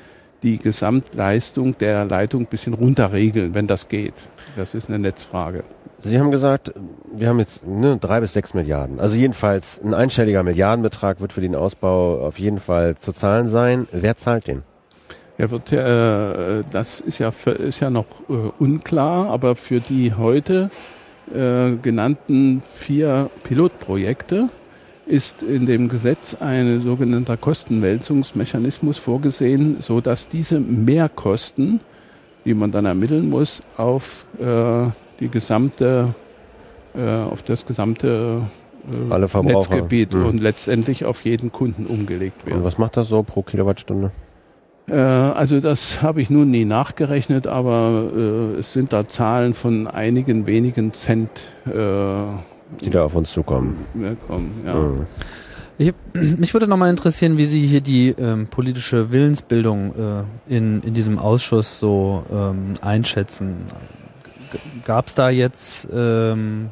die 0.43 0.57
Gesamtleistung 0.57 1.77
der 1.77 2.05
Leitung 2.05 2.43
ein 2.43 2.47
bisschen 2.47 2.73
runterregeln, 2.73 3.53
wenn 3.53 3.67
das 3.67 3.87
geht. 3.87 4.13
Das 4.55 4.73
ist 4.73 4.89
eine 4.89 4.99
Netzfrage. 4.99 5.63
Sie 5.99 6.19
haben 6.19 6.31
gesagt, 6.31 6.73
wir 7.13 7.29
haben 7.29 7.39
jetzt 7.39 7.65
ne, 7.65 7.97
drei 7.97 8.19
bis 8.19 8.33
sechs 8.33 8.53
Milliarden. 8.53 8.99
Also 8.99 9.15
jedenfalls 9.15 9.81
ein 9.83 9.93
einstelliger 9.93 10.43
Milliardenbetrag 10.43 11.21
wird 11.21 11.33
für 11.33 11.41
den 11.41 11.55
Ausbau 11.55 12.19
auf 12.19 12.37
jeden 12.37 12.59
Fall 12.59 12.95
zu 12.97 13.11
zahlen 13.11 13.47
sein. 13.47 13.87
Wer 13.91 14.17
zahlt 14.17 14.47
den? 14.47 14.63
Ja, 15.37 15.49
wird, 15.51 15.71
äh, 15.71 16.61
das 16.69 17.01
ist 17.01 17.19
ja, 17.19 17.29
ist 17.29 17.79
ja 17.79 17.89
noch 17.89 18.05
äh, 18.29 18.33
unklar, 18.59 19.29
aber 19.29 19.55
für 19.55 19.79
die 19.79 20.13
heute 20.13 20.69
äh, 21.33 21.71
genannten 21.81 22.61
vier 22.73 23.29
Pilotprojekte 23.43 24.49
ist 25.05 25.43
in 25.43 25.65
dem 25.65 25.87
Gesetz 25.87 26.35
ein 26.39 26.81
sogenannter 26.81 27.37
Kostenwälzungsmechanismus 27.37 28.97
vorgesehen, 28.97 29.77
so 29.79 30.01
dass 30.01 30.27
diese 30.27 30.59
Mehrkosten, 30.59 31.79
die 32.43 32.53
man 32.53 32.71
dann 32.71 32.85
ermitteln 32.85 33.29
muss, 33.29 33.61
auf 33.77 34.25
äh, 34.39 34.87
die 35.19 35.29
gesamte, 35.29 36.13
äh, 36.95 37.07
auf 37.07 37.43
das 37.43 37.65
gesamte 37.65 38.41
äh, 38.91 39.41
Netzgebiet 39.43 40.13
mhm. 40.13 40.25
und 40.25 40.41
letztendlich 40.41 41.05
auf 41.05 41.23
jeden 41.23 41.51
Kunden 41.51 41.85
umgelegt 41.85 42.45
werden. 42.45 42.59
Und 42.59 42.63
was 42.63 42.77
macht 42.77 42.97
das 42.97 43.09
so 43.09 43.23
pro 43.23 43.41
Kilowattstunde? 43.41 44.11
Äh, 44.87 44.95
also 44.95 45.59
das 45.59 46.01
habe 46.01 46.21
ich 46.21 46.29
nun 46.29 46.51
nie 46.51 46.65
nachgerechnet, 46.65 47.47
aber 47.47 48.09
äh, 48.15 48.59
es 48.59 48.73
sind 48.73 48.93
da 48.93 49.07
Zahlen 49.07 49.53
von 49.53 49.87
einigen 49.87 50.47
wenigen 50.47 50.93
Cent 50.93 51.29
äh, 51.65 51.71
die 52.81 52.89
da 52.89 53.05
auf 53.05 53.15
uns 53.15 53.31
zukommen. 53.31 53.77
Kommen, 54.27 54.61
ja. 54.65 54.75
Mhm. 54.75 55.05
Ich, 55.77 55.93
mich 56.13 56.53
würde 56.53 56.67
nochmal 56.67 56.89
interessieren, 56.89 57.37
wie 57.37 57.45
Sie 57.45 57.65
hier 57.65 57.81
die 57.81 58.09
ähm, 58.09 58.47
politische 58.47 59.11
Willensbildung 59.11 60.25
äh, 60.49 60.55
in, 60.55 60.81
in 60.81 60.93
diesem 60.93 61.19
Ausschuss 61.19 61.79
so 61.79 62.23
ähm, 62.31 62.75
einschätzen. 62.81 63.57
Gab 64.85 65.07
es 65.07 65.15
da 65.15 65.29
jetzt 65.29 65.87
ähm, 65.93 66.69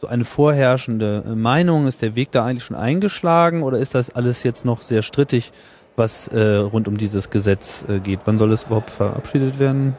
so 0.00 0.08
eine 0.08 0.24
vorherrschende 0.24 1.22
Meinung? 1.36 1.86
Ist 1.86 2.02
der 2.02 2.16
Weg 2.16 2.32
da 2.32 2.44
eigentlich 2.44 2.64
schon 2.64 2.76
eingeschlagen 2.76 3.62
oder 3.62 3.78
ist 3.78 3.94
das 3.94 4.10
alles 4.10 4.42
jetzt 4.42 4.64
noch 4.64 4.80
sehr 4.80 5.02
strittig, 5.02 5.52
was 5.96 6.28
äh, 6.28 6.56
rund 6.56 6.88
um 6.88 6.96
dieses 6.96 7.30
Gesetz 7.30 7.84
äh, 7.88 8.00
geht. 8.00 8.20
Wann 8.24 8.38
soll 8.38 8.50
es 8.52 8.64
überhaupt 8.64 8.90
verabschiedet 8.90 9.58
werden? 9.58 9.96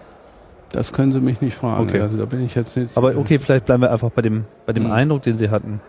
Das 0.74 0.94
können 0.94 1.12
Sie 1.12 1.20
mich 1.20 1.42
nicht 1.42 1.56
fragen. 1.56 1.84
Okay. 1.84 2.00
Also 2.02 2.18
da 2.18 2.26
bin 2.26 2.46
ich 2.46 2.56
jetzt 2.56 2.76
nicht. 2.78 2.96
Aber 2.96 3.16
okay, 3.18 3.40
vielleicht 3.40 3.66
bleiben 3.66 3.82
wir 3.84 3.92
einfach 3.92 4.10
bei 4.12 4.22
dem, 4.22 4.46
bei 4.66 4.74
dem 4.74 4.84
Mhm. 4.86 4.92
Eindruck, 4.92 5.22
den 5.24 5.36
Sie 5.36 5.50
hatten. 5.50 5.82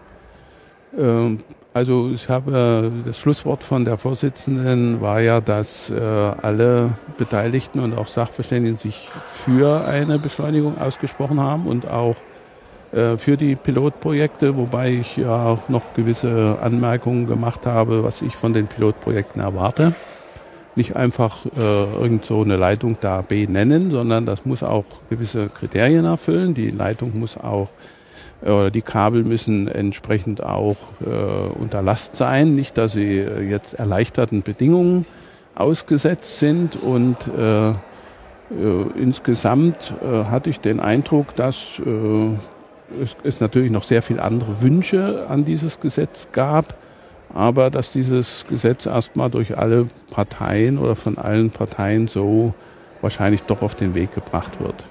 Ähm, 0.99 1.41
Also 1.75 2.11
ich 2.13 2.29
habe 2.29 2.93
das 3.07 3.17
Schlusswort 3.19 3.65
von 3.65 3.87
der 3.87 3.97
Vorsitzenden 3.97 5.01
war 5.01 5.21
ja, 5.21 5.41
dass 5.41 5.89
äh, 5.89 5.95
alle 5.99 6.91
Beteiligten 7.17 7.81
und 7.81 7.97
auch 7.97 8.09
Sachverständigen 8.09 8.77
sich 8.77 9.09
für 9.25 9.83
eine 9.87 10.19
Beschleunigung 10.19 10.77
ausgesprochen 10.79 11.41
haben 11.41 11.67
und 11.67 11.89
auch 11.89 12.17
äh, 12.93 13.17
für 13.17 13.39
die 13.39 13.57
Pilotprojekte, 13.57 14.55
wobei 14.59 14.91
ich 14.91 15.17
ja 15.17 15.47
auch 15.47 15.71
noch 15.71 15.95
gewisse 15.95 16.59
Anmerkungen 16.61 17.27
gemacht 17.27 17.65
habe, 17.65 18.05
was 18.05 18.21
ich 18.21 18.37
von 18.37 18.53
den 18.53 18.67
Pilotprojekten 18.67 19.41
erwarte. 19.41 19.95
Nicht 20.75 20.97
einfach 20.97 21.45
äh, 21.47 21.61
irgend 21.61 22.25
so 22.25 22.43
eine 22.43 22.57
Leitung 22.57 22.97
da 23.01 23.21
B 23.21 23.47
nennen, 23.47 23.91
sondern 23.91 24.25
das 24.25 24.45
muss 24.45 24.63
auch 24.63 24.85
gewisse 25.11 25.49
Kriterien 25.49 26.05
erfüllen. 26.05 26.55
Die 26.55 26.71
Leitung 26.71 27.19
muss 27.19 27.37
auch 27.37 27.69
oder 28.43 28.71
die 28.71 28.83
Kabel 28.83 29.23
müssen 29.23 29.69
entsprechend 29.69 30.43
auch 30.43 30.77
äh, 31.01 31.07
unter 31.07 31.81
Last 31.81 32.17
sein, 32.17 32.55
nicht, 32.55 32.77
dass 32.77 32.93
sie 32.93 33.19
äh, 33.19 33.43
jetzt 33.43 33.75
erleichterten 33.75 34.43
Bedingungen 34.43 35.07
ausgesetzt 35.55 36.39
sind. 36.39 36.77
Und 36.83 37.17
äh, 37.29 37.71
äh, 37.71 37.75
insgesamt 38.97 39.95
äh, 40.03 40.25
hatte 40.25 40.51
ich 40.51 40.61
den 40.61 40.81
Eindruck, 40.81 41.35
dass 41.37 41.81
äh, 41.85 43.03
es, 43.03 43.17
es 43.23 43.41
natürlich 43.41 43.71
noch 43.71 43.85
sehr 43.85 44.03
viel 44.03 44.21
andere 44.21 44.61
Wünsche 44.63 45.27
an 45.29 45.45
dieses 45.45 45.81
Gesetz 45.81 46.29
gab, 46.33 46.75
aber 47.35 47.71
dass 47.71 47.93
dieses 47.93 48.45
Gesetz 48.49 48.87
erstmal 48.87 49.31
durch 49.31 49.57
alle 49.57 49.87
Parteien 50.11 50.79
oder 50.79 50.97
von 50.97 51.19
allen 51.19 51.51
Parteien 51.51 52.09
so 52.09 52.55
wahrscheinlich 53.01 53.43
doch 53.43 53.63
auf 53.63 53.75
den 53.75 53.95
Weg 53.95 54.15
gebracht 54.15 54.61
wird. 54.61 54.85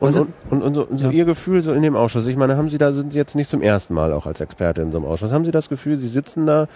Und, 0.00 0.18
und, 0.18 0.28
und, 0.50 0.62
und, 0.62 0.74
so, 0.74 0.82
und 0.84 0.98
so 0.98 1.06
Ja. 1.06 1.10
Ihr 1.10 1.24
Gefühl 1.24 1.62
so 1.62 1.72
in 1.72 1.82
dem 1.82 1.96
Ausschuss, 1.96 2.26
ich 2.26 2.36
meine, 2.36 2.56
haben 2.56 2.68
Sie 2.68 2.78
da, 2.78 2.92
sind 2.92 3.12
Sie 3.12 3.18
jetzt 3.18 3.34
nicht 3.34 3.48
zum 3.48 3.62
ersten 3.62 3.94
Mal 3.94 4.12
auch 4.12 4.26
als 4.26 4.40
Experte 4.40 4.82
in 4.82 4.92
so 4.92 4.98
einem 4.98 5.06
Ausschuss, 5.06 5.32
haben 5.32 5.44
Sie 5.44 5.50
das 5.50 5.68
Gefühl, 5.68 5.98
Sie 5.98 6.08
sitzen 6.08 6.46
da 6.46 6.66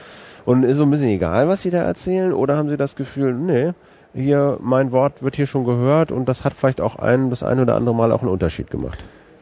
und 0.44 0.62
ist 0.62 0.78
so 0.78 0.84
ein 0.84 0.90
bisschen 0.90 1.08
egal, 1.08 1.48
was 1.48 1.62
Sie 1.62 1.70
da 1.70 1.82
erzählen, 1.82 2.32
oder 2.32 2.56
haben 2.56 2.68
Sie 2.68 2.76
das 2.76 2.96
Gefühl, 2.96 3.34
nee, 3.34 3.72
hier, 4.14 4.58
mein 4.60 4.92
Wort 4.92 5.22
wird 5.22 5.36
hier 5.36 5.46
schon 5.46 5.64
gehört 5.64 6.10
und 6.10 6.28
das 6.28 6.44
hat 6.44 6.54
vielleicht 6.54 6.80
auch 6.80 6.96
ein, 6.96 7.30
das 7.30 7.42
ein 7.42 7.60
oder 7.60 7.74
andere 7.74 7.94
Mal 7.94 8.12
auch 8.12 8.22
einen 8.22 8.30
Unterschied 8.30 8.70
gemacht? 8.70 8.98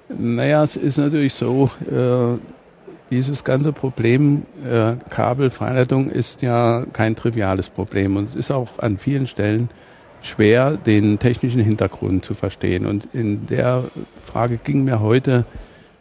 Naja, 0.08 0.62
es 0.62 0.76
ist 0.76 0.98
natürlich 0.98 1.34
so, 1.34 1.70
äh, 1.90 2.38
dieses 3.10 3.44
ganze 3.44 3.72
Problem 3.72 4.42
äh, 4.68 4.94
Kabelfreileitung 5.10 6.10
ist 6.10 6.42
ja 6.42 6.84
kein 6.92 7.14
triviales 7.14 7.70
Problem 7.70 8.16
und 8.16 8.30
es 8.30 8.34
ist 8.34 8.50
auch 8.50 8.78
an 8.78 8.98
vielen 8.98 9.26
Stellen 9.26 9.70
schwer, 10.22 10.76
den 10.76 11.18
technischen 11.18 11.62
Hintergrund 11.62 12.24
zu 12.24 12.34
verstehen. 12.34 12.86
Und 12.86 13.08
in 13.12 13.46
der 13.46 13.84
Frage 14.22 14.56
ging 14.56 14.84
mir 14.84 15.00
heute 15.00 15.44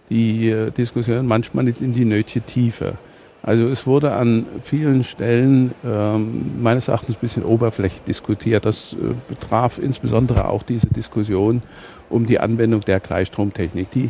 die 0.09 0.49
äh, 0.49 0.71
Diskussion 0.71 1.27
manchmal 1.27 1.65
nicht 1.65 1.81
in 1.81 1.93
die 1.93 2.05
nötige 2.05 2.45
Tiefe. 2.45 2.95
Also 3.43 3.67
es 3.67 3.85
wurde 3.85 4.13
an 4.13 4.47
vielen 4.63 5.03
Stellen 5.03 5.75
ähm, 5.85 6.63
meines 6.63 6.87
Erachtens 6.87 7.17
ein 7.17 7.21
bisschen 7.21 7.43
oberflächlich 7.43 8.01
diskutiert. 8.01 8.65
Das 8.65 8.93
äh, 8.93 9.13
betraf 9.27 9.77
insbesondere 9.77 10.49
auch 10.49 10.63
diese 10.63 10.87
Diskussion 10.87 11.61
um 12.09 12.25
die 12.25 12.39
Anwendung 12.39 12.81
der 12.81 12.99
Gleichstromtechnik. 12.99 13.91
Die 13.91 14.09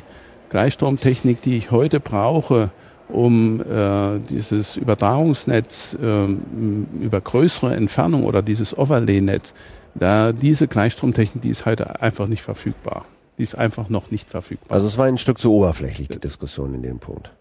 Gleichstromtechnik, 0.49 1.41
die 1.41 1.57
ich 1.57 1.71
heute 1.71 1.99
brauche, 1.99 2.71
um 3.09 3.61
äh, 3.61 4.19
dieses 4.29 4.77
Übertragungsnetz 4.77 5.97
ähm, 6.01 6.87
über 6.99 7.21
größere 7.21 7.75
Entfernung 7.75 8.23
oder 8.23 8.41
dieses 8.41 8.77
Overlay-Netz, 8.77 9.53
da 9.93 10.31
diese 10.31 10.67
Gleichstromtechnik, 10.67 11.41
die 11.41 11.49
ist 11.49 11.65
heute 11.65 12.01
einfach 12.01 12.27
nicht 12.27 12.41
verfügbar. 12.41 13.05
Die 13.37 13.43
ist 13.43 13.55
einfach 13.55 13.89
noch 13.89 14.11
nicht 14.11 14.29
verfügbar. 14.29 14.75
Also 14.75 14.87
es 14.87 14.97
war 14.97 15.05
ein 15.05 15.17
Stück 15.17 15.39
zu 15.39 15.53
oberflächlich, 15.53 16.07
die 16.07 16.19
Diskussion 16.19 16.73
in 16.73 16.83
dem 16.83 16.99
Punkt. 16.99 17.31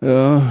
Ja, 0.00 0.42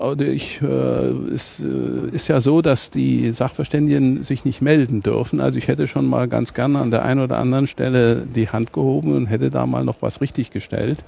oder 0.00 0.26
ich, 0.26 0.60
äh, 0.62 0.66
es 0.66 1.60
äh, 1.60 2.08
ist 2.10 2.26
ja 2.26 2.40
so, 2.40 2.60
dass 2.60 2.90
die 2.90 3.30
Sachverständigen 3.30 4.24
sich 4.24 4.44
nicht 4.44 4.60
melden 4.60 5.00
dürfen. 5.00 5.40
Also 5.40 5.58
ich 5.58 5.68
hätte 5.68 5.86
schon 5.86 6.06
mal 6.06 6.26
ganz 6.26 6.54
gerne 6.54 6.80
an 6.80 6.90
der 6.90 7.04
einen 7.04 7.20
oder 7.20 7.38
anderen 7.38 7.68
Stelle 7.68 8.26
die 8.26 8.48
Hand 8.48 8.72
gehoben 8.72 9.14
und 9.14 9.26
hätte 9.26 9.50
da 9.50 9.64
mal 9.64 9.84
noch 9.84 10.02
was 10.02 10.20
richtig 10.20 10.50
gestellt. 10.50 11.04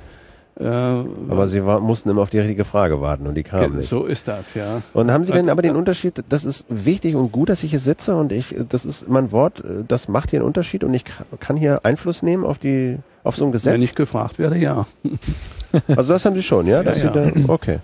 Äh, 0.60 0.64
Aber 0.64 1.46
Sie 1.46 1.64
war, 1.64 1.78
mussten 1.78 2.08
immer 2.10 2.22
auf 2.22 2.30
die 2.30 2.40
richtige 2.40 2.64
Frage 2.64 3.00
warten 3.00 3.26
und 3.28 3.36
die 3.36 3.44
kam 3.44 3.76
nicht. 3.76 3.88
so 3.88 4.06
ist 4.06 4.26
das, 4.26 4.54
ja. 4.54 4.82
Und 4.92 5.10
haben 5.12 5.24
Sie 5.24 5.30
denn 5.32 5.48
aber 5.50 5.62
den 5.62 5.76
Unterschied, 5.76 6.24
das 6.28 6.44
ist 6.44 6.64
wichtig 6.68 7.14
und 7.14 7.30
gut, 7.30 7.48
dass 7.48 7.62
ich 7.62 7.70
hier 7.70 7.78
sitze 7.78 8.16
und 8.16 8.32
ich, 8.32 8.56
das 8.68 8.84
ist 8.84 9.08
mein 9.08 9.30
Wort, 9.30 9.62
das 9.86 10.08
macht 10.08 10.30
hier 10.30 10.40
einen 10.40 10.46
Unterschied 10.48 10.82
und 10.82 10.92
ich 10.94 11.04
kann 11.38 11.56
hier 11.56 11.84
Einfluss 11.84 12.22
nehmen 12.24 12.44
auf 12.44 12.58
die, 12.58 12.98
auf 13.22 13.36
so 13.36 13.44
ein 13.44 13.48
Wenn 13.48 13.52
Gesetz? 13.52 13.82
ich 13.84 13.94
gefragt 13.94 14.38
werde, 14.38 14.58
ja. 14.58 14.86
Also 15.88 16.14
das 16.14 16.24
haben 16.24 16.34
Sie 16.34 16.42
schon, 16.42 16.66
ja? 16.66 16.82
Ja, 16.82 16.92
ja. 16.94 17.10
da, 17.10 17.30
okay. 17.48 17.78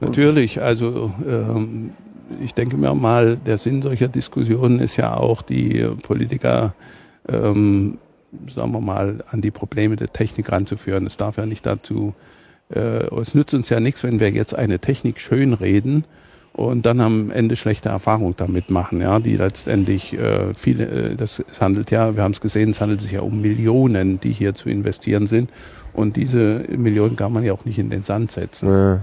Natürlich, 0.00 0.62
also 0.62 1.12
ähm, 1.28 1.90
ich 2.42 2.54
denke 2.54 2.76
mir 2.76 2.94
mal, 2.94 3.36
der 3.36 3.58
Sinn 3.58 3.82
solcher 3.82 4.08
Diskussionen 4.08 4.80
ist 4.80 4.96
ja 4.96 5.14
auch, 5.14 5.42
die 5.42 5.86
Politiker, 6.02 6.72
ähm, 7.28 7.98
sagen 8.48 8.72
wir 8.72 8.80
mal, 8.80 9.24
an 9.30 9.40
die 9.40 9.50
Probleme 9.50 9.96
der 9.96 10.12
Technik 10.12 10.50
ranzuführen. 10.52 11.06
Es 11.06 11.16
darf 11.16 11.36
ja 11.36 11.46
nicht 11.46 11.64
dazu, 11.66 12.14
äh, 12.74 13.06
es 13.20 13.34
nützt 13.34 13.54
uns 13.54 13.68
ja 13.68 13.80
nichts, 13.80 14.02
wenn 14.02 14.20
wir 14.20 14.30
jetzt 14.30 14.54
eine 14.54 14.78
Technik 14.78 15.20
schön 15.20 15.52
reden 15.54 16.04
und 16.52 16.86
dann 16.86 17.00
am 17.00 17.30
Ende 17.30 17.56
schlechte 17.56 17.88
Erfahrungen 17.88 18.34
damit 18.36 18.70
machen, 18.70 19.00
ja, 19.00 19.20
die 19.20 19.36
letztendlich 19.36 20.12
äh, 20.14 20.52
viele, 20.54 21.12
äh, 21.12 21.16
das 21.16 21.42
es 21.50 21.60
handelt 21.60 21.90
ja, 21.90 22.16
wir 22.16 22.22
haben 22.22 22.32
es 22.32 22.40
gesehen, 22.40 22.70
es 22.70 22.80
handelt 22.80 23.00
sich 23.00 23.12
ja 23.12 23.20
um 23.20 23.40
Millionen, 23.40 24.20
die 24.20 24.32
hier 24.32 24.54
zu 24.54 24.68
investieren 24.68 25.26
sind 25.26 25.50
und 25.92 26.16
diese 26.16 26.64
Millionen 26.76 27.16
kann 27.16 27.32
man 27.32 27.44
ja 27.44 27.52
auch 27.52 27.64
nicht 27.64 27.78
in 27.78 27.90
den 27.90 28.02
Sand 28.02 28.32
setzen. 28.32 28.68
Ja. 28.68 29.00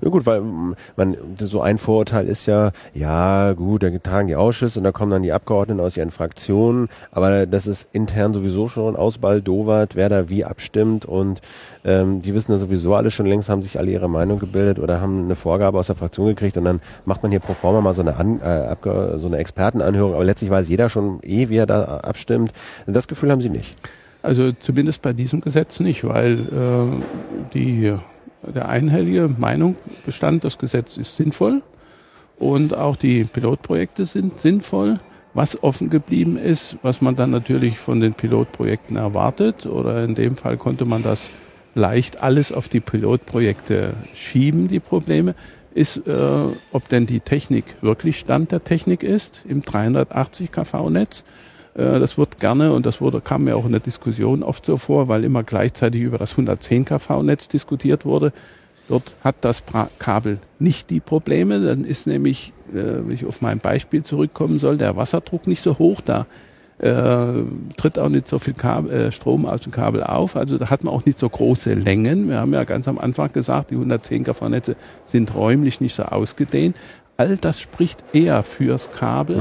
Ja 0.00 0.08
gut, 0.08 0.26
weil 0.26 0.40
mm, 0.40 0.74
man 0.96 1.16
so 1.38 1.60
ein 1.60 1.78
Vorurteil 1.78 2.26
ist 2.26 2.46
ja, 2.46 2.72
ja 2.92 3.52
gut, 3.52 3.82
da 3.82 3.90
tagen 3.98 4.28
die 4.28 4.36
Ausschüsse 4.36 4.78
und 4.78 4.84
da 4.84 4.92
kommen 4.92 5.10
dann 5.10 5.22
die 5.22 5.32
Abgeordneten 5.32 5.80
aus 5.80 5.96
ihren 5.96 6.10
Fraktionen, 6.10 6.88
aber 7.12 7.46
das 7.46 7.66
ist 7.66 7.88
intern 7.92 8.32
sowieso 8.32 8.68
schon 8.68 8.96
ausbaldowert, 8.96 9.96
wer 9.96 10.08
da 10.08 10.28
wie 10.28 10.44
abstimmt 10.44 11.06
und 11.06 11.40
ähm, 11.84 12.22
die 12.22 12.34
wissen 12.34 12.52
ja 12.52 12.58
sowieso 12.58 12.94
alle 12.94 13.10
schon 13.10 13.26
längst, 13.26 13.48
haben 13.48 13.62
sich 13.62 13.78
alle 13.78 13.90
ihre 13.90 14.08
Meinung 14.08 14.38
gebildet 14.38 14.78
oder 14.78 15.00
haben 15.00 15.24
eine 15.24 15.36
Vorgabe 15.36 15.78
aus 15.78 15.86
der 15.86 15.96
Fraktion 15.96 16.26
gekriegt 16.26 16.56
und 16.56 16.64
dann 16.64 16.80
macht 17.04 17.22
man 17.22 17.30
hier 17.30 17.40
pro 17.40 17.54
forma 17.54 17.80
mal 17.80 17.94
so 17.94 18.02
eine, 18.02 18.16
An, 18.16 18.40
äh, 18.40 19.18
so 19.18 19.26
eine 19.26 19.38
Expertenanhörung, 19.38 20.14
aber 20.14 20.24
letztlich 20.24 20.50
weiß 20.50 20.68
jeder 20.68 20.88
schon 20.88 21.20
eh, 21.22 21.48
wie 21.48 21.56
er 21.56 21.66
da 21.66 21.98
abstimmt. 21.98 22.52
Das 22.86 23.08
Gefühl 23.08 23.30
haben 23.30 23.40
sie 23.40 23.50
nicht. 23.50 23.76
Also 24.22 24.52
zumindest 24.52 25.02
bei 25.02 25.12
diesem 25.12 25.42
Gesetz 25.42 25.80
nicht, 25.80 26.04
weil 26.04 26.38
äh, 26.38 27.52
die, 27.52 27.94
der 28.54 28.68
einhellige 28.68 29.28
Meinung 29.28 29.76
bestand, 30.04 30.44
das 30.44 30.58
Gesetz 30.58 30.96
ist 30.96 31.16
sinnvoll 31.16 31.62
und 32.38 32.74
auch 32.76 32.96
die 32.96 33.24
Pilotprojekte 33.24 34.06
sind 34.06 34.40
sinnvoll. 34.40 34.98
Was 35.32 35.62
offen 35.64 35.90
geblieben 35.90 36.36
ist, 36.36 36.76
was 36.82 37.00
man 37.00 37.16
dann 37.16 37.30
natürlich 37.30 37.78
von 37.78 38.00
den 38.00 38.14
Pilotprojekten 38.14 38.96
erwartet, 38.96 39.66
oder 39.66 40.04
in 40.04 40.14
dem 40.14 40.36
Fall 40.36 40.56
konnte 40.56 40.84
man 40.84 41.02
das 41.02 41.30
leicht 41.74 42.22
alles 42.22 42.52
auf 42.52 42.68
die 42.68 42.78
Pilotprojekte 42.78 43.94
schieben, 44.14 44.68
die 44.68 44.78
Probleme, 44.78 45.34
ist, 45.74 46.06
äh, 46.06 46.46
ob 46.70 46.88
denn 46.88 47.06
die 47.06 47.18
Technik 47.18 47.64
wirklich 47.80 48.18
Stand 48.18 48.52
der 48.52 48.62
Technik 48.62 49.02
ist 49.02 49.42
im 49.48 49.62
380 49.62 50.52
kV-Netz. 50.52 51.24
Äh, 51.74 51.98
Das 51.98 52.18
wird 52.18 52.38
gerne, 52.40 52.72
und 52.72 52.86
das 52.86 53.00
wurde, 53.00 53.20
kam 53.20 53.44
mir 53.44 53.56
auch 53.56 53.66
in 53.66 53.72
der 53.72 53.80
Diskussion 53.80 54.42
oft 54.42 54.64
so 54.66 54.76
vor, 54.76 55.08
weil 55.08 55.24
immer 55.24 55.42
gleichzeitig 55.42 56.00
über 56.02 56.18
das 56.18 56.32
110 56.32 56.84
kV-Netz 56.84 57.48
diskutiert 57.48 58.04
wurde. 58.04 58.32
Dort 58.88 59.14
hat 59.24 59.36
das 59.40 59.62
Kabel 59.98 60.38
nicht 60.58 60.90
die 60.90 61.00
Probleme. 61.00 61.60
Dann 61.64 61.84
ist 61.84 62.06
nämlich, 62.06 62.52
äh, 62.70 62.74
wenn 62.74 63.12
ich 63.12 63.24
auf 63.24 63.40
mein 63.40 63.58
Beispiel 63.58 64.02
zurückkommen 64.02 64.58
soll, 64.58 64.76
der 64.76 64.96
Wasserdruck 64.96 65.46
nicht 65.46 65.62
so 65.62 65.78
hoch. 65.78 66.00
Da 66.02 66.26
äh, 66.78 67.44
tritt 67.76 67.98
auch 67.98 68.10
nicht 68.10 68.28
so 68.28 68.38
viel 68.38 68.52
Kabel, 68.52 68.90
äh, 68.92 69.10
Strom 69.12 69.46
aus 69.46 69.62
dem 69.62 69.72
Kabel 69.72 70.02
auf. 70.02 70.36
Also 70.36 70.58
da 70.58 70.68
hat 70.68 70.84
man 70.84 70.92
auch 70.92 71.06
nicht 71.06 71.18
so 71.18 71.28
große 71.28 71.72
Längen. 71.72 72.28
Wir 72.28 72.38
haben 72.40 72.52
ja 72.52 72.64
ganz 72.64 72.86
am 72.86 72.98
Anfang 72.98 73.32
gesagt, 73.32 73.70
die 73.70 73.76
110 73.76 74.24
kV-Netze 74.24 74.76
sind 75.06 75.34
räumlich 75.34 75.80
nicht 75.80 75.94
so 75.94 76.02
ausgedehnt. 76.02 76.76
All 77.16 77.38
das 77.38 77.60
spricht 77.60 78.04
eher 78.12 78.42
fürs 78.42 78.90
Kabel. 78.90 79.36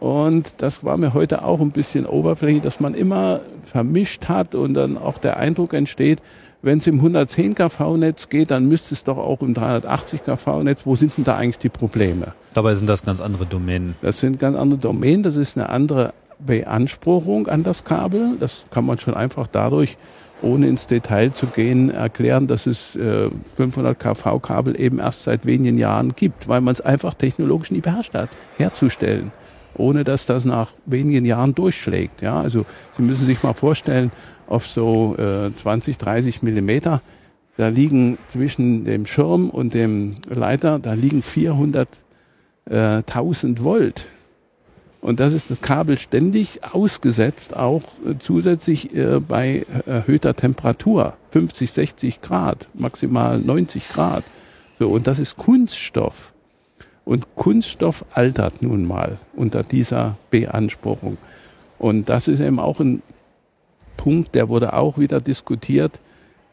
Und 0.00 0.54
das 0.58 0.82
war 0.82 0.96
mir 0.96 1.12
heute 1.12 1.44
auch 1.44 1.60
ein 1.60 1.72
bisschen 1.72 2.06
oberflächlich, 2.06 2.62
dass 2.62 2.80
man 2.80 2.94
immer 2.94 3.40
vermischt 3.64 4.28
hat 4.28 4.54
und 4.54 4.74
dann 4.74 4.96
auch 4.96 5.18
der 5.18 5.36
Eindruck 5.36 5.74
entsteht, 5.74 6.20
wenn 6.62 6.78
es 6.78 6.86
im 6.86 6.96
110 6.96 7.54
kV-Netz 7.54 8.28
geht, 8.28 8.50
dann 8.50 8.68
müsste 8.68 8.94
es 8.94 9.04
doch 9.04 9.16
auch 9.16 9.40
im 9.40 9.54
380 9.54 10.24
kV-Netz. 10.24 10.84
Wo 10.84 10.94
sind 10.94 11.16
denn 11.16 11.24
da 11.24 11.36
eigentlich 11.36 11.58
die 11.58 11.70
Probleme? 11.70 12.34
Dabei 12.54 12.74
sind 12.74 12.86
das 12.86 13.04
ganz 13.04 13.20
andere 13.20 13.46
Domänen. 13.46 13.94
Das 14.02 14.20
sind 14.20 14.38
ganz 14.38 14.56
andere 14.56 14.78
Domänen, 14.78 15.22
das 15.22 15.36
ist 15.36 15.56
eine 15.56 15.70
andere 15.70 16.12
Beanspruchung 16.38 17.48
an 17.48 17.62
das 17.62 17.84
Kabel. 17.84 18.36
Das 18.38 18.64
kann 18.70 18.84
man 18.84 18.98
schon 18.98 19.14
einfach 19.14 19.46
dadurch, 19.46 19.96
ohne 20.42 20.68
ins 20.68 20.86
Detail 20.86 21.32
zu 21.32 21.46
gehen, 21.46 21.90
erklären, 21.90 22.46
dass 22.46 22.66
es 22.66 22.96
äh, 22.96 23.30
500 23.56 23.98
kV-Kabel 23.98 24.78
eben 24.78 24.98
erst 24.98 25.24
seit 25.24 25.46
wenigen 25.46 25.78
Jahren 25.78 26.14
gibt, 26.14 26.48
weil 26.48 26.60
man 26.60 26.72
es 26.72 26.80
einfach 26.80 27.14
technologisch 27.14 27.70
nie 27.70 27.80
beherrscht 27.80 28.14
hat, 28.14 28.30
herzustellen. 28.56 29.32
Ohne 29.74 30.04
dass 30.04 30.26
das 30.26 30.44
nach 30.44 30.72
wenigen 30.86 31.24
Jahren 31.24 31.54
durchschlägt. 31.54 32.22
Ja, 32.22 32.40
also 32.40 32.64
Sie 32.96 33.02
müssen 33.02 33.26
sich 33.26 33.42
mal 33.42 33.54
vorstellen, 33.54 34.12
auf 34.46 34.66
so 34.66 35.16
äh, 35.16 35.54
20, 35.54 35.96
30 35.98 36.42
Millimeter, 36.42 37.02
da 37.56 37.68
liegen 37.68 38.18
zwischen 38.28 38.84
dem 38.84 39.06
Schirm 39.06 39.48
und 39.50 39.74
dem 39.74 40.16
Leiter, 40.28 40.78
da 40.78 40.94
liegen 40.94 41.22
400.000 41.22 41.86
äh, 42.68 43.64
Volt. 43.64 44.06
Und 45.00 45.18
das 45.18 45.32
ist 45.32 45.50
das 45.50 45.62
Kabel 45.62 45.96
ständig 45.96 46.62
ausgesetzt, 46.62 47.56
auch 47.56 47.82
äh, 48.06 48.18
zusätzlich 48.18 48.94
äh, 48.94 49.20
bei 49.20 49.64
erhöhter 49.86 50.34
Temperatur, 50.34 51.14
50, 51.30 51.70
60 51.70 52.20
Grad, 52.20 52.68
maximal 52.74 53.38
90 53.38 53.88
Grad. 53.88 54.24
So, 54.78 54.88
und 54.88 55.06
das 55.06 55.18
ist 55.18 55.36
Kunststoff. 55.36 56.32
Und 57.04 57.34
Kunststoff 57.34 58.04
altert 58.12 58.62
nun 58.62 58.86
mal 58.86 59.18
unter 59.34 59.62
dieser 59.62 60.16
Beanspruchung. 60.30 61.16
Und 61.78 62.08
das 62.08 62.28
ist 62.28 62.40
eben 62.40 62.60
auch 62.60 62.80
ein 62.80 63.02
Punkt, 63.96 64.34
der 64.34 64.48
wurde 64.48 64.74
auch 64.74 64.98
wieder 64.98 65.20
diskutiert. 65.20 65.98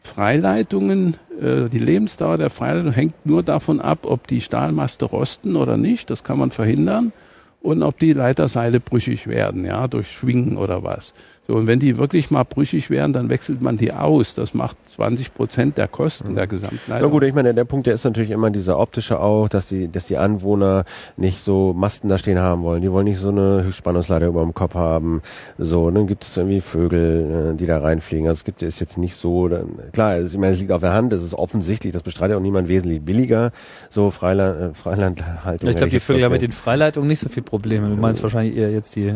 Freileitungen, 0.02 1.16
äh, 1.40 1.68
die 1.68 1.78
Lebensdauer 1.78 2.38
der 2.38 2.50
Freileitung 2.50 2.92
hängt 2.92 3.26
nur 3.26 3.42
davon 3.42 3.80
ab, 3.80 4.00
ob 4.04 4.26
die 4.26 4.40
Stahlmaste 4.40 5.04
rosten 5.04 5.56
oder 5.56 5.76
nicht. 5.76 6.10
Das 6.10 6.24
kann 6.24 6.38
man 6.38 6.50
verhindern 6.50 7.12
und 7.60 7.82
ob 7.82 7.98
die 7.98 8.12
Leiterseile 8.12 8.80
brüchig 8.80 9.26
werden, 9.26 9.64
ja, 9.64 9.88
durch 9.88 10.10
Schwingen 10.10 10.56
oder 10.56 10.82
was. 10.82 11.12
So, 11.50 11.54
und 11.54 11.66
wenn 11.66 11.80
die 11.80 11.96
wirklich 11.96 12.30
mal 12.30 12.42
brüchig 12.42 12.90
werden, 12.90 13.14
dann 13.14 13.30
wechselt 13.30 13.62
man 13.62 13.78
die 13.78 13.90
aus. 13.90 14.34
Das 14.34 14.52
macht 14.52 14.76
20 14.90 15.32
Prozent 15.32 15.78
der 15.78 15.88
Kosten 15.88 16.32
mhm. 16.32 16.34
der 16.34 16.46
gesamten 16.46 16.78
Leitung. 16.86 17.08
Na 17.08 17.10
gut, 17.10 17.22
ich 17.22 17.32
meine, 17.32 17.54
der 17.54 17.64
Punkt, 17.64 17.86
der 17.86 17.94
ist 17.94 18.04
natürlich 18.04 18.32
immer 18.32 18.50
dieser 18.50 18.78
optische 18.78 19.18
auch, 19.18 19.48
dass 19.48 19.64
die, 19.64 19.90
dass 19.90 20.04
die 20.04 20.18
Anwohner 20.18 20.84
nicht 21.16 21.42
so 21.42 21.72
Masten 21.72 22.10
da 22.10 22.18
stehen 22.18 22.38
haben 22.38 22.64
wollen. 22.64 22.82
Die 22.82 22.92
wollen 22.92 23.06
nicht 23.06 23.18
so 23.18 23.30
eine 23.30 23.64
Höchstspannungsleiter 23.64 24.26
über 24.26 24.42
dem 24.42 24.52
Kopf 24.52 24.74
haben. 24.74 25.22
So, 25.56 25.90
dann 25.90 26.06
gibt 26.06 26.24
es 26.24 26.36
irgendwie 26.36 26.60
Vögel, 26.60 27.52
äh, 27.54 27.56
die 27.56 27.64
da 27.64 27.78
reinfliegen. 27.78 28.26
Also 28.28 28.40
es 28.40 28.44
gibt 28.44 28.62
es 28.62 28.78
jetzt 28.78 28.98
nicht 28.98 29.16
so, 29.16 29.48
dann, 29.48 29.70
klar, 29.92 30.20
ich 30.20 30.36
meine, 30.36 30.52
es 30.52 30.60
liegt 30.60 30.72
auf 30.72 30.82
der 30.82 30.92
Hand, 30.92 31.14
es 31.14 31.22
ist 31.22 31.32
offensichtlich, 31.32 31.94
das 31.94 32.02
bestreitet 32.02 32.36
auch 32.36 32.42
niemand 32.42 32.68
wesentlich 32.68 33.00
billiger. 33.00 33.52
So 33.88 34.10
Freiland, 34.10 34.60
äh, 34.60 34.74
Freilandhaltung. 34.74 35.70
Ich 35.70 35.76
glaube, 35.76 35.90
die 35.90 36.00
Vögel 36.00 36.24
haben 36.24 36.32
mit 36.32 36.42
den 36.42 36.52
Freileitungen 36.52 37.08
nicht 37.08 37.20
so 37.20 37.30
viel 37.30 37.42
Probleme. 37.42 37.88
Du 37.88 37.96
meinst 37.96 38.22
wahrscheinlich 38.22 38.54
eher 38.54 38.70
jetzt 38.70 38.94
die, 38.96 39.14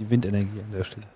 die 0.00 0.10
Windenergie 0.10 0.48
an 0.58 0.76
der 0.76 0.82
Stelle. 0.82 1.06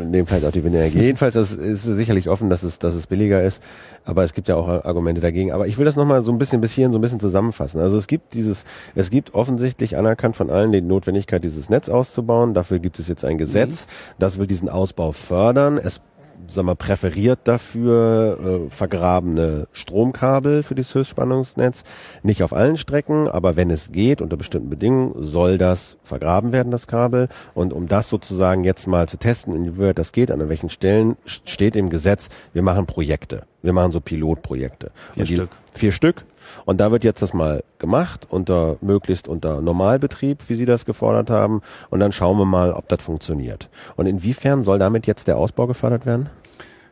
In 0.00 0.12
dem 0.12 0.26
Fall 0.26 0.44
auch 0.44 0.52
die 0.52 0.64
Windenergie. 0.64 1.00
Jedenfalls 1.00 1.34
das 1.34 1.52
ist 1.52 1.82
sicherlich 1.82 2.28
offen, 2.28 2.50
dass 2.50 2.62
es, 2.62 2.78
dass 2.78 2.94
es 2.94 3.06
billiger 3.06 3.42
ist, 3.42 3.62
aber 4.04 4.24
es 4.24 4.32
gibt 4.32 4.48
ja 4.48 4.56
auch 4.56 4.68
Argumente 4.68 5.20
dagegen. 5.20 5.52
Aber 5.52 5.66
ich 5.66 5.78
will 5.78 5.84
das 5.84 5.96
nochmal 5.96 6.24
so 6.24 6.32
ein 6.32 6.38
bisschen 6.38 6.60
bis 6.60 6.72
hierhin 6.72 6.92
so 6.92 6.98
ein 6.98 7.02
bisschen 7.02 7.20
zusammenfassen. 7.20 7.80
Also 7.80 7.98
es 7.98 8.06
gibt 8.06 8.34
dieses, 8.34 8.64
es 8.94 9.10
gibt 9.10 9.34
offensichtlich 9.34 9.96
anerkannt 9.96 10.36
von 10.36 10.50
allen 10.50 10.72
die 10.72 10.80
Notwendigkeit, 10.80 11.44
dieses 11.44 11.68
Netz 11.68 11.88
auszubauen. 11.88 12.54
Dafür 12.54 12.78
gibt 12.78 12.98
es 12.98 13.08
jetzt 13.08 13.24
ein 13.24 13.38
Gesetz, 13.38 13.86
mhm. 13.86 14.14
das 14.18 14.38
will 14.38 14.46
diesen 14.46 14.68
Ausbau 14.68 15.12
fördern. 15.12 15.78
Es 15.78 16.00
sag 16.46 16.64
mal, 16.64 16.74
präferiert 16.74 17.40
dafür 17.44 18.38
äh, 18.66 18.70
vergrabene 18.70 19.68
Stromkabel 19.72 20.62
für 20.62 20.74
das 20.74 20.94
Höchstspannungsnetz. 20.94 21.84
Nicht 22.22 22.42
auf 22.42 22.52
allen 22.52 22.76
Strecken, 22.76 23.28
aber 23.28 23.56
wenn 23.56 23.70
es 23.70 23.92
geht, 23.92 24.20
unter 24.20 24.36
bestimmten 24.36 24.70
Bedingungen, 24.70 25.14
soll 25.16 25.58
das 25.58 25.96
vergraben 26.02 26.52
werden, 26.52 26.70
das 26.70 26.86
Kabel. 26.86 27.28
Und 27.54 27.72
um 27.72 27.88
das 27.88 28.08
sozusagen 28.08 28.64
jetzt 28.64 28.86
mal 28.86 29.08
zu 29.08 29.16
testen, 29.16 29.54
inwieweit 29.54 29.98
das 29.98 30.12
geht, 30.12 30.30
an 30.30 30.48
welchen 30.48 30.68
Stellen 30.68 31.16
steht 31.24 31.76
im 31.76 31.90
Gesetz, 31.90 32.28
wir 32.52 32.62
machen 32.62 32.86
Projekte. 32.86 33.44
Wir 33.62 33.72
machen 33.72 33.92
so 33.92 34.00
Pilotprojekte. 34.00 34.90
Vier 35.14 35.24
die, 35.24 35.34
Stück. 35.34 35.50
Vier 35.72 35.92
Stück. 35.92 36.24
Und 36.64 36.80
da 36.80 36.90
wird 36.90 37.04
jetzt 37.04 37.22
das 37.22 37.34
mal 37.34 37.62
gemacht, 37.78 38.26
unter 38.30 38.76
möglichst 38.80 39.28
unter 39.28 39.60
Normalbetrieb, 39.60 40.48
wie 40.48 40.54
Sie 40.54 40.66
das 40.66 40.84
gefordert 40.84 41.30
haben. 41.30 41.62
Und 41.90 42.00
dann 42.00 42.12
schauen 42.12 42.38
wir 42.38 42.44
mal, 42.44 42.72
ob 42.72 42.88
das 42.88 43.02
funktioniert. 43.02 43.68
Und 43.96 44.06
inwiefern 44.06 44.62
soll 44.62 44.78
damit 44.78 45.06
jetzt 45.06 45.28
der 45.28 45.36
Ausbau 45.36 45.66
gefördert 45.66 46.06
werden? 46.06 46.28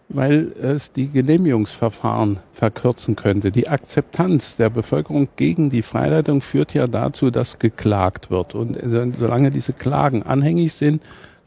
Weil 0.08 0.52
es 0.60 0.90
die 0.90 1.08
Genehmigungsverfahren 1.08 2.40
verkürzen 2.52 3.14
könnte. 3.14 3.52
Die 3.52 3.68
Akzeptanz 3.68 4.56
der 4.56 4.68
Bevölkerung 4.68 5.28
gegen 5.36 5.70
die 5.70 5.82
Freileitung 5.82 6.40
führt 6.40 6.74
ja 6.74 6.88
dazu, 6.88 7.30
dass 7.30 7.60
geklagt 7.60 8.28
wird. 8.28 8.56
Und 8.56 8.76
solange 9.16 9.50
diese 9.50 9.72
Klagen 9.72 10.24
anhängig 10.24 10.74
sind, 10.74 11.00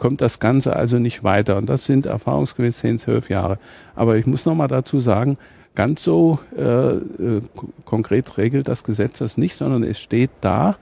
kommt 0.04 0.22
das 0.22 0.40
Ganze 0.40 0.76
also 0.76 1.00
nicht 1.00 1.24
weiter. 1.24 1.56
Und 1.56 1.68
das 1.68 1.86
sind 1.86 2.06
erfahrungsgemäß 2.06 2.80
10, 2.80 3.00
12 3.00 3.30
Jahre. 3.30 3.58
Aber 3.96 4.18
ich 4.18 4.28
muss 4.28 4.46
noch 4.46 4.54
mal 4.54 4.68
dazu 4.68 5.00
sagen, 5.00 5.38
Ganz 5.76 6.04
so 6.04 6.38
äh, 6.56 6.62
äh, 6.62 7.42
konkret 7.84 8.38
regelt 8.38 8.68
das 8.68 8.84
Gesetz 8.84 9.18
das 9.18 9.38
nicht, 9.38 9.56
sondern 9.56 9.84
es 9.84 10.00
steht 10.00 10.30
da, 10.42 10.76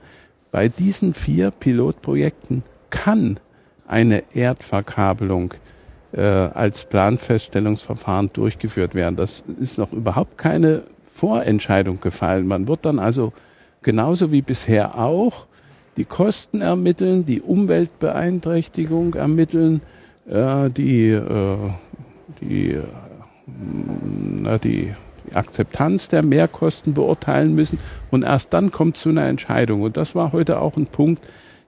bei 0.50 0.68
diesen 0.68 1.14
vier 1.14 1.50
Pilotprojekten 1.50 2.62
kann 2.90 3.40
eine 3.88 4.22
Erdverkabelung 4.34 5.54
äh, 6.12 6.20
als 6.20 6.84
Planfeststellungsverfahren 6.84 8.30
durchgeführt 8.34 8.94
werden. 8.94 9.16
Das 9.16 9.44
ist 9.58 9.78
noch 9.78 9.92
überhaupt 9.92 10.36
keine 10.36 10.82
Vorentscheidung 11.06 11.98
gefallen. 12.02 12.46
Man 12.46 12.68
wird 12.68 12.84
dann 12.84 12.98
also 12.98 13.32
genauso 13.80 14.30
wie 14.30 14.42
bisher 14.42 14.98
auch 14.98 15.46
die 15.96 16.04
Kosten 16.04 16.60
ermitteln, 16.60 17.26
die 17.26 17.40
Umweltbeeinträchtigung 17.40 19.14
ermitteln, 19.14 19.82
äh, 20.28 20.70
die, 20.70 21.10
äh, 21.10 21.56
die 22.40 22.78
na, 23.46 24.58
die, 24.58 24.92
die 25.28 25.36
Akzeptanz 25.36 26.08
der 26.08 26.22
Mehrkosten 26.22 26.94
beurteilen 26.94 27.54
müssen 27.54 27.78
und 28.10 28.24
erst 28.24 28.52
dann 28.52 28.70
kommt 28.70 28.96
zu 28.96 29.08
einer 29.08 29.26
Entscheidung. 29.26 29.82
Und 29.82 29.96
das 29.96 30.14
war 30.14 30.32
heute 30.32 30.60
auch 30.60 30.76
ein 30.76 30.86
Punkt, 30.86 31.22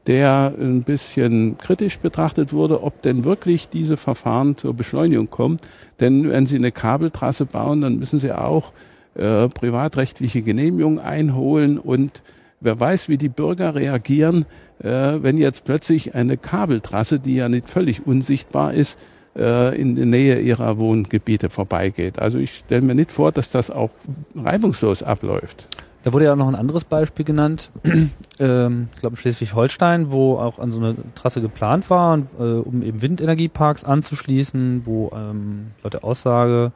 der 0.07 0.55
ein 0.59 0.83
bisschen 0.83 1.57
kritisch 1.59 1.99
betrachtet 1.99 2.53
wurde, 2.53 2.83
ob 2.83 3.01
denn 3.03 3.25
wirklich 3.25 3.69
diese 3.69 3.97
Verfahren 3.97 4.57
zur 4.57 4.75
Beschleunigung 4.75 5.31
kommen. 5.31 5.59
Denn 5.99 6.29
wenn 6.29 6.47
Sie 6.47 6.57
eine 6.57 6.73
Kabeltrasse 6.73 7.47
bauen, 7.47 7.81
dann 7.81 7.99
müssen 7.99 8.19
Sie 8.19 8.33
auch 8.33 8.73
äh, 9.15 9.49
privatrechtliche 9.49 10.43
Genehmigungen 10.43 10.99
einholen 10.99 11.79
und 11.79 12.23
wer 12.65 12.81
weiß, 12.81 13.09
wie 13.09 13.19
die 13.19 13.29
Bürger 13.29 13.75
reagieren, 13.75 14.47
äh, 14.79 14.89
wenn 14.89 15.39
jetzt 15.39 15.65
plötzlich 15.65 16.15
eine 16.15 16.37
Kabeltrasse, 16.37 17.21
die 17.21 17.37
ja 17.37 17.49
nicht 17.49 17.69
völlig 17.69 18.07
unsichtbar 18.07 18.75
ist, 18.75 18.99
äh, 19.37 19.81
in 19.81 19.97
der 19.97 20.07
Nähe 20.07 20.41
ihrer 20.41 20.79
Wohngebiete 20.79 21.51
vorbeigeht. 21.51 22.19
Also 22.19 22.39
ich 22.39 22.59
stelle 22.59 22.83
mir 22.83 22.95
nicht 22.95 23.13
vor, 23.13 23.33
dass 23.33 23.51
das 23.51 23.71
auch 23.71 23.91
reibungslos 24.35 25.03
abläuft. 25.03 25.69
Da 26.05 26.13
wurde 26.13 26.27
ja 26.27 26.37
noch 26.37 26.49
ein 26.49 26.55
anderes 26.55 26.85
Beispiel 26.85 27.25
genannt, 27.25 27.71
ähm, 28.39 28.89
ich 28.95 29.01
glaube 29.01 29.17
Schleswig-Holstein, 29.17 30.13
wo 30.13 30.37
auch 30.37 30.59
an 30.59 30.71
so 30.71 30.79
eine 30.79 30.97
Trasse 31.15 31.41
geplant 31.41 31.89
war, 31.89 32.19
äh, 32.39 32.43
um 32.43 32.83
eben 32.83 33.01
Windenergieparks 33.01 33.85
anzuschließen, 33.85 34.83
wo 34.85 35.11
ähm, 35.17 35.69
laut 35.83 35.95
der 35.95 36.05
Aussage 36.05 36.73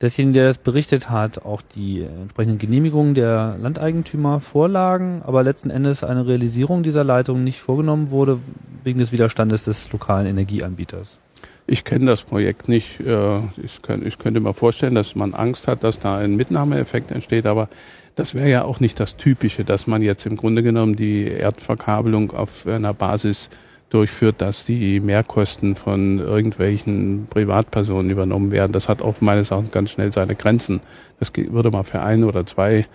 desjenigen, 0.00 0.34
der 0.34 0.46
das 0.46 0.58
berichtet 0.58 1.10
hat, 1.10 1.44
auch 1.44 1.62
die 1.62 2.02
entsprechenden 2.02 2.58
Genehmigungen 2.58 3.14
der 3.14 3.56
Landeigentümer 3.60 4.40
vorlagen, 4.40 5.22
aber 5.24 5.42
letzten 5.42 5.70
Endes 5.70 6.04
eine 6.04 6.26
Realisierung 6.26 6.82
dieser 6.82 7.04
Leitung 7.04 7.44
nicht 7.44 7.60
vorgenommen 7.60 8.10
wurde 8.10 8.38
wegen 8.84 8.98
des 8.98 9.12
Widerstandes 9.12 9.64
des 9.64 9.90
lokalen 9.92 10.26
Energieanbieters. 10.26 11.18
Ich 11.66 11.84
kenne 11.84 12.06
das 12.06 12.22
Projekt 12.22 12.68
nicht. 12.68 13.00
Äh, 13.00 13.40
ich, 13.56 13.82
könnte 13.82 14.40
mir 14.40 14.54
vorstellen, 14.54 14.94
dass 14.94 15.16
man 15.16 15.34
Angst 15.34 15.66
hat, 15.66 15.82
dass 15.82 15.98
da 15.98 16.18
ein 16.18 16.36
Mitnahmeeffekt 16.36 17.10
entsteht, 17.10 17.46
aber 17.46 17.68
das 18.14 18.34
wäre 18.34 18.48
ja 18.48 18.64
auch 18.64 18.80
nicht 18.80 19.00
das 19.00 19.16
Typische, 19.16 19.64
dass 19.64 19.86
man 19.86 20.00
jetzt 20.02 20.26
im 20.26 20.36
Grunde 20.36 20.62
genommen 20.62 20.94
die 20.94 21.24
Erdverkabelung 21.24 22.32
auf 22.32 22.66
einer 22.66 22.94
Basis 22.94 23.50
durchführt, 23.90 24.40
dass 24.40 24.64
die 24.64 25.00
Mehrkosten 25.00 25.76
von 25.76 26.18
irgendwelchen 26.18 27.26
Privatpersonen 27.30 28.10
übernommen 28.10 28.50
werden. 28.50 28.72
Das 28.72 28.88
hat 28.88 29.00
auch 29.00 29.20
meines 29.20 29.50
Erachtens 29.50 29.72
ganz 29.72 29.90
schnell 29.90 30.12
seine 30.12 30.34
Grenzen. 30.34 30.80
Das 31.20 31.32
würde 31.34 31.70
mal 31.70 31.84
für 31.84 32.00
ein 32.00 32.24
oder 32.24 32.44
zwei 32.46 32.86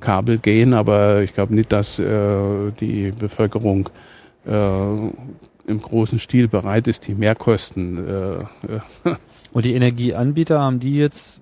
Kabel 0.00 0.38
gehen, 0.38 0.74
aber 0.74 1.22
ich 1.22 1.34
glaube 1.34 1.54
nicht, 1.54 1.70
dass 1.70 1.98
äh, 1.98 2.72
die 2.80 3.12
Bevölkerung 3.18 3.90
äh, 4.46 4.50
im 4.50 5.80
großen 5.80 6.18
Stil 6.18 6.48
bereit 6.48 6.88
ist, 6.88 7.06
die 7.06 7.14
Mehrkosten. 7.14 8.08
Äh, 8.08 8.40
äh 9.12 9.16
Und 9.52 9.64
die 9.64 9.74
Energieanbieter 9.74 10.58
haben 10.58 10.80
die 10.80 10.96
jetzt 10.96 11.40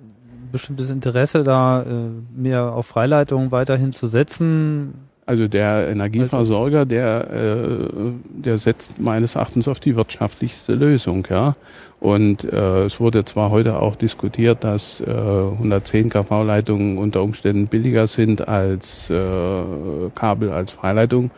bestimmtes 0.53 0.91
Interesse, 0.91 1.45
da 1.45 1.83
äh, 1.83 1.87
mehr 2.35 2.73
auf 2.73 2.87
Freileitungen 2.87 3.51
weiterhin 3.53 3.93
zu 3.93 4.07
setzen? 4.07 5.08
Also 5.29 5.47
der 5.47 5.89
Energieversorger, 5.91 6.87
der, 6.87 7.31
äh, 7.31 7.89
der 8.31 8.57
setzt 8.57 8.99
meines 8.99 9.35
Erachtens 9.35 9.68
auf 9.68 9.79
die 9.79 9.95
wirtschaftlichste 9.95 10.72
Lösung, 10.72 11.26
ja. 11.29 11.55
Und 12.01 12.45
äh, 12.45 12.85
es 12.85 12.99
wurde 12.99 13.26
zwar 13.26 13.51
heute 13.51 13.79
auch 13.79 13.95
diskutiert, 13.95 14.64
dass 14.64 15.03
äh, 15.03 15.11
110 15.11 16.09
kV-Leitungen 16.09 16.97
unter 16.97 17.22
Umständen 17.22 17.66
billiger 17.66 18.07
sind 18.07 18.49
als 18.49 19.11
äh, 19.11 19.16
Kabel 20.14 20.51
als 20.51 20.70
Freileitung. 20.70 21.31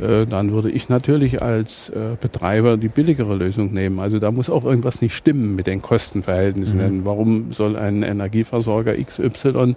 Äh, 0.00 0.26
dann 0.26 0.50
würde 0.50 0.72
ich 0.72 0.88
natürlich 0.88 1.40
als 1.40 1.90
äh, 1.90 2.16
Betreiber 2.20 2.76
die 2.78 2.88
billigere 2.88 3.36
Lösung 3.36 3.72
nehmen. 3.72 4.00
Also 4.00 4.18
da 4.18 4.32
muss 4.32 4.50
auch 4.50 4.64
irgendwas 4.64 5.02
nicht 5.02 5.14
stimmen 5.14 5.54
mit 5.54 5.68
den 5.68 5.82
Kostenverhältnissen. 5.82 6.78
Mhm. 6.78 6.82
Denn 6.82 7.04
warum 7.04 7.52
soll 7.52 7.76
ein 7.76 8.02
Energieversorger 8.02 8.94
XY 8.96 9.76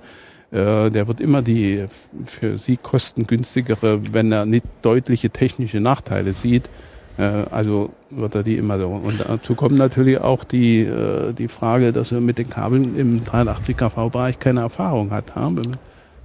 Äh, 0.53 0.91
der 0.91 1.07
wird 1.07 1.19
immer 1.19 1.41
die 1.41 1.85
für 2.25 2.59
sie 2.59 2.77
kostengünstigere, 2.77 4.13
wenn 4.13 4.31
er 4.31 4.45
nicht 4.45 4.65
deutliche 4.83 5.31
technische 5.31 5.79
Nachteile 5.79 6.33
sieht, 6.33 6.69
äh, 7.17 7.23
also 7.23 7.89
wird 8.11 8.35
er 8.35 8.43
die 8.43 8.57
immer 8.57 8.77
so. 8.77 8.87
Und 8.87 9.25
dazu 9.27 9.55
kommt 9.55 9.79
natürlich 9.79 10.19
auch 10.19 10.43
die, 10.43 10.81
äh, 10.81 11.33
die 11.33 11.47
Frage, 11.47 11.91
dass 11.91 12.11
er 12.11 12.21
mit 12.21 12.37
den 12.37 12.51
Kabeln 12.51 12.95
im 12.97 13.23
83 13.23 13.75
kV-Bereich 13.75 14.37
keine 14.37 14.59
Erfahrung 14.59 15.09
hat. 15.09 15.33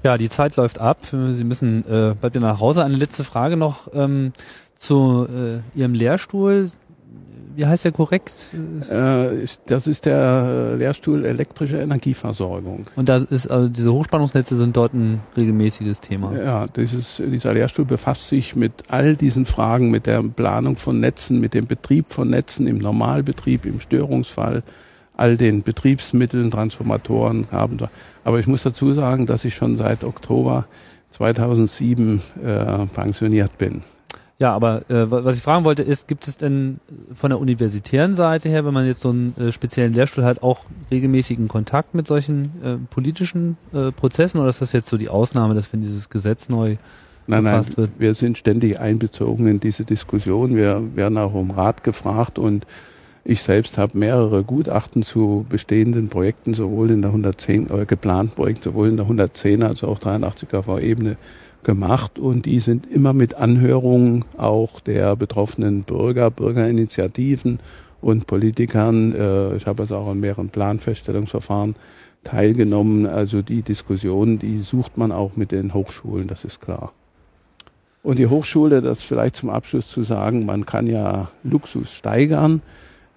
Ja, 0.03 0.19
die 0.19 0.29
Zeit 0.29 0.57
läuft 0.57 0.79
ab. 0.79 0.99
Sie 1.11 1.45
müssen 1.45 1.85
äh, 1.87 2.15
bald 2.21 2.35
wieder 2.35 2.47
nach 2.47 2.61
Hause. 2.61 2.85
Eine 2.85 2.97
letzte 2.97 3.25
Frage 3.25 3.57
noch 3.57 3.89
ähm, 3.95 4.33
zu 4.77 5.27
äh, 5.27 5.79
Ihrem 5.79 5.95
Lehrstuhl 5.95 6.71
wie 7.59 7.67
heißt 7.67 7.85
der 7.85 7.91
korrekt? 7.91 8.33
Äh, 8.89 9.47
das 9.67 9.89
ist 9.89 10.07
der 10.07 10.77
Lehrstuhl 10.77 11.25
elektrische 11.25 11.79
Energieversorgung. 11.79 12.87
Und 12.95 13.09
da 13.09 13.17
ist 13.17 13.49
also 13.49 13.69
diese 13.69 13.93
Hochspannungsnetze 13.93 14.55
sind 14.55 14.77
dort 14.77 14.95
ein 14.95 15.21
regelmäßiges 15.37 16.01
Thema. 16.01 16.33
Ja, 16.37 16.67
dieses, 16.67 17.17
dieser 17.17 17.55
Lehrstuhl 17.55 17.85
befasst 17.85 18.29
sich 18.29 18.55
mit 18.55 18.73
all 18.87 19.17
diesen 19.17 19.45
Fragen, 19.45 19.91
mit 19.91 20.07
der 20.07 20.23
Planung 20.23 20.77
von 20.77 21.01
Netzen, 21.01 21.41
mit 21.41 21.53
dem 21.53 21.67
Betrieb 21.67 22.13
von 22.13 22.31
Netzen 22.31 22.69
im 22.69 22.79
Normalbetrieb, 22.79 23.67
im 23.67 23.81
Störungsfall, 23.81 24.63
all 25.17 25.37
den 25.37 25.65
Betriebsmitteln, 25.65 26.53
Transformatoren, 26.53 27.49
Aber 28.23 28.39
ich 28.39 28.47
muss 28.47 28.63
dazu 28.63 28.93
sagen, 28.93 29.27
dass 29.27 29.45
ich 29.45 29.57
schon 29.57 29.75
seit 29.75 30.05
Oktober 30.05 30.67
2007 31.11 32.23
äh, 32.41 32.87
pensioniert 32.87 33.59
bin. 33.59 33.83
Ja, 34.41 34.55
aber 34.55 34.89
äh, 34.89 35.11
was 35.11 35.37
ich 35.37 35.43
fragen 35.43 35.65
wollte 35.65 35.83
ist, 35.83 36.07
gibt 36.07 36.29
es 36.29 36.37
denn 36.37 36.79
von 37.13 37.31
der 37.31 37.41
universitären 37.41 38.15
Seite 38.15 38.49
her, 38.49 38.65
wenn 38.65 38.73
man 38.73 38.87
jetzt 38.87 39.01
so 39.01 39.11
einen 39.11 39.35
äh, 39.37 39.51
speziellen 39.51 39.93
Lehrstuhl 39.93 40.25
hat, 40.25 40.45
auch 40.45 40.61
regelmäßigen 40.93 41.49
Kontakt 41.49 41.95
mit 41.97 42.07
solchen 42.07 42.45
äh, 42.63 42.77
politischen 42.89 43.57
äh, 43.73 43.91
Prozessen 43.91 44.39
oder 44.39 44.49
ist 44.49 44.63
das 44.63 44.73
jetzt 44.73 44.89
so 44.89 44.97
die 44.97 45.09
Ausnahme, 45.09 45.55
dass 45.55 45.73
wenn 45.73 45.83
dieses 45.83 46.09
Gesetz 46.09 46.49
neu 46.49 46.77
Nein, 47.27 47.45
nein, 47.45 47.67
wird? 47.77 47.91
wir 47.99 48.15
sind 48.15 48.39
ständig 48.39 48.79
einbezogen 48.81 49.49
in 49.49 49.61
diese 49.61 49.85
Diskussion. 49.85 50.55
Wir 50.55 50.83
werden 50.95 51.19
auch 51.19 51.35
um 51.35 51.51
Rat 51.51 51.83
gefragt 51.83 52.39
und 52.39 52.65
ich 53.25 53.43
selbst 53.43 53.77
habe 53.77 53.99
mehrere 53.99 54.45
Gutachten 54.45 55.03
zu 55.03 55.45
bestehenden 55.49 56.09
Projekten, 56.09 56.55
sowohl 56.55 56.93
in 56.93 57.03
der 57.03 57.11
110, 57.11 57.71
äh, 57.71 57.85
geplanten 57.87 58.37
Projekten, 58.37 58.63
sowohl 58.63 58.89
in 58.89 58.97
der 58.97 59.05
110 59.05 59.65
als 59.65 59.83
auch 59.83 59.99
83 59.99 60.49
KV-Ebene 60.49 61.17
gemacht 61.63 62.19
und 62.19 62.47
die 62.47 62.61
sind 62.61 62.87
immer 62.91 63.13
mit 63.13 63.35
Anhörungen 63.35 64.25
auch 64.37 64.81
der 64.81 65.17
betroffenen 65.17 65.83
Bürger, 65.83 66.31
Bürgerinitiativen 66.31 67.61
und 68.01 68.27
Politikern. 68.27 69.15
Äh, 69.15 69.57
ich 69.57 69.67
habe 69.67 69.83
also 69.83 69.97
auch 69.97 70.09
an 70.09 70.21
mehreren 70.21 70.49
Planfeststellungsverfahren 70.49 71.77
teilgenommen. 72.25 73.07
Also 73.07 73.43
die 73.43 73.63
Diskussion, 73.63 74.39
die 74.39 74.61
sucht 74.61 74.97
man 74.97 75.13
auch 75.13 75.37
mit 75.37 75.53
den 75.53 75.75
Hochschulen, 75.75 76.29
das 76.29 76.45
ist 76.45 76.61
klar. 76.61 76.93
Und 78.03 78.19
die 78.19 78.29
Hochschule, 78.29 78.81
das 78.81 79.03
vielleicht 79.03 79.37
zum 79.37 79.51
Abschluss 79.51 79.89
zu 79.89 80.03
sagen, 80.03 80.47
man 80.47 80.65
kann 80.65 80.87
ja 80.87 81.31
Luxus 81.43 81.93
steigern 81.93 82.63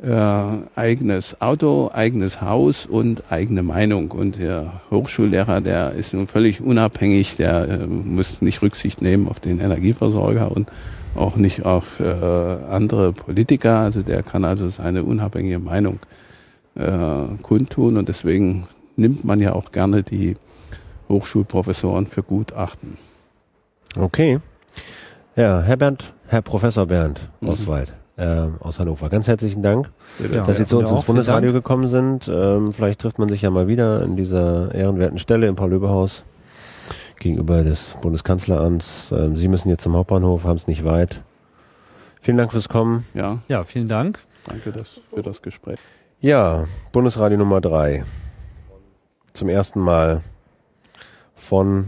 eigenes 0.04 1.40
Auto, 1.42 1.92
eigenes 1.94 2.42
Haus 2.42 2.88
und 2.88 3.24
eigene 3.30 3.62
Meinung. 3.62 4.12
Und 4.12 4.40
der 4.40 4.82
Hochschullehrer, 4.90 5.62
der 5.62 5.92
ist 5.94 6.14
nun 6.14 6.26
völlig 6.26 6.60
unabhängig, 6.62 7.36
der 7.36 7.68
äh, 7.70 7.88
muss 7.88 8.42
nicht 8.42 8.62
Rücksicht 8.64 9.02
nehmen 9.02 9.28
auf 9.28 9.40
den 9.40 9.60
Energieversorger 9.60 10.52
und 10.52 10.72
auch 11.16 11.36
nicht 11.36 11.66
auf 11.66 12.00
äh, 12.00 12.04
andere 12.04 13.14
Politiker. 13.14 13.80
Also 13.80 14.02
der 14.02 14.24
kann 14.24 14.44
also 14.44 14.70
seine 14.70 15.04
unabhängige 15.04 15.60
Meinung 15.60 16.00
äh, 16.76 17.26
kundtun 17.44 17.98
und 17.98 18.10
deswegen 18.10 18.68
nimmt 18.96 19.24
man 19.24 19.40
ja 19.40 19.54
auch 19.54 19.72
gerne 19.72 20.04
die 20.04 20.36
Hochschulprofessoren 21.10 22.08
für 22.08 22.24
Gutachten. 22.24 22.98
Okay. 23.96 24.40
Ja, 25.36 25.62
Herr 25.62 25.78
Bernd, 25.78 26.14
Herr 26.28 26.42
Professor 26.42 26.86
Bernd 26.86 27.30
mhm. 27.40 27.50
Äh, 28.22 28.50
aus 28.60 28.78
Hannover. 28.78 29.10
Ganz 29.10 29.28
herzlichen 29.28 29.64
Dank, 29.64 29.90
ja, 30.20 30.44
dass 30.44 30.58
Sie 30.58 30.68
zu 30.68 30.78
uns 30.78 30.92
ins 30.92 31.06
Bundesradio 31.06 31.54
gekommen 31.54 31.88
sind. 31.88 32.28
Ähm, 32.28 32.72
vielleicht 32.72 33.02
trifft 33.02 33.18
man 33.18 33.30
sich 33.30 33.42
ja 33.42 33.50
mal 33.50 33.68
wieder 33.68 34.04
in 34.04 34.16
dieser 34.16 34.76
ehrenwerten 34.76 35.18
Stelle 35.18 35.48
im 35.48 35.56
Paul-Löbe-Haus 35.56 36.24
gegenüber 37.20 37.64
des 37.64 37.96
Bundeskanzleramts. 38.00 39.12
Ähm, 39.12 39.38
Sie 39.38 39.48
müssen 39.48 39.70
jetzt 39.70 39.82
zum 39.82 39.96
Hauptbahnhof, 39.96 40.44
haben 40.44 40.58
es 40.58 40.68
nicht 40.68 40.86
weit. 40.86 41.24
Vielen 42.22 42.38
Dank 42.38 42.52
fürs 42.52 42.70
Kommen. 42.70 43.08
Ja, 43.16 43.40
ja 43.48 43.64
vielen 43.64 43.88
Dank. 43.88 44.20
Danke 44.46 44.72
das, 44.72 45.02
für 45.12 45.24
das 45.24 45.42
Gespräch. 45.42 45.80
Ja, 46.20 46.66
Bundesradio 46.92 47.40
Nummer 47.40 47.60
drei. 47.60 48.04
Zum 49.34 49.50
ersten 49.50 49.80
Mal 49.80 50.22
von 51.34 51.88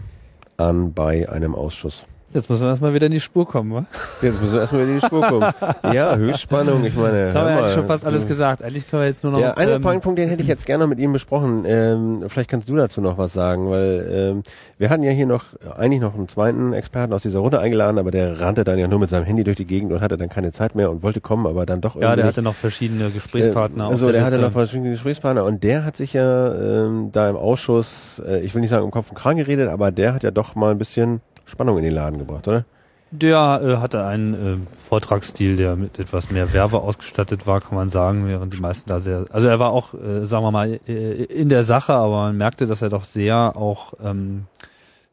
an 0.57 0.93
bei 0.93 1.29
einem 1.29 1.53
Ausschuss. 1.53 2.05
Jetzt 2.34 2.49
müssen 2.49 2.63
wir 2.63 2.69
erstmal 2.69 2.93
wieder 2.95 3.05
in 3.05 3.11
die 3.11 3.19
Spur 3.19 3.47
kommen, 3.47 3.73
wa? 3.73 3.86
Jetzt 4.21 4.41
müssen 4.41 4.53
wir 4.53 4.61
erstmal 4.61 4.81
wieder 4.81 4.93
in 4.93 4.99
die 4.99 5.05
Spur 5.05 5.21
kommen. 5.21 5.53
ja, 5.93 6.15
Höchstspannung, 6.15 6.84
ich 6.84 6.95
meine. 6.95 7.25
Das 7.25 7.36
haben 7.36 7.47
wir 7.47 7.57
eigentlich 7.57 7.73
schon 7.73 7.86
fast 7.86 8.05
alles 8.05 8.27
gesagt. 8.27 8.63
Eigentlich 8.63 8.89
können 8.89 9.03
wir 9.03 9.07
jetzt 9.07 9.23
nur 9.23 9.34
noch. 9.34 9.39
Ja, 9.39 9.53
einen 9.53 9.84
ähm, 9.84 10.01
Punkt, 10.01 10.17
den 10.17 10.29
hätte 10.29 10.41
ich 10.41 10.47
jetzt 10.47 10.65
gerne 10.65 10.88
mit 10.88 10.99
Ihnen 10.99 11.13
besprochen. 11.13 11.63
Ähm, 11.67 12.23
vielleicht 12.27 12.49
kannst 12.49 12.69
du 12.69 12.75
dazu 12.75 13.01
noch 13.01 13.19
was 13.19 13.34
sagen, 13.34 13.69
weil 13.69 14.07
ähm, 14.11 14.43
wir 14.79 14.89
hatten 14.89 15.03
ja 15.03 15.11
hier 15.11 15.27
noch 15.27 15.45
eigentlich 15.77 16.01
noch 16.01 16.15
einen 16.15 16.27
zweiten 16.27 16.73
Experten 16.73 17.13
aus 17.13 17.21
dieser 17.21 17.39
Runde 17.39 17.59
eingeladen, 17.59 17.99
aber 17.99 18.09
der 18.09 18.39
rannte 18.39 18.63
dann 18.63 18.79
ja 18.79 18.88
nur 18.88 18.99
mit 18.99 19.11
seinem 19.11 19.25
Handy 19.25 19.43
durch 19.43 19.57
die 19.57 19.67
Gegend 19.67 19.91
und 19.91 20.01
hatte 20.01 20.17
dann 20.17 20.29
keine 20.29 20.51
Zeit 20.51 20.73
mehr 20.73 20.89
und 20.89 21.03
wollte 21.03 21.21
kommen, 21.21 21.45
aber 21.45 21.67
dann 21.67 21.81
doch 21.81 21.95
irgendwie. 21.95 22.09
Ja, 22.09 22.15
der 22.15 22.25
hatte 22.25 22.41
noch 22.41 22.55
verschiedene 22.55 23.11
Gesprächspartner. 23.11 23.86
Äh, 23.86 23.89
also 23.89 24.05
der, 24.05 24.13
der 24.13 24.25
hatte 24.25 24.39
noch 24.39 24.53
verschiedene 24.53 24.89
Gesprächspartner 24.89 25.45
und 25.45 25.63
der 25.63 25.86
hat 25.86 25.97
sich 25.97 26.13
ja 26.13 26.53
ähm, 26.53 27.09
da 27.11 27.29
im 27.29 27.36
Ausschuss, 27.36 28.21
äh, 28.25 28.39
ich 28.39 28.55
will 28.55 28.61
nicht 28.61 28.71
sagen 28.71 28.84
um 28.86 28.91
Kopf 28.91 29.11
und 29.11 29.17
Kragen 29.17 29.38
geredet, 29.38 29.69
aber 29.69 29.91
der 29.91 30.15
hat 30.15 30.23
ja 30.23 30.31
doch 30.31 30.55
mal 30.55 30.71
ein 30.71 30.79
bisschen 30.79 31.21
Spannung 31.45 31.77
in 31.77 31.83
den 31.83 31.93
Laden 31.93 32.19
gebracht, 32.19 32.47
oder? 32.47 32.65
Der 33.11 33.61
äh, 33.63 33.77
hatte 33.77 34.05
einen 34.05 34.33
äh, 34.33 34.75
Vortragsstil, 34.75 35.55
der 35.55 35.75
mit 35.75 35.99
etwas 35.99 36.31
mehr 36.31 36.51
Werbe 36.51 36.81
ausgestattet 36.81 37.45
war, 37.45 37.61
kann 37.61 37.75
man 37.75 37.89
sagen, 37.89 38.27
während 38.27 38.55
die 38.55 38.59
meisten 38.59 38.89
da 38.89 38.99
sehr, 38.99 39.27
also 39.29 39.47
er 39.47 39.59
war 39.59 39.71
auch, 39.71 39.93
äh, 39.93 40.25
sagen 40.25 40.43
wir 40.43 40.51
mal, 40.51 40.79
äh, 40.87 41.23
in 41.25 41.49
der 41.49 41.63
Sache, 41.63 41.93
aber 41.93 42.23
man 42.23 42.37
merkte, 42.37 42.65
dass 42.65 42.81
er 42.81 42.89
doch 42.89 43.03
sehr 43.03 43.55
auch 43.55 43.93
ähm, 44.03 44.47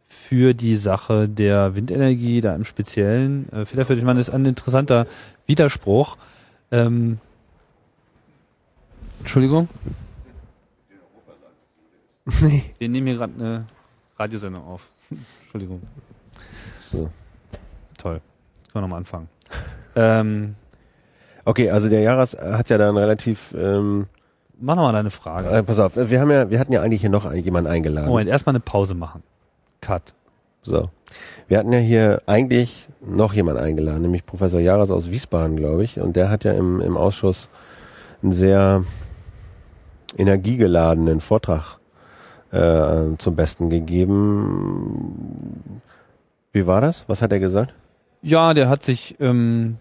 für 0.07 0.55
die 0.55 0.77
Sache 0.77 1.29
der 1.29 1.77
Windenergie 1.77 2.41
da 2.41 2.55
im 2.55 2.65
Speziellen 2.65 3.53
äh, 3.53 3.67
federführend. 3.67 4.01
Ich 4.01 4.07
meine, 4.07 4.21
das 4.21 4.29
ist 4.29 4.35
ein 4.35 4.47
interessanter 4.47 5.07
Widerspruch. 5.47 6.17
Ähm, 6.71 7.19
Entschuldigung? 9.19 9.69
Nee. 12.41 12.65
Wir 12.79 12.89
nehmen 12.89 13.09
hier 13.09 13.17
gerade 13.17 13.35
eine 13.35 13.67
Radiosendung 14.19 14.65
auf. 14.65 14.89
Entschuldigung. 15.43 15.83
So. 16.83 17.11
Toll. 17.99 18.21
Können 18.73 18.75
wir 18.75 18.81
nochmal 18.83 18.99
anfangen. 18.99 19.29
ähm, 19.97 20.55
okay, 21.45 21.71
also 21.71 21.89
der 21.89 22.01
Jahres 22.01 22.37
hat 22.37 22.71
ja 22.71 22.79
dann 22.79 22.97
relativ. 22.97 23.55
Ähm, 23.57 24.07
Mach 24.61 24.77
nochmal 24.77 24.93
deine 24.93 25.11
Frage. 25.11 25.49
Äh, 25.49 25.63
pass 25.63 25.79
auf, 25.79 25.93
wir 25.97 26.21
haben 26.21 26.31
ja, 26.31 26.51
wir 26.51 26.59
hatten 26.59 26.73
ja 26.73 26.83
eigentlich 26.83 27.01
hier 27.01 27.11
noch 27.11 27.33
jemanden 27.33 27.71
eingeladen. 27.71 28.09
Moment, 28.09 28.29
erstmal 28.29 28.55
eine 28.55 28.61
Pause 28.61 28.95
machen. 28.95 29.23
Cut. 29.81 30.15
So. 30.63 30.91
Wir 31.49 31.59
hatten 31.59 31.73
ja 31.73 31.79
hier 31.79 32.23
eigentlich 32.27 32.89
noch 33.01 33.33
jemanden 33.33 33.63
eingeladen, 33.63 34.03
nämlich 34.03 34.27
Professor 34.27 34.61
Jahres 34.61 34.91
aus 34.91 35.11
Wiesbaden, 35.11 35.57
glaube 35.57 35.85
ich. 35.85 35.99
Und 35.99 36.17
der 36.17 36.29
hat 36.29 36.45
ja 36.45 36.53
im, 36.53 36.81
im 36.81 36.97
Ausschuss 36.97 37.49
einen 38.23 38.33
sehr 38.33 38.85
energiegeladenen 40.17 41.21
Vortrag 41.21 41.79
äh, 42.53 43.17
zum 43.19 43.37
Besten 43.37 43.71
gegeben. 43.71 45.81
Wie 46.53 46.67
war 46.67 46.81
das? 46.81 47.05
Was 47.09 47.23
hat 47.23 47.33
er 47.33 47.41
gesagt? 47.41 47.75
Ja, 48.23 48.55
der 48.55 48.69
hat 48.69 48.83
sich, 48.83 49.17
ähm, 49.21 49.79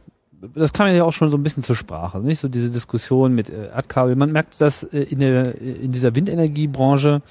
das 0.56 0.72
kam 0.72 0.88
ja 0.88 1.04
auch 1.04 1.12
schon 1.14 1.30
so 1.30 1.38
ein 1.38 1.44
bisschen 1.44 1.64
zur 1.64 1.76
Sprache, 1.76 2.20
nicht 2.20 2.40
so 2.40 2.48
diese 2.48 2.70
Diskussion 2.70 3.34
mit 3.34 3.50
äh, 3.50 3.68
Erdkabel. 3.68 4.16
Man 4.16 4.32
merkt 4.32 4.60
das 4.62 4.84
äh, 4.84 5.02
in 5.02 5.20
der 5.20 5.60
in 5.60 5.92
dieser 5.92 6.16
Windenergiebranche, 6.16 7.22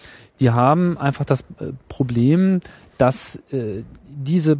die 0.40 0.50
haben 0.50 0.98
einfach 0.98 1.24
das 1.24 1.40
äh, 1.58 1.72
Problem, 1.88 2.60
dass 2.98 3.36
äh, 3.50 3.84
diese 4.08 4.58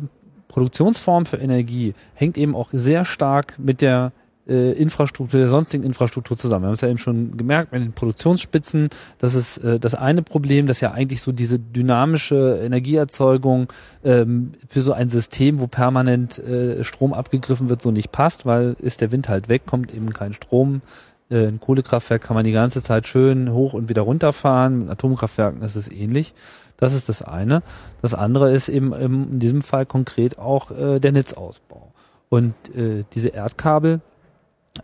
Produktionsform 0.49 1.27
für 1.27 1.37
Energie 1.37 1.95
hängt 2.15 2.39
eben 2.39 2.55
auch 2.55 2.71
sehr 2.73 3.05
stark 3.05 3.59
mit 3.59 3.83
der 3.83 4.13
äh, 4.49 4.73
Infrastruktur, 4.73 5.41
der 5.41 5.49
sonstigen 5.49 5.85
Infrastruktur 5.85 6.37
zusammen. 6.37 6.65
Wir 6.65 6.69
haben 6.69 6.75
es 6.75 6.81
ja 6.81 6.89
eben 6.89 6.99
schon 6.99 7.37
gemerkt 7.37 7.73
mit 7.73 7.83
den 7.83 7.93
Produktionsspitzen. 7.93 8.89
Das 9.19 9.35
ist 9.35 9.59
äh, 9.59 9.79
das 9.79 9.95
eine 9.95 10.23
Problem, 10.23 10.67
dass 10.67 10.81
ja 10.81 10.93
eigentlich 10.93 11.23
so 11.23 11.33
diese 11.33 11.59
dynamische 11.59 12.61
Energieerzeugung 12.63 13.73
ähm, 14.05 14.53
für 14.69 14.83
so 14.83 14.93
ein 14.93 15.09
System, 15.09 15.61
wo 15.61 15.67
permanent 15.67 16.39
äh, 16.39 16.83
Strom 16.85 17.13
abgegriffen 17.13 17.69
wird, 17.69 17.83
so 17.83 17.91
nicht 17.91 18.13
passt, 18.13 18.47
weil 18.47 18.77
ist 18.81 19.01
der 19.01 19.13
Wind 19.13 19.29
halt 19.29 19.49
weg, 19.49 19.63
kommt 19.67 19.93
eben 19.95 20.13
kein 20.13 20.33
Strom. 20.33 20.83
Äh, 21.31 21.47
ein 21.47 21.61
Kohlekraftwerk 21.61 22.23
kann 22.23 22.35
man 22.35 22.45
die 22.45 22.53
ganze 22.53 22.83
Zeit 22.83 23.07
schön 23.07 23.53
hoch 23.53 23.75
und 23.75 23.89
wieder 23.89 24.03
runterfahren. 24.03 24.81
Mit 24.81 24.91
Atomkraftwerken 24.91 25.63
ist 25.63 25.77
es 25.77 25.91
ähnlich. 25.91 26.35
Das 26.79 26.95
ist 26.95 27.09
das 27.09 27.23
eine. 27.23 27.63
Das 28.03 28.15
andere 28.15 28.53
ist 28.53 28.69
eben 28.69 28.93
in 28.93 29.41
diesem 29.41 29.63
Fall 29.63 29.85
konkret 29.85 30.39
auch 30.39 30.71
äh, 30.71 31.01
der 31.01 31.13
Netzausbau. 31.13 31.93
Und 32.29 32.55
äh, 32.75 33.05
diese 33.15 33.29
Erdkabel, 33.29 34.01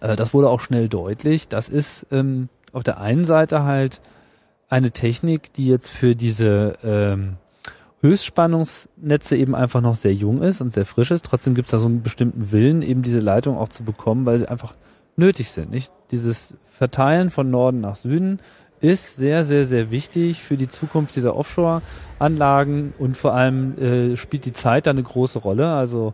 äh, 0.00 0.16
das 0.16 0.34
wurde 0.34 0.48
auch 0.48 0.60
schnell 0.60 0.88
deutlich. 0.88 1.48
Das 1.48 1.68
ist 1.68 2.06
ähm, 2.10 2.48
auf 2.72 2.82
der 2.82 3.00
einen 3.00 3.24
Seite 3.24 3.64
halt 3.64 4.00
eine 4.68 4.90
Technik, 4.90 5.52
die 5.52 5.68
jetzt 5.68 5.90
für 5.90 6.16
diese 6.16 6.74
ähm, 6.82 7.36
Höchstspannungsnetze 8.00 9.36
eben 9.36 9.54
einfach 9.54 9.80
noch 9.80 9.94
sehr 9.94 10.12
jung 10.12 10.42
ist 10.42 10.60
und 10.60 10.72
sehr 10.72 10.84
frisch 10.84 11.10
ist. 11.10 11.24
Trotzdem 11.24 11.54
gibt 11.54 11.66
es 11.66 11.72
da 11.72 11.78
so 11.78 11.86
einen 11.86 12.02
bestimmten 12.02 12.52
Willen, 12.52 12.82
eben 12.82 13.02
diese 13.02 13.20
Leitung 13.20 13.56
auch 13.56 13.68
zu 13.68 13.82
bekommen, 13.82 14.26
weil 14.26 14.38
sie 14.38 14.48
einfach 14.48 14.74
nötig 15.16 15.50
sind. 15.50 15.70
Nicht? 15.70 15.92
Dieses 16.10 16.54
Verteilen 16.66 17.30
von 17.30 17.50
Norden 17.50 17.80
nach 17.80 17.96
Süden 17.96 18.40
ist 18.80 19.16
sehr, 19.16 19.44
sehr, 19.44 19.64
sehr 19.64 19.90
wichtig 19.90 20.42
für 20.42 20.58
die 20.58 20.68
Zukunft 20.68 21.16
dieser 21.16 21.36
Offshore-Anlagen 21.36 22.92
und 22.98 23.16
vor 23.16 23.32
allem 23.32 23.78
äh, 23.78 24.16
spielt 24.18 24.44
die 24.44 24.52
Zeit 24.52 24.86
da 24.86 24.90
eine 24.90 25.02
große 25.02 25.38
Rolle. 25.38 25.72
Also 25.72 26.12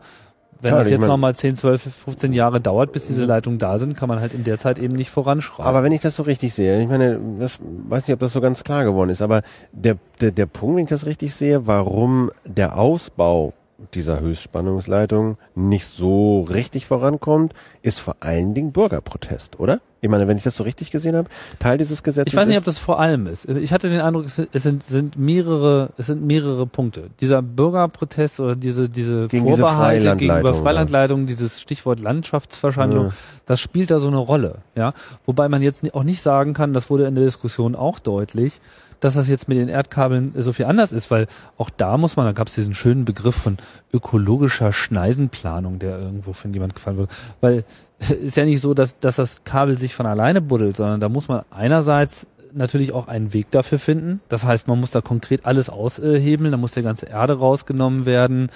wenn 0.62 0.70
Klar, 0.70 0.80
das 0.80 0.90
jetzt 0.90 1.06
nochmal 1.06 1.34
10, 1.34 1.56
12, 1.56 1.82
15 1.82 2.32
Jahre 2.32 2.60
dauert, 2.60 2.92
bis 2.92 3.06
diese 3.06 3.24
Leitungen 3.24 3.58
da 3.58 3.78
sind, 3.78 3.96
kann 3.96 4.08
man 4.08 4.20
halt 4.20 4.34
in 4.34 4.44
der 4.44 4.58
Zeit 4.58 4.78
eben 4.78 4.94
nicht 4.94 5.10
voranschreiben. 5.10 5.64
Aber 5.64 5.82
wenn 5.82 5.92
ich 5.92 6.02
das 6.02 6.16
so 6.16 6.22
richtig 6.22 6.54
sehe, 6.54 6.80
ich 6.82 6.88
meine, 6.88 7.18
das 7.38 7.58
weiß 7.60 8.06
nicht, 8.06 8.14
ob 8.14 8.20
das 8.20 8.32
so 8.32 8.40
ganz 8.40 8.62
klar 8.64 8.84
geworden 8.84 9.10
ist, 9.10 9.22
aber 9.22 9.42
der, 9.72 9.96
der, 10.20 10.30
der 10.30 10.46
Punkt, 10.46 10.76
wenn 10.76 10.84
ich 10.84 10.90
das 10.90 11.06
richtig 11.06 11.34
sehe, 11.34 11.66
warum 11.66 12.30
der 12.44 12.78
Ausbau 12.78 13.54
dieser 13.94 14.20
Höchstspannungsleitung 14.20 15.36
nicht 15.54 15.86
so 15.86 16.42
richtig 16.42 16.86
vorankommt, 16.86 17.52
ist 17.82 17.98
vor 18.00 18.16
allen 18.20 18.54
Dingen 18.54 18.72
Bürgerprotest, 18.72 19.58
oder? 19.58 19.80
Ich 20.02 20.08
meine, 20.08 20.26
wenn 20.26 20.38
ich 20.38 20.42
das 20.42 20.56
so 20.56 20.64
richtig 20.64 20.90
gesehen 20.90 21.14
habe, 21.14 21.28
Teil 21.58 21.76
dieses 21.76 22.02
Gesetzes 22.02 22.32
Ich 22.32 22.36
weiß 22.38 22.48
nicht, 22.48 22.56
ob 22.56 22.64
das 22.64 22.78
vor 22.78 22.98
allem 23.00 23.26
ist. 23.26 23.46
Ich 23.48 23.70
hatte 23.70 23.90
den 23.90 24.00
Eindruck, 24.00 24.24
es 24.24 24.36
sind, 24.62 24.82
sind, 24.82 25.18
mehrere, 25.18 25.90
es 25.98 26.06
sind 26.06 26.24
mehrere 26.24 26.66
Punkte. 26.66 27.10
Dieser 27.20 27.42
Bürgerprotest 27.42 28.40
oder 28.40 28.56
diese, 28.56 28.88
diese 28.88 29.28
Gegen 29.28 29.46
diese 29.46 29.58
Vorbehalte 29.58 30.16
gegenüber 30.16 30.54
Freilandleitung, 30.54 30.54
ja. 30.54 30.62
Freilandleitung, 30.62 31.26
dieses 31.26 31.60
Stichwort 31.60 32.00
Landschaftsverschandung, 32.00 33.06
Ja. 33.06 33.12
das 33.44 33.60
spielt 33.60 33.90
da 33.90 33.98
so 33.98 34.08
eine 34.08 34.16
Rolle, 34.16 34.58
ja. 34.74 34.94
Wobei 35.26 35.48
man 35.50 35.60
jetzt 35.60 35.92
auch 35.94 36.04
nicht 36.04 36.22
sagen 36.22 36.54
kann, 36.54 36.72
das 36.72 36.88
wurde 36.88 37.04
in 37.06 37.14
der 37.14 37.24
Diskussion 37.24 37.74
auch 37.74 37.98
deutlich, 37.98 38.60
dass 39.00 39.14
das 39.14 39.28
jetzt 39.28 39.48
mit 39.48 39.58
den 39.58 39.68
Erdkabeln 39.68 40.32
so 40.36 40.52
viel 40.52 40.66
anders 40.66 40.92
ist, 40.92 41.10
weil 41.10 41.26
auch 41.58 41.70
da 41.70 41.96
muss 41.96 42.16
man, 42.16 42.26
da 42.26 42.32
gab 42.32 42.48
es 42.48 42.54
diesen 42.54 42.74
schönen 42.74 43.04
Begriff 43.04 43.34
von 43.34 43.58
ökologischer 43.92 44.72
Schneisenplanung, 44.72 45.78
der 45.78 45.98
irgendwo 45.98 46.32
von 46.32 46.52
jemand 46.52 46.74
gefallen 46.74 46.98
wurde. 46.98 47.12
Weil 47.40 47.64
ist 48.22 48.36
ja 48.36 48.44
nicht 48.44 48.60
so, 48.60 48.74
dass, 48.74 48.98
dass 48.98 49.16
das 49.16 49.44
Kabel 49.44 49.76
sich 49.76 49.94
von 49.94 50.06
alleine 50.06 50.40
buddelt, 50.40 50.76
sondern 50.76 51.00
da 51.00 51.08
muss 51.08 51.28
man 51.28 51.42
einerseits 51.50 52.26
natürlich 52.52 52.92
auch 52.92 53.08
einen 53.08 53.32
Weg 53.32 53.50
dafür 53.50 53.78
finden. 53.78 54.20
Das 54.28 54.44
heißt, 54.44 54.68
man 54.68 54.80
muss 54.80 54.90
da 54.90 55.00
konkret 55.00 55.46
alles 55.46 55.70
aushebeln, 55.70 56.50
da 56.50 56.56
muss 56.56 56.72
der 56.72 56.82
ganze 56.82 57.06
Erde 57.06 57.34
rausgenommen 57.34 58.06
werden, 58.06 58.50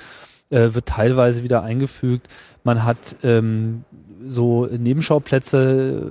äh, 0.50 0.74
wird 0.74 0.86
teilweise 0.86 1.42
wieder 1.42 1.62
eingefügt. 1.62 2.28
Man 2.64 2.84
hat 2.84 3.16
ähm, 3.22 3.84
so 4.26 4.66
Nebenschauplätze, 4.66 6.10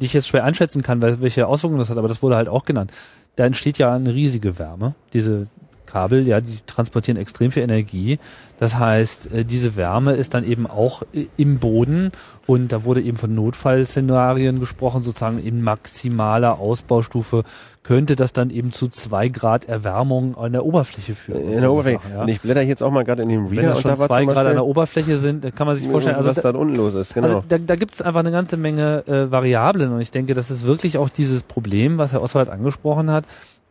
die 0.00 0.06
ich 0.06 0.12
jetzt 0.12 0.28
schwer 0.28 0.44
einschätzen 0.44 0.82
kann, 0.82 1.02
welche 1.02 1.46
Auswirkungen 1.46 1.78
das 1.78 1.90
hat, 1.90 1.98
aber 1.98 2.08
das 2.08 2.22
wurde 2.22 2.36
halt 2.36 2.48
auch 2.48 2.64
genannt. 2.64 2.92
Da 3.36 3.46
entsteht 3.46 3.78
ja 3.78 3.94
eine 3.94 4.14
riesige 4.14 4.58
Wärme. 4.58 4.94
Diese 5.12 5.46
Kabel, 5.92 6.26
ja, 6.26 6.40
die 6.40 6.58
transportieren 6.66 7.20
extrem 7.20 7.50
viel 7.50 7.62
Energie. 7.62 8.18
Das 8.58 8.78
heißt, 8.78 9.32
äh, 9.32 9.44
diese 9.44 9.76
Wärme 9.76 10.12
ist 10.12 10.34
dann 10.34 10.44
eben 10.44 10.66
auch 10.66 11.02
äh, 11.12 11.26
im 11.36 11.58
Boden 11.58 12.12
und 12.46 12.72
da 12.72 12.84
wurde 12.84 13.02
eben 13.02 13.16
von 13.16 13.34
Notfallszenarien 13.34 14.60
gesprochen, 14.60 15.02
sozusagen 15.02 15.42
in 15.42 15.62
maximaler 15.62 16.58
Ausbaustufe 16.58 17.44
könnte 17.82 18.14
das 18.14 18.32
dann 18.32 18.50
eben 18.50 18.72
zu 18.72 18.88
zwei 18.88 19.28
Grad 19.28 19.64
Erwärmung 19.64 20.36
an 20.36 20.52
der 20.52 20.64
Oberfläche 20.64 21.14
führen. 21.14 21.42
und 21.42 21.52
in 21.52 21.60
der 21.60 21.72
Oberfläche. 21.72 21.98
Sachen, 21.98 22.12
ja. 22.14 22.22
Und 22.22 22.28
ich 22.28 22.40
blätter 22.40 22.62
jetzt 22.62 22.82
auch 22.82 22.92
mal 22.92 23.04
gerade 23.04 23.22
in 23.22 23.28
den 23.28 23.50
Wenn 23.50 23.58
Reader 23.58 23.68
das 23.70 23.76
und 23.78 23.82
schon 23.82 23.90
da 23.90 23.98
war 23.98 24.06
zwei 24.06 24.24
Grad 24.24 24.46
an 24.46 24.54
der 24.54 24.64
Oberfläche 24.64 25.18
sind, 25.18 25.44
dann 25.44 25.54
kann 25.54 25.66
man 25.66 25.76
sich 25.76 25.88
vorstellen, 25.88 26.16
also 26.16 26.30
was 26.30 26.36
da, 26.36 26.52
da 26.52 26.58
unten 26.58 26.76
los 26.76 26.94
ist, 26.94 27.14
genau. 27.14 27.26
also 27.26 27.44
da, 27.48 27.58
da 27.58 27.76
gibt 27.76 27.92
es 27.92 28.00
einfach 28.00 28.20
eine 28.20 28.30
ganze 28.30 28.56
Menge 28.56 29.04
äh, 29.06 29.30
Variablen 29.30 29.92
und 29.92 30.00
ich 30.00 30.10
denke, 30.10 30.34
das 30.34 30.50
ist 30.50 30.66
wirklich 30.66 30.98
auch 30.98 31.08
dieses 31.08 31.42
Problem, 31.42 31.98
was 31.98 32.12
Herr 32.12 32.22
Oswald 32.22 32.48
angesprochen 32.48 33.10
hat. 33.10 33.24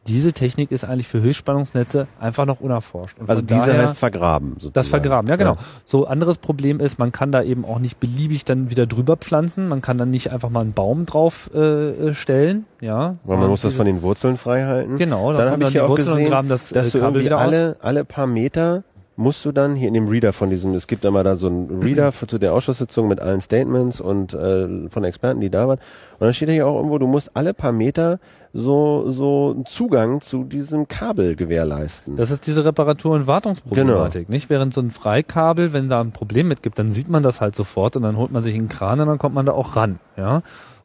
Diese 0.08 0.34
Technik 0.34 0.72
ist 0.72 0.84
eigentlich 0.84 1.08
für 1.08 1.22
Höchstspannungsnetze 1.22 2.08
einfach 2.20 2.46
noch 2.46 2.60
unerforscht. 2.60 3.20
Und 3.20 3.30
also 3.30 3.42
von 3.42 3.48
diese 3.48 3.68
daher- 3.68 3.84
heißt 3.84 3.98
vergraben 4.00 4.54
sozusagen. 4.54 4.74
das 4.74 4.88
Vergraben, 4.88 5.30
ja 5.30 5.36
genau. 5.36 5.58
So 5.86 6.08
anderes 6.08 6.40
Problem 6.40 6.80
ist, 6.80 6.98
man 6.98 7.12
kann 7.12 7.32
da 7.32 7.44
eben 7.44 7.66
auch 7.66 7.78
nicht 7.78 8.00
beliebig 8.00 8.44
dann 8.44 8.72
wieder 8.72 8.88
drüber 8.88 9.16
pflanzen. 9.16 9.68
Man 9.68 9.82
kann 9.82 10.00
dann 10.00 10.10
nicht 10.10 10.32
einfach 10.32 10.50
mal 10.50 10.62
einen 10.62 10.74
Baum 10.74 11.06
drauf 11.06 11.52
äh, 11.54 11.60
äh, 11.60 12.14
stellen, 12.16 12.66
ja. 12.80 13.16
Weil 13.26 13.38
man 13.38 13.50
muss 13.50 13.62
das 13.62 13.76
von 13.76 13.86
den 13.86 14.02
Wurzeln 14.02 14.38
frei 14.38 14.64
halten. 14.64 14.98
Genau, 14.98 15.34
Dann 15.34 15.38
kommen 15.38 15.52
habe 15.52 15.64
ich 15.66 15.70
die 15.70 15.76
ja 15.76 15.84
auch 15.84 15.90
Wurzeln 15.90 16.18
gesehen, 16.18 16.50
dass 16.50 16.72
äh, 16.72 16.84
du 16.92 16.98
irgendwie 16.98 17.30
alle, 17.30 17.78
alle 17.82 18.04
paar 18.04 18.26
Meter 18.28 18.84
musst 19.18 19.44
du 19.46 19.52
dann 19.52 19.76
hier 19.76 19.88
in 19.88 19.94
dem 19.94 20.08
Reader 20.08 20.34
von 20.34 20.50
diesem, 20.50 20.74
es 20.74 20.88
gibt 20.88 21.04
immer 21.06 21.24
da 21.24 21.36
so 21.38 21.48
einen 21.48 21.82
Reader 21.84 22.12
für, 22.12 22.28
zu 22.28 22.38
der 22.40 22.54
Ausschusssitzung 22.54 23.08
mit 23.08 23.20
allen 23.20 23.42
Statements 23.42 24.02
und 24.02 24.34
äh, 24.34 24.90
von 24.90 25.04
Experten, 25.04 25.42
die 25.42 25.50
da 25.50 25.68
waren. 25.68 25.80
Und 26.14 26.22
dann 26.22 26.34
steht 26.34 26.50
da 26.50 26.54
hier 26.54 26.66
auch 26.68 26.76
irgendwo, 26.78 26.98
du 26.98 27.08
musst 27.08 27.32
alle 27.36 27.54
paar 27.54 27.72
Meter 27.72 28.20
so, 28.54 29.10
so 29.12 29.52
einen 29.54 29.66
Zugang 29.66 30.22
zu 30.22 30.44
diesem 30.44 30.88
Kabel 30.88 31.36
gewährleisten. 31.36 32.18
Das 32.18 32.32
ist 32.32 32.48
diese 32.48 32.66
Reparatur- 32.66 33.16
und 33.16 33.28
Wartungsproblematik, 33.28 34.28
Genau. 34.28 34.32
nicht? 34.34 34.50
Während 34.50 34.74
so 34.74 34.82
ein 34.82 34.92
Freikabel, 34.92 35.72
wenn 35.74 35.88
da 35.90 36.02
ein 36.02 36.12
Problem 36.12 36.48
mit 36.48 36.64
gibt, 36.64 36.80
dann 36.80 36.92
sieht 36.92 37.10
man 37.10 37.24
das 37.24 37.42
halt 37.42 37.56
sofort 37.56 37.96
und 37.96 38.04
dann 38.04 38.18
holt 38.18 38.32
man 38.32 38.42
sich 38.44 38.56
einen 38.56 38.68
Kran 38.70 39.00
und 39.00 39.08
dann 39.08 39.20
kommt 39.20 39.36
man 39.36 39.46
da 39.46 39.54
auch 39.54 39.76
ran, 39.76 40.00
ja. 40.18 40.42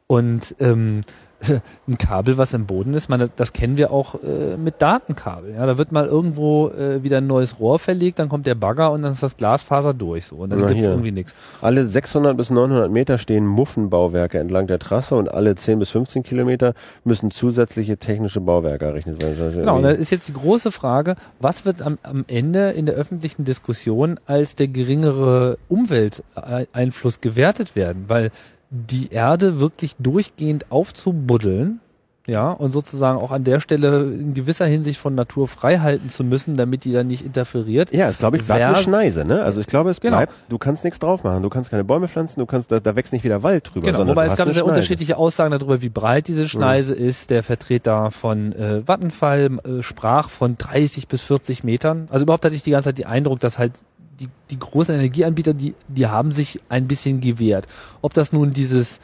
Und 0.09 0.55
ähm, 0.59 1.01
ein 1.87 1.97
Kabel, 1.97 2.37
was 2.37 2.53
im 2.53 2.65
Boden 2.65 2.93
ist, 2.93 3.09
man, 3.09 3.29
das 3.35 3.53
kennen 3.53 3.77
wir 3.77 3.91
auch 3.91 4.15
äh, 4.23 4.57
mit 4.57 4.81
Datenkabel. 4.81 5.53
Ja, 5.53 5.65
da 5.65 5.77
wird 5.77 5.91
mal 5.91 6.07
irgendwo 6.07 6.69
äh, 6.69 7.03
wieder 7.03 7.17
ein 7.17 7.27
neues 7.27 7.59
Rohr 7.59 7.79
verlegt, 7.79 8.19
dann 8.19 8.29
kommt 8.29 8.47
der 8.47 8.55
Bagger 8.55 8.91
und 8.91 9.03
dann 9.03 9.11
ist 9.11 9.23
das 9.23 9.37
Glasfaser 9.37 9.93
durch 9.93 10.25
so 10.25 10.37
und 10.37 10.49
dann 10.49 10.59
Na, 10.59 10.67
gibt's 10.67 10.81
hier. 10.81 10.91
irgendwie 10.91 11.11
nichts. 11.11 11.35
Alle 11.61 11.85
600 11.85 12.35
bis 12.35 12.49
900 12.49 12.91
Meter 12.91 13.17
stehen 13.17 13.45
Muffenbauwerke 13.45 14.39
entlang 14.39 14.67
der 14.67 14.79
Trasse 14.79 15.15
und 15.15 15.29
alle 15.29 15.55
10 15.55 15.79
bis 15.79 15.89
15 15.91 16.23
Kilometer 16.23 16.73
müssen 17.03 17.31
zusätzliche 17.31 17.97
technische 17.97 18.41
Bauwerke 18.41 18.85
errichtet 18.85 19.21
werden. 19.21 19.53
Genau, 19.53 19.77
und 19.77 19.83
da 19.83 19.91
ist 19.91 20.09
jetzt 20.11 20.27
die 20.27 20.33
große 20.33 20.71
Frage, 20.71 21.15
was 21.39 21.65
wird 21.65 21.81
am, 21.81 21.97
am 22.03 22.25
Ende 22.27 22.71
in 22.71 22.85
der 22.85 22.95
öffentlichen 22.95 23.43
Diskussion 23.43 24.19
als 24.25 24.55
der 24.55 24.67
geringere 24.67 25.57
Umwelteinfluss 25.69 27.21
gewertet 27.21 27.75
werden? 27.75 28.05
Weil 28.07 28.31
die 28.69 29.11
Erde 29.11 29.59
wirklich 29.59 29.95
durchgehend 29.99 30.71
aufzubuddeln, 30.71 31.79
ja, 32.29 32.51
und 32.51 32.71
sozusagen 32.71 33.19
auch 33.21 33.31
an 33.31 33.45
der 33.45 33.61
Stelle 33.61 34.03
in 34.11 34.33
gewisser 34.33 34.65
Hinsicht 34.65 34.99
von 34.99 35.15
Natur 35.15 35.47
frei 35.47 35.77
halten 35.79 36.09
zu 36.09 36.25
müssen, 36.25 36.57
damit 36.57 36.83
die 36.83 36.91
dann 36.91 37.07
nicht 37.07 37.23
interferiert. 37.25 37.93
Ja, 37.93 38.09
es 38.09 38.17
glaube 38.17 38.35
ich 38.35 38.43
bleibt 38.43 38.61
eine 38.61 38.75
Schneise, 38.75 39.23
ne? 39.23 39.43
Also 39.43 39.61
ich 39.61 39.65
glaube, 39.67 39.91
es 39.91 40.01
Genau. 40.01 40.17
bleibt, 40.17 40.33
du 40.49 40.57
kannst 40.57 40.83
nichts 40.83 40.99
drauf 40.99 41.23
machen, 41.23 41.41
du 41.41 41.47
kannst 41.47 41.69
keine 41.71 41.85
Bäume 41.85 42.09
pflanzen, 42.09 42.41
du 42.41 42.45
kannst, 42.45 42.69
da, 42.69 42.81
da 42.81 42.97
wächst 42.97 43.13
nicht 43.13 43.23
wieder 43.23 43.43
Wald 43.43 43.69
drüber, 43.73 43.85
Genau, 43.85 43.99
sondern 43.99 44.17
wobei 44.17 44.25
es 44.25 44.35
gab 44.35 44.47
sehr 44.49 44.55
Schneise. 44.55 44.65
unterschiedliche 44.65 45.15
Aussagen 45.15 45.51
darüber, 45.57 45.81
wie 45.81 45.87
breit 45.87 46.27
diese 46.27 46.49
Schneise 46.49 46.93
ist. 46.93 47.29
Der 47.29 47.43
Vertreter 47.43 48.11
von 48.11 48.51
äh, 48.51 48.85
Vattenfall 48.85 49.59
äh, 49.63 49.81
sprach 49.81 50.27
von 50.29 50.57
30 50.57 51.07
bis 51.07 51.21
40 51.21 51.63
Metern. 51.63 52.07
Also 52.11 52.23
überhaupt 52.23 52.43
hatte 52.43 52.55
ich 52.55 52.61
die 52.63 52.71
ganze 52.71 52.89
Zeit 52.89 52.97
den 52.97 53.05
Eindruck, 53.07 53.39
dass 53.39 53.57
halt 53.57 53.71
die, 54.19 54.29
die 54.49 54.59
großen 54.59 54.95
Energieanbieter, 54.95 55.53
die, 55.53 55.75
die 55.87 56.07
haben 56.07 56.31
sich 56.31 56.59
ein 56.69 56.87
bisschen 56.87 57.21
gewehrt. 57.21 57.67
Ob 58.01 58.13
das 58.13 58.33
nun 58.33 58.51
dieses 58.51 58.99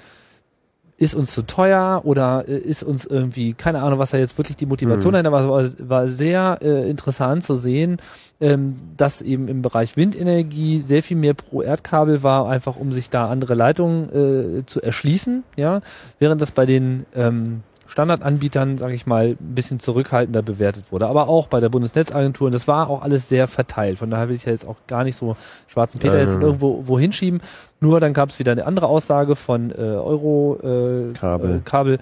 ist 0.98 1.16
uns 1.16 1.34
zu 1.34 1.42
teuer 1.42 2.02
oder 2.06 2.46
äh, 2.48 2.58
ist 2.58 2.84
uns 2.84 3.06
irgendwie, 3.06 3.54
keine 3.54 3.82
Ahnung, 3.82 4.00
was 4.00 4.12
da 4.12 4.18
jetzt 4.18 4.38
wirklich 4.38 4.58
die 4.58 4.66
Motivation 4.66 5.12
Mhm. 5.12 5.24
dahinter 5.24 5.32
war, 5.32 5.48
war, 5.50 5.68
war 5.80 6.08
sehr 6.08 6.60
äh, 6.62 6.90
interessant 6.90 7.44
zu 7.44 7.56
sehen, 7.56 7.98
ähm, 8.40 8.76
dass 8.96 9.22
eben 9.22 9.48
im 9.48 9.62
Bereich 9.62 9.98
Windenergie 9.98 10.80
sehr 10.80 11.04
viel 11.04 11.18
mehr 11.18 11.34
pro 11.34 11.62
Erdkabel 11.62 12.24
war, 12.24 12.48
einfach 12.48 12.78
um 12.78 12.92
sich 12.92 13.10
da 13.10 13.28
andere 13.28 13.56
Leitungen 13.56 14.60
äh, 14.60 14.66
zu 14.66 14.82
erschließen, 14.82 15.44
ja, 15.58 15.82
während 16.20 16.42
das 16.42 16.52
bei 16.52 16.66
den 16.66 17.06
ähm, 17.16 17.64
Standardanbietern, 17.94 18.80
sage 18.80 18.96
ich 18.96 19.06
mal, 19.06 19.38
ein 19.40 19.54
bisschen 19.54 19.80
zurückhaltender 19.80 20.42
bewertet 20.42 20.86
wurde. 20.92 21.06
Aber 21.06 21.28
auch 21.30 21.46
bei 21.46 21.60
der 21.60 21.70
Bundesnetzagentur, 21.70 22.48
und 22.48 22.52
das 22.52 22.68
war 22.68 22.90
auch 22.90 23.04
alles 23.04 23.30
sehr 23.30 23.48
verteilt. 23.48 24.00
Von 24.00 24.10
daher 24.10 24.30
will 24.30 24.36
ich 24.36 24.46
ja 24.46 24.52
jetzt 24.52 24.68
auch 24.68 24.78
gar 24.88 25.04
nicht 25.04 25.16
so 25.16 25.38
schwarzen 25.68 26.00
Peter 26.00 26.20
jetzt 26.20 26.42
irgendwo 26.42 26.82
wo 26.88 26.98
hinschieben. 26.98 27.40
Nur 27.80 28.00
dann 28.00 28.14
gab 28.14 28.30
es 28.30 28.40
wieder 28.40 28.52
eine 28.52 28.66
andere 28.66 28.88
Aussage 28.88 29.36
von 29.36 29.70
äh, 29.70 29.76
Euro 29.76 30.58
äh, 30.64 31.14
Kabel. 31.14 31.58
Äh, 31.58 31.60
Kabel 31.64 32.00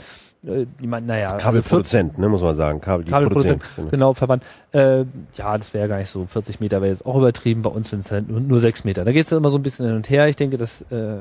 äh, 0.48 0.66
die 0.80 0.88
meinten, 0.88 1.08
naja, 1.08 1.32
also 1.32 1.40
40 1.40 1.44
Kabelproduzent, 1.44 2.18
ne, 2.18 2.30
muss 2.30 2.42
man 2.42 2.56
sagen. 2.56 2.80
Kabel, 2.80 3.04
die 3.04 3.12
Kabelproduzent, 3.12 3.60
produzieren. 3.60 3.90
genau, 3.92 4.14
Verband. 4.14 4.44
Äh, 4.72 5.04
ja, 5.34 5.58
das 5.58 5.74
wäre 5.74 5.90
gar 5.90 5.98
nicht 5.98 6.10
so. 6.10 6.26
40 6.26 6.62
Meter 6.62 6.82
wäre 6.82 6.92
jetzt 6.92 7.06
auch 7.06 7.18
übertrieben. 7.18 7.64
Bei 7.64 7.70
uns 7.70 7.90
sind 7.90 8.00
es 8.00 8.12
halt 8.12 8.30
nur, 8.30 8.40
nur 8.40 8.60
6 8.60 8.86
Meter. 8.86 9.04
Da 9.04 9.12
geht 9.12 9.26
es 9.26 9.32
immer 9.34 9.50
so 9.50 9.58
ein 9.58 9.64
bisschen 9.64 9.88
hin 9.88 9.96
und 9.98 10.10
her. 10.10 10.30
Ich 10.30 10.38
denke, 10.38 10.56
das 10.56 10.84
äh, 10.84 11.18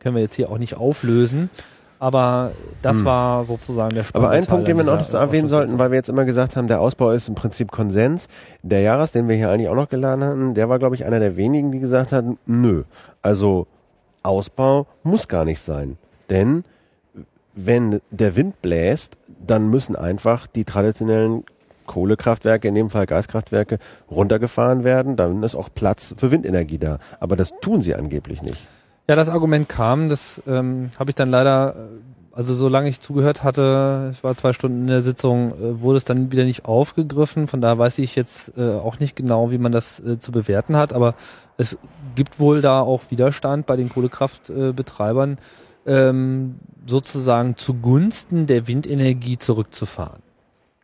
können 0.00 0.14
wir 0.14 0.22
jetzt 0.22 0.34
hier 0.34 0.50
auch 0.50 0.56
nicht 0.56 0.76
auflösen. 0.78 1.50
Aber 1.98 2.52
das 2.82 2.98
Hm. 2.98 3.04
war 3.04 3.44
sozusagen 3.44 3.94
der 3.94 4.04
Aber 4.12 4.30
ein 4.30 4.44
Punkt, 4.46 4.68
den 4.68 4.76
wir 4.76 4.84
noch 4.84 4.98
dieser 4.98 5.20
erwähnen 5.20 5.48
sollten, 5.48 5.78
weil 5.78 5.90
wir 5.90 5.96
jetzt 5.96 6.08
immer 6.08 6.24
gesagt 6.24 6.56
haben, 6.56 6.66
der 6.68 6.80
Ausbau 6.80 7.12
ist 7.12 7.28
im 7.28 7.34
Prinzip 7.34 7.70
Konsens. 7.70 8.28
Der 8.62 8.80
Jahres, 8.80 9.12
den 9.12 9.28
wir 9.28 9.36
hier 9.36 9.50
eigentlich 9.50 9.68
auch 9.68 9.74
noch 9.74 9.88
geladen 9.88 10.24
hatten, 10.24 10.54
der 10.54 10.68
war, 10.68 10.78
glaube 10.78 10.96
ich, 10.96 11.04
einer 11.04 11.20
der 11.20 11.36
wenigen, 11.36 11.72
die 11.72 11.80
gesagt 11.80 12.12
hatten, 12.12 12.38
nö, 12.46 12.84
also 13.22 13.66
Ausbau 14.22 14.86
muss 15.02 15.28
gar 15.28 15.44
nicht 15.44 15.60
sein. 15.60 15.96
Denn 16.30 16.64
wenn 17.54 18.00
der 18.10 18.36
Wind 18.36 18.60
bläst, 18.62 19.16
dann 19.46 19.70
müssen 19.70 19.96
einfach 19.96 20.46
die 20.46 20.64
traditionellen 20.64 21.44
Kohlekraftwerke, 21.86 22.68
in 22.68 22.74
dem 22.74 22.90
Fall 22.90 23.06
Gaskraftwerke, 23.06 23.78
runtergefahren 24.10 24.84
werden. 24.84 25.16
Dann 25.16 25.42
ist 25.42 25.54
auch 25.54 25.68
Platz 25.74 26.14
für 26.16 26.30
Windenergie 26.30 26.78
da. 26.78 26.98
Aber 27.20 27.36
das 27.36 27.52
tun 27.60 27.82
sie 27.82 27.94
angeblich 27.94 28.42
nicht. 28.42 28.66
Ja, 29.06 29.16
das 29.16 29.28
Argument 29.28 29.68
kam, 29.68 30.08
das 30.08 30.42
ähm, 30.46 30.90
habe 30.98 31.10
ich 31.10 31.14
dann 31.14 31.28
leider, 31.28 31.76
äh, 31.76 31.78
also 32.32 32.54
solange 32.54 32.88
ich 32.88 33.00
zugehört 33.00 33.42
hatte, 33.42 34.10
ich 34.12 34.24
war 34.24 34.34
zwei 34.34 34.54
Stunden 34.54 34.82
in 34.82 34.86
der 34.86 35.02
Sitzung, 35.02 35.52
äh, 35.52 35.80
wurde 35.82 35.98
es 35.98 36.04
dann 36.04 36.32
wieder 36.32 36.44
nicht 36.44 36.64
aufgegriffen. 36.64 37.46
Von 37.46 37.60
daher 37.60 37.78
weiß 37.78 37.98
ich 37.98 38.16
jetzt 38.16 38.56
äh, 38.56 38.72
auch 38.72 39.00
nicht 39.00 39.14
genau, 39.14 39.50
wie 39.50 39.58
man 39.58 39.72
das 39.72 40.00
äh, 40.00 40.18
zu 40.18 40.32
bewerten 40.32 40.76
hat, 40.76 40.94
aber 40.94 41.14
es 41.58 41.76
gibt 42.14 42.40
wohl 42.40 42.62
da 42.62 42.80
auch 42.80 43.02
Widerstand 43.10 43.66
bei 43.66 43.76
den 43.76 43.90
Kohlekraftbetreibern, 43.90 45.38
ähm, 45.86 46.54
sozusagen 46.86 47.58
zugunsten 47.58 48.46
der 48.46 48.66
Windenergie 48.66 49.36
zurückzufahren. 49.36 50.22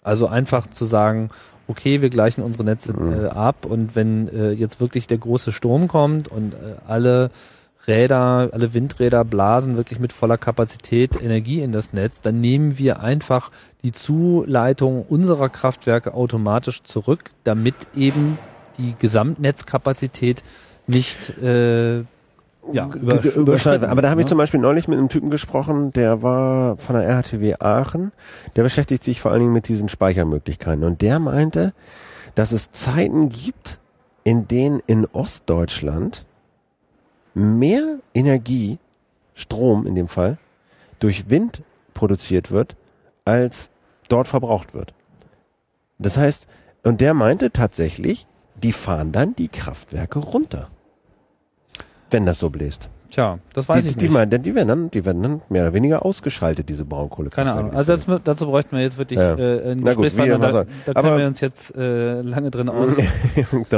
Also 0.03 0.27
einfach 0.27 0.67
zu 0.67 0.85
sagen, 0.85 1.29
okay, 1.69 2.03
wir 2.03 2.11
gleichen 2.11 2.43
unsere 2.43 2.65
Netze 2.65 2.93
äh, 2.93 3.29
ab 3.29 3.65
und 3.65 3.95
wenn 3.95 4.29
äh, 4.29 4.51
jetzt 4.51 4.81
wirklich 4.81 5.07
der 5.07 5.19
große 5.19 5.53
Sturm 5.53 5.89
kommt 5.89 6.29
und 6.29 6.55
äh, 6.55 6.77
alle 6.87 7.31
Räder, 7.91 8.51
alle 8.53 8.73
Windräder 8.73 9.25
blasen 9.25 9.77
wirklich 9.77 9.99
mit 9.99 10.13
voller 10.13 10.39
Kapazität 10.39 11.21
Energie 11.21 11.61
in 11.61 11.73
das 11.73 11.93
Netz, 11.93 12.21
dann 12.21 12.41
nehmen 12.41 12.79
wir 12.79 13.01
einfach 13.01 13.51
die 13.83 13.93
Zuleitung 13.93 15.05
unserer 15.09 15.49
Kraftwerke 15.49 16.15
automatisch 16.15 16.85
zurück, 16.85 17.31
damit 17.45 17.75
eben 17.97 18.39
die 18.79 18.95
Gesamtnetzkapazität 18.99 20.43
nicht 20.87 21.37
äh, 21.43 21.99
ja, 22.73 22.87
überschreitet. 23.35 23.89
Aber 23.89 24.03
da 24.03 24.11
habe 24.11 24.21
ich 24.21 24.27
zum 24.27 24.39
Beispiel 24.39 24.61
neulich 24.61 24.87
mit 24.87 24.99
einem 24.99 25.09
Typen 25.09 25.31
gesprochen, 25.31 25.93
der 25.93 26.23
war 26.23 26.77
von 26.77 26.95
der 26.97 27.09
RHTW 27.09 27.57
Aachen, 27.59 28.13
der 28.57 28.63
beschäftigt 28.63 29.03
sich 29.03 29.21
vor 29.21 29.33
allen 29.33 29.41
Dingen 29.41 29.53
mit 29.53 29.69
diesen 29.69 29.89
Speichermöglichkeiten. 29.89 30.85
Und 30.85 31.03
der 31.03 31.19
meinte, 31.19 31.73
dass 32.35 32.53
es 32.53 32.71
Zeiten 32.71 33.31
gibt, 33.31 33.79
in 34.23 34.47
denen 34.47 34.81
in 34.87 35.07
Ostdeutschland 35.13 36.25
mehr 37.41 37.99
Energie, 38.15 38.79
Strom 39.35 39.87
in 39.87 39.95
dem 39.95 40.09
Fall, 40.09 40.39
durch 40.99 41.31
Wind 41.31 41.63
produziert 41.95 42.51
wird, 42.51 42.77
als 43.25 43.71
dort 44.09 44.29
verbraucht 44.29 44.75
wird. 44.75 44.95
Das 45.99 46.17
heißt, 46.17 46.47
und 46.83 47.01
der 47.01 47.15
meinte 47.15 47.51
tatsächlich, 47.51 48.27
die 48.63 48.73
fahren 48.73 49.13
dann 49.13 49.35
die 49.37 49.49
Kraftwerke 49.49 50.19
runter. 50.19 50.71
Wenn 52.11 52.27
das 52.27 52.39
so 52.39 52.51
bläst. 52.51 52.91
Tja, 53.11 53.39
das 53.55 53.69
weiß 53.69 53.83
die, 53.83 53.89
ich 53.91 53.97
die, 53.97 54.05
nicht. 54.05 54.13
meinen, 54.13 54.43
die 54.43 54.55
werden 54.55 54.69
dann, 54.69 54.91
die 54.91 55.05
werden 55.05 55.23
dann 55.23 55.43
mehr 55.49 55.63
oder 55.65 55.75
weniger 55.75 56.05
ausgeschaltet, 56.05 56.69
diese 56.69 56.85
Braunkohle. 56.85 57.29
Keine 57.31 57.53
Ahnung. 57.53 57.73
Also 57.75 57.93
das, 57.93 58.07
dazu 58.25 58.47
bräuchten 58.47 58.77
wir 58.77 58.83
jetzt 58.83 58.99
wirklich 58.99 59.19
Ja. 59.19 59.35
äh, 59.37 59.71
einen 59.73 59.81
Na 59.83 59.95
gut, 59.95 60.05
wie 60.17 60.29
Da, 60.29 60.37
da 60.39 60.65
können 60.65 60.67
Aber- 60.95 61.19
wir 61.19 61.27
uns 61.27 61.41
jetzt 61.41 61.75
äh, 61.77 62.23
lange 62.23 62.51
drin 62.53 62.69
aus. 62.69 62.91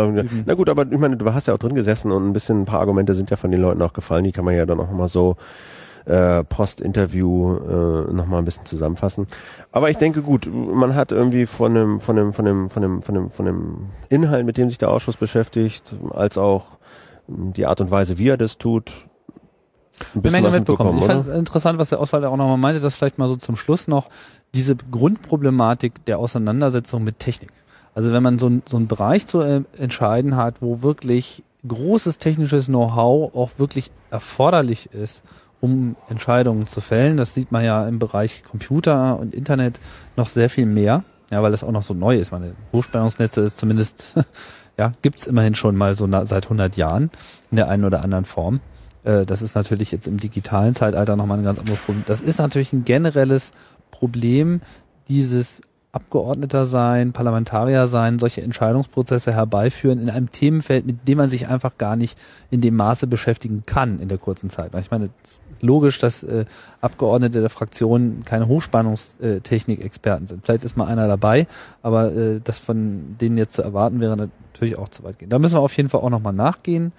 Na 0.46 0.54
gut, 0.54 0.68
aber 0.68 0.86
ich 0.90 0.98
meine, 0.98 1.16
du 1.16 1.32
hast 1.32 1.48
ja 1.48 1.54
auch 1.54 1.58
drin 1.58 1.74
gesessen 1.74 2.12
und 2.12 2.28
ein 2.28 2.32
bisschen 2.32 2.62
ein 2.62 2.64
paar 2.66 2.80
Argumente 2.80 3.14
sind 3.14 3.30
ja 3.30 3.36
von 3.36 3.50
den 3.50 3.60
Leuten 3.60 3.80
auch 3.82 3.92
gefallen, 3.92 4.24
die 4.24 4.32
kann 4.32 4.44
man 4.44 4.54
ja 4.54 4.66
dann 4.66 4.80
auch 4.80 4.90
mal 4.90 5.08
so 5.08 5.36
äh, 6.04 6.42
Post-Interview 6.44 7.56
äh, 7.56 8.12
noch 8.12 8.26
mal 8.26 8.38
ein 8.38 8.44
bisschen 8.44 8.66
zusammenfassen. 8.66 9.26
Aber 9.70 9.88
ich 9.88 9.96
denke 9.96 10.22
gut, 10.22 10.48
man 10.52 10.94
hat 10.94 11.12
irgendwie 11.12 11.46
von 11.46 11.74
dem, 11.74 12.00
von 12.00 12.16
dem, 12.16 12.32
von 12.32 12.44
dem, 12.44 12.68
von 12.70 12.82
dem, 12.82 13.02
von 13.02 13.14
dem, 13.14 13.30
von 13.30 13.46
dem 13.46 13.76
Inhalt, 14.08 14.44
mit 14.44 14.56
dem 14.58 14.68
sich 14.68 14.78
der 14.78 14.90
Ausschuss 14.90 15.16
beschäftigt, 15.16 15.94
als 16.10 16.36
auch 16.38 16.64
die 17.28 17.66
Art 17.66 17.80
und 17.80 17.90
Weise, 17.90 18.18
wie 18.18 18.28
er 18.28 18.36
das 18.36 18.58
tut, 18.58 18.92
eine 20.14 20.30
Menge 20.30 20.50
mitbekommen. 20.50 20.98
Ich 20.98 21.04
fand 21.04 21.20
es 21.20 21.28
interessant, 21.28 21.78
was 21.78 21.90
der 21.90 22.00
Auswahl 22.00 22.24
auch 22.24 22.36
nochmal 22.36 22.58
meinte, 22.58 22.80
dass 22.80 22.94
vielleicht 22.94 23.18
mal 23.18 23.28
so 23.28 23.36
zum 23.36 23.56
Schluss 23.56 23.88
noch 23.88 24.08
diese 24.54 24.76
Grundproblematik 24.76 26.04
der 26.04 26.18
Auseinandersetzung 26.18 27.04
mit 27.04 27.18
Technik. 27.18 27.50
Also 27.94 28.12
wenn 28.12 28.22
man 28.22 28.38
so, 28.38 28.50
so 28.66 28.76
einen 28.76 28.88
Bereich 28.88 29.26
zu 29.26 29.40
äh, 29.40 29.62
entscheiden 29.76 30.36
hat, 30.36 30.62
wo 30.62 30.82
wirklich 30.82 31.42
großes 31.66 32.18
technisches 32.18 32.66
Know-how 32.66 33.34
auch 33.34 33.50
wirklich 33.58 33.90
erforderlich 34.10 34.92
ist, 34.92 35.22
um 35.60 35.94
Entscheidungen 36.08 36.66
zu 36.66 36.80
fällen, 36.80 37.16
das 37.16 37.34
sieht 37.34 37.52
man 37.52 37.64
ja 37.64 37.86
im 37.86 37.98
Bereich 37.98 38.42
Computer 38.42 39.18
und 39.18 39.34
Internet 39.34 39.78
noch 40.16 40.28
sehr 40.28 40.50
viel 40.50 40.66
mehr, 40.66 41.04
ja, 41.30 41.42
weil 41.42 41.52
das 41.52 41.62
auch 41.62 41.70
noch 41.70 41.82
so 41.82 41.94
neu 41.94 42.16
ist. 42.16 42.32
Meine 42.32 42.54
Hochspannungsnetze 42.72 43.42
ist 43.42 43.58
zumindest, 43.58 44.14
ja, 44.78 44.92
gibt's 45.02 45.26
immerhin 45.26 45.54
schon 45.54 45.76
mal 45.76 45.94
so 45.94 46.06
na, 46.06 46.26
seit 46.26 46.44
100 46.44 46.76
Jahren 46.76 47.10
in 47.50 47.56
der 47.56 47.68
einen 47.68 47.84
oder 47.84 48.02
anderen 48.02 48.24
Form. 48.24 48.60
Äh, 49.04 49.26
Das 49.26 49.42
ist 49.42 49.54
natürlich 49.54 49.92
jetzt 49.92 50.06
im 50.06 50.18
digitalen 50.18 50.74
Zeitalter 50.74 51.16
nochmal 51.16 51.38
ein 51.38 51.44
ganz 51.44 51.58
anderes 51.58 51.80
Problem. 51.80 52.04
Das 52.06 52.20
ist 52.20 52.38
natürlich 52.38 52.72
ein 52.72 52.84
generelles 52.84 53.52
Problem, 53.90 54.60
dieses 55.08 55.60
Abgeordneter 55.92 56.64
sein, 56.64 57.12
Parlamentarier 57.12 57.86
sein, 57.86 58.18
solche 58.18 58.40
Entscheidungsprozesse 58.40 59.34
herbeiführen 59.34 59.98
in 59.98 60.08
einem 60.08 60.30
Themenfeld, 60.30 60.86
mit 60.86 61.06
dem 61.06 61.18
man 61.18 61.28
sich 61.28 61.48
einfach 61.48 61.76
gar 61.76 61.96
nicht 61.96 62.18
in 62.50 62.62
dem 62.62 62.76
Maße 62.76 63.06
beschäftigen 63.06 63.64
kann 63.66 64.00
in 64.00 64.08
der 64.08 64.16
kurzen 64.16 64.48
Zeit. 64.48 64.74
Ich 64.80 64.90
meine, 64.90 65.10
logisch, 65.60 65.98
dass 65.98 66.22
äh, 66.22 66.46
Abgeordnete 66.80 67.40
der 67.40 67.50
Fraktionen 67.50 68.22
keine 68.24 68.48
Hochspannungstechnik-Experten 68.48 70.26
sind. 70.26 70.46
Vielleicht 70.46 70.64
ist 70.64 70.78
mal 70.78 70.86
einer 70.86 71.08
dabei, 71.08 71.46
aber 71.82 72.10
äh, 72.10 72.40
das 72.42 72.58
von 72.58 73.16
denen 73.20 73.36
jetzt 73.36 73.54
zu 73.54 73.62
erwarten 73.62 74.00
wäre 74.00 74.16
natürlich 74.16 74.78
auch 74.78 74.88
zu 74.88 75.04
weit 75.04 75.18
gehen. 75.18 75.28
Da 75.28 75.38
müssen 75.38 75.56
wir 75.56 75.60
auf 75.60 75.76
jeden 75.76 75.90
Fall 75.90 76.00
auch 76.00 76.10
nochmal 76.10 76.32
nachgehen. 76.32 76.92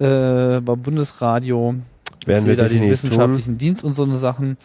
Äh, 0.00 0.60
beim 0.60 0.80
Bundesradio 0.82 1.74
Werden 2.26 2.46
wir 2.46 2.56
da 2.56 2.68
den 2.68 2.90
wissenschaftlichen 2.90 3.58
Dienst 3.58 3.84
und 3.84 3.92
so 3.92 4.02
eine 4.04 4.16
Sachen. 4.16 4.56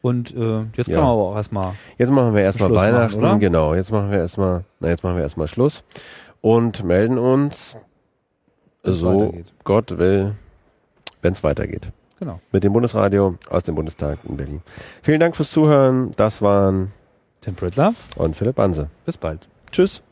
Und 0.00 0.34
äh, 0.34 0.60
jetzt 0.76 0.88
Ja. 0.88 0.94
können 0.96 1.06
wir 1.06 1.12
aber 1.12 1.22
auch 1.30 1.36
erstmal 1.36 1.72
Jetzt 1.98 2.10
machen 2.10 2.34
wir 2.34 2.42
erstmal 2.42 2.70
machen, 2.70 2.82
Weihnachten, 2.94 3.18
oder? 3.18 3.36
genau. 3.38 3.74
Jetzt 3.74 3.90
machen 3.90 4.10
wir 4.10 4.18
erstmal, 4.18 4.64
na 4.80 4.88
jetzt 4.88 5.02
machen 5.02 5.16
wir 5.16 5.22
erstmal 5.22 5.48
Schluss 5.48 5.82
und 6.40 6.84
melden 6.84 7.18
uns, 7.18 7.76
Wenn's 8.84 9.00
so 9.00 9.14
weitergeht. 9.14 9.52
Gott 9.64 9.98
will, 9.98 10.34
wenn 11.20 11.32
es 11.32 11.42
weitergeht. 11.42 11.88
Genau. 12.20 12.40
Mit 12.52 12.64
dem 12.64 12.72
Bundesradio 12.72 13.36
aus 13.50 13.64
dem 13.64 13.74
Bundestag 13.74 14.18
in 14.28 14.36
Berlin. 14.36 14.62
Vielen 15.02 15.20
Dank 15.20 15.36
fürs 15.36 15.50
Zuhören. 15.50 16.12
Das 16.16 16.40
waren 16.42 16.92
Tim 17.40 17.54
Pritlove, 17.54 17.94
und 18.16 18.36
Philipp 18.36 18.56
Banse. 18.56 18.88
bis 19.04 19.16
bald. 19.16 19.48
Tschüss. 19.70 20.02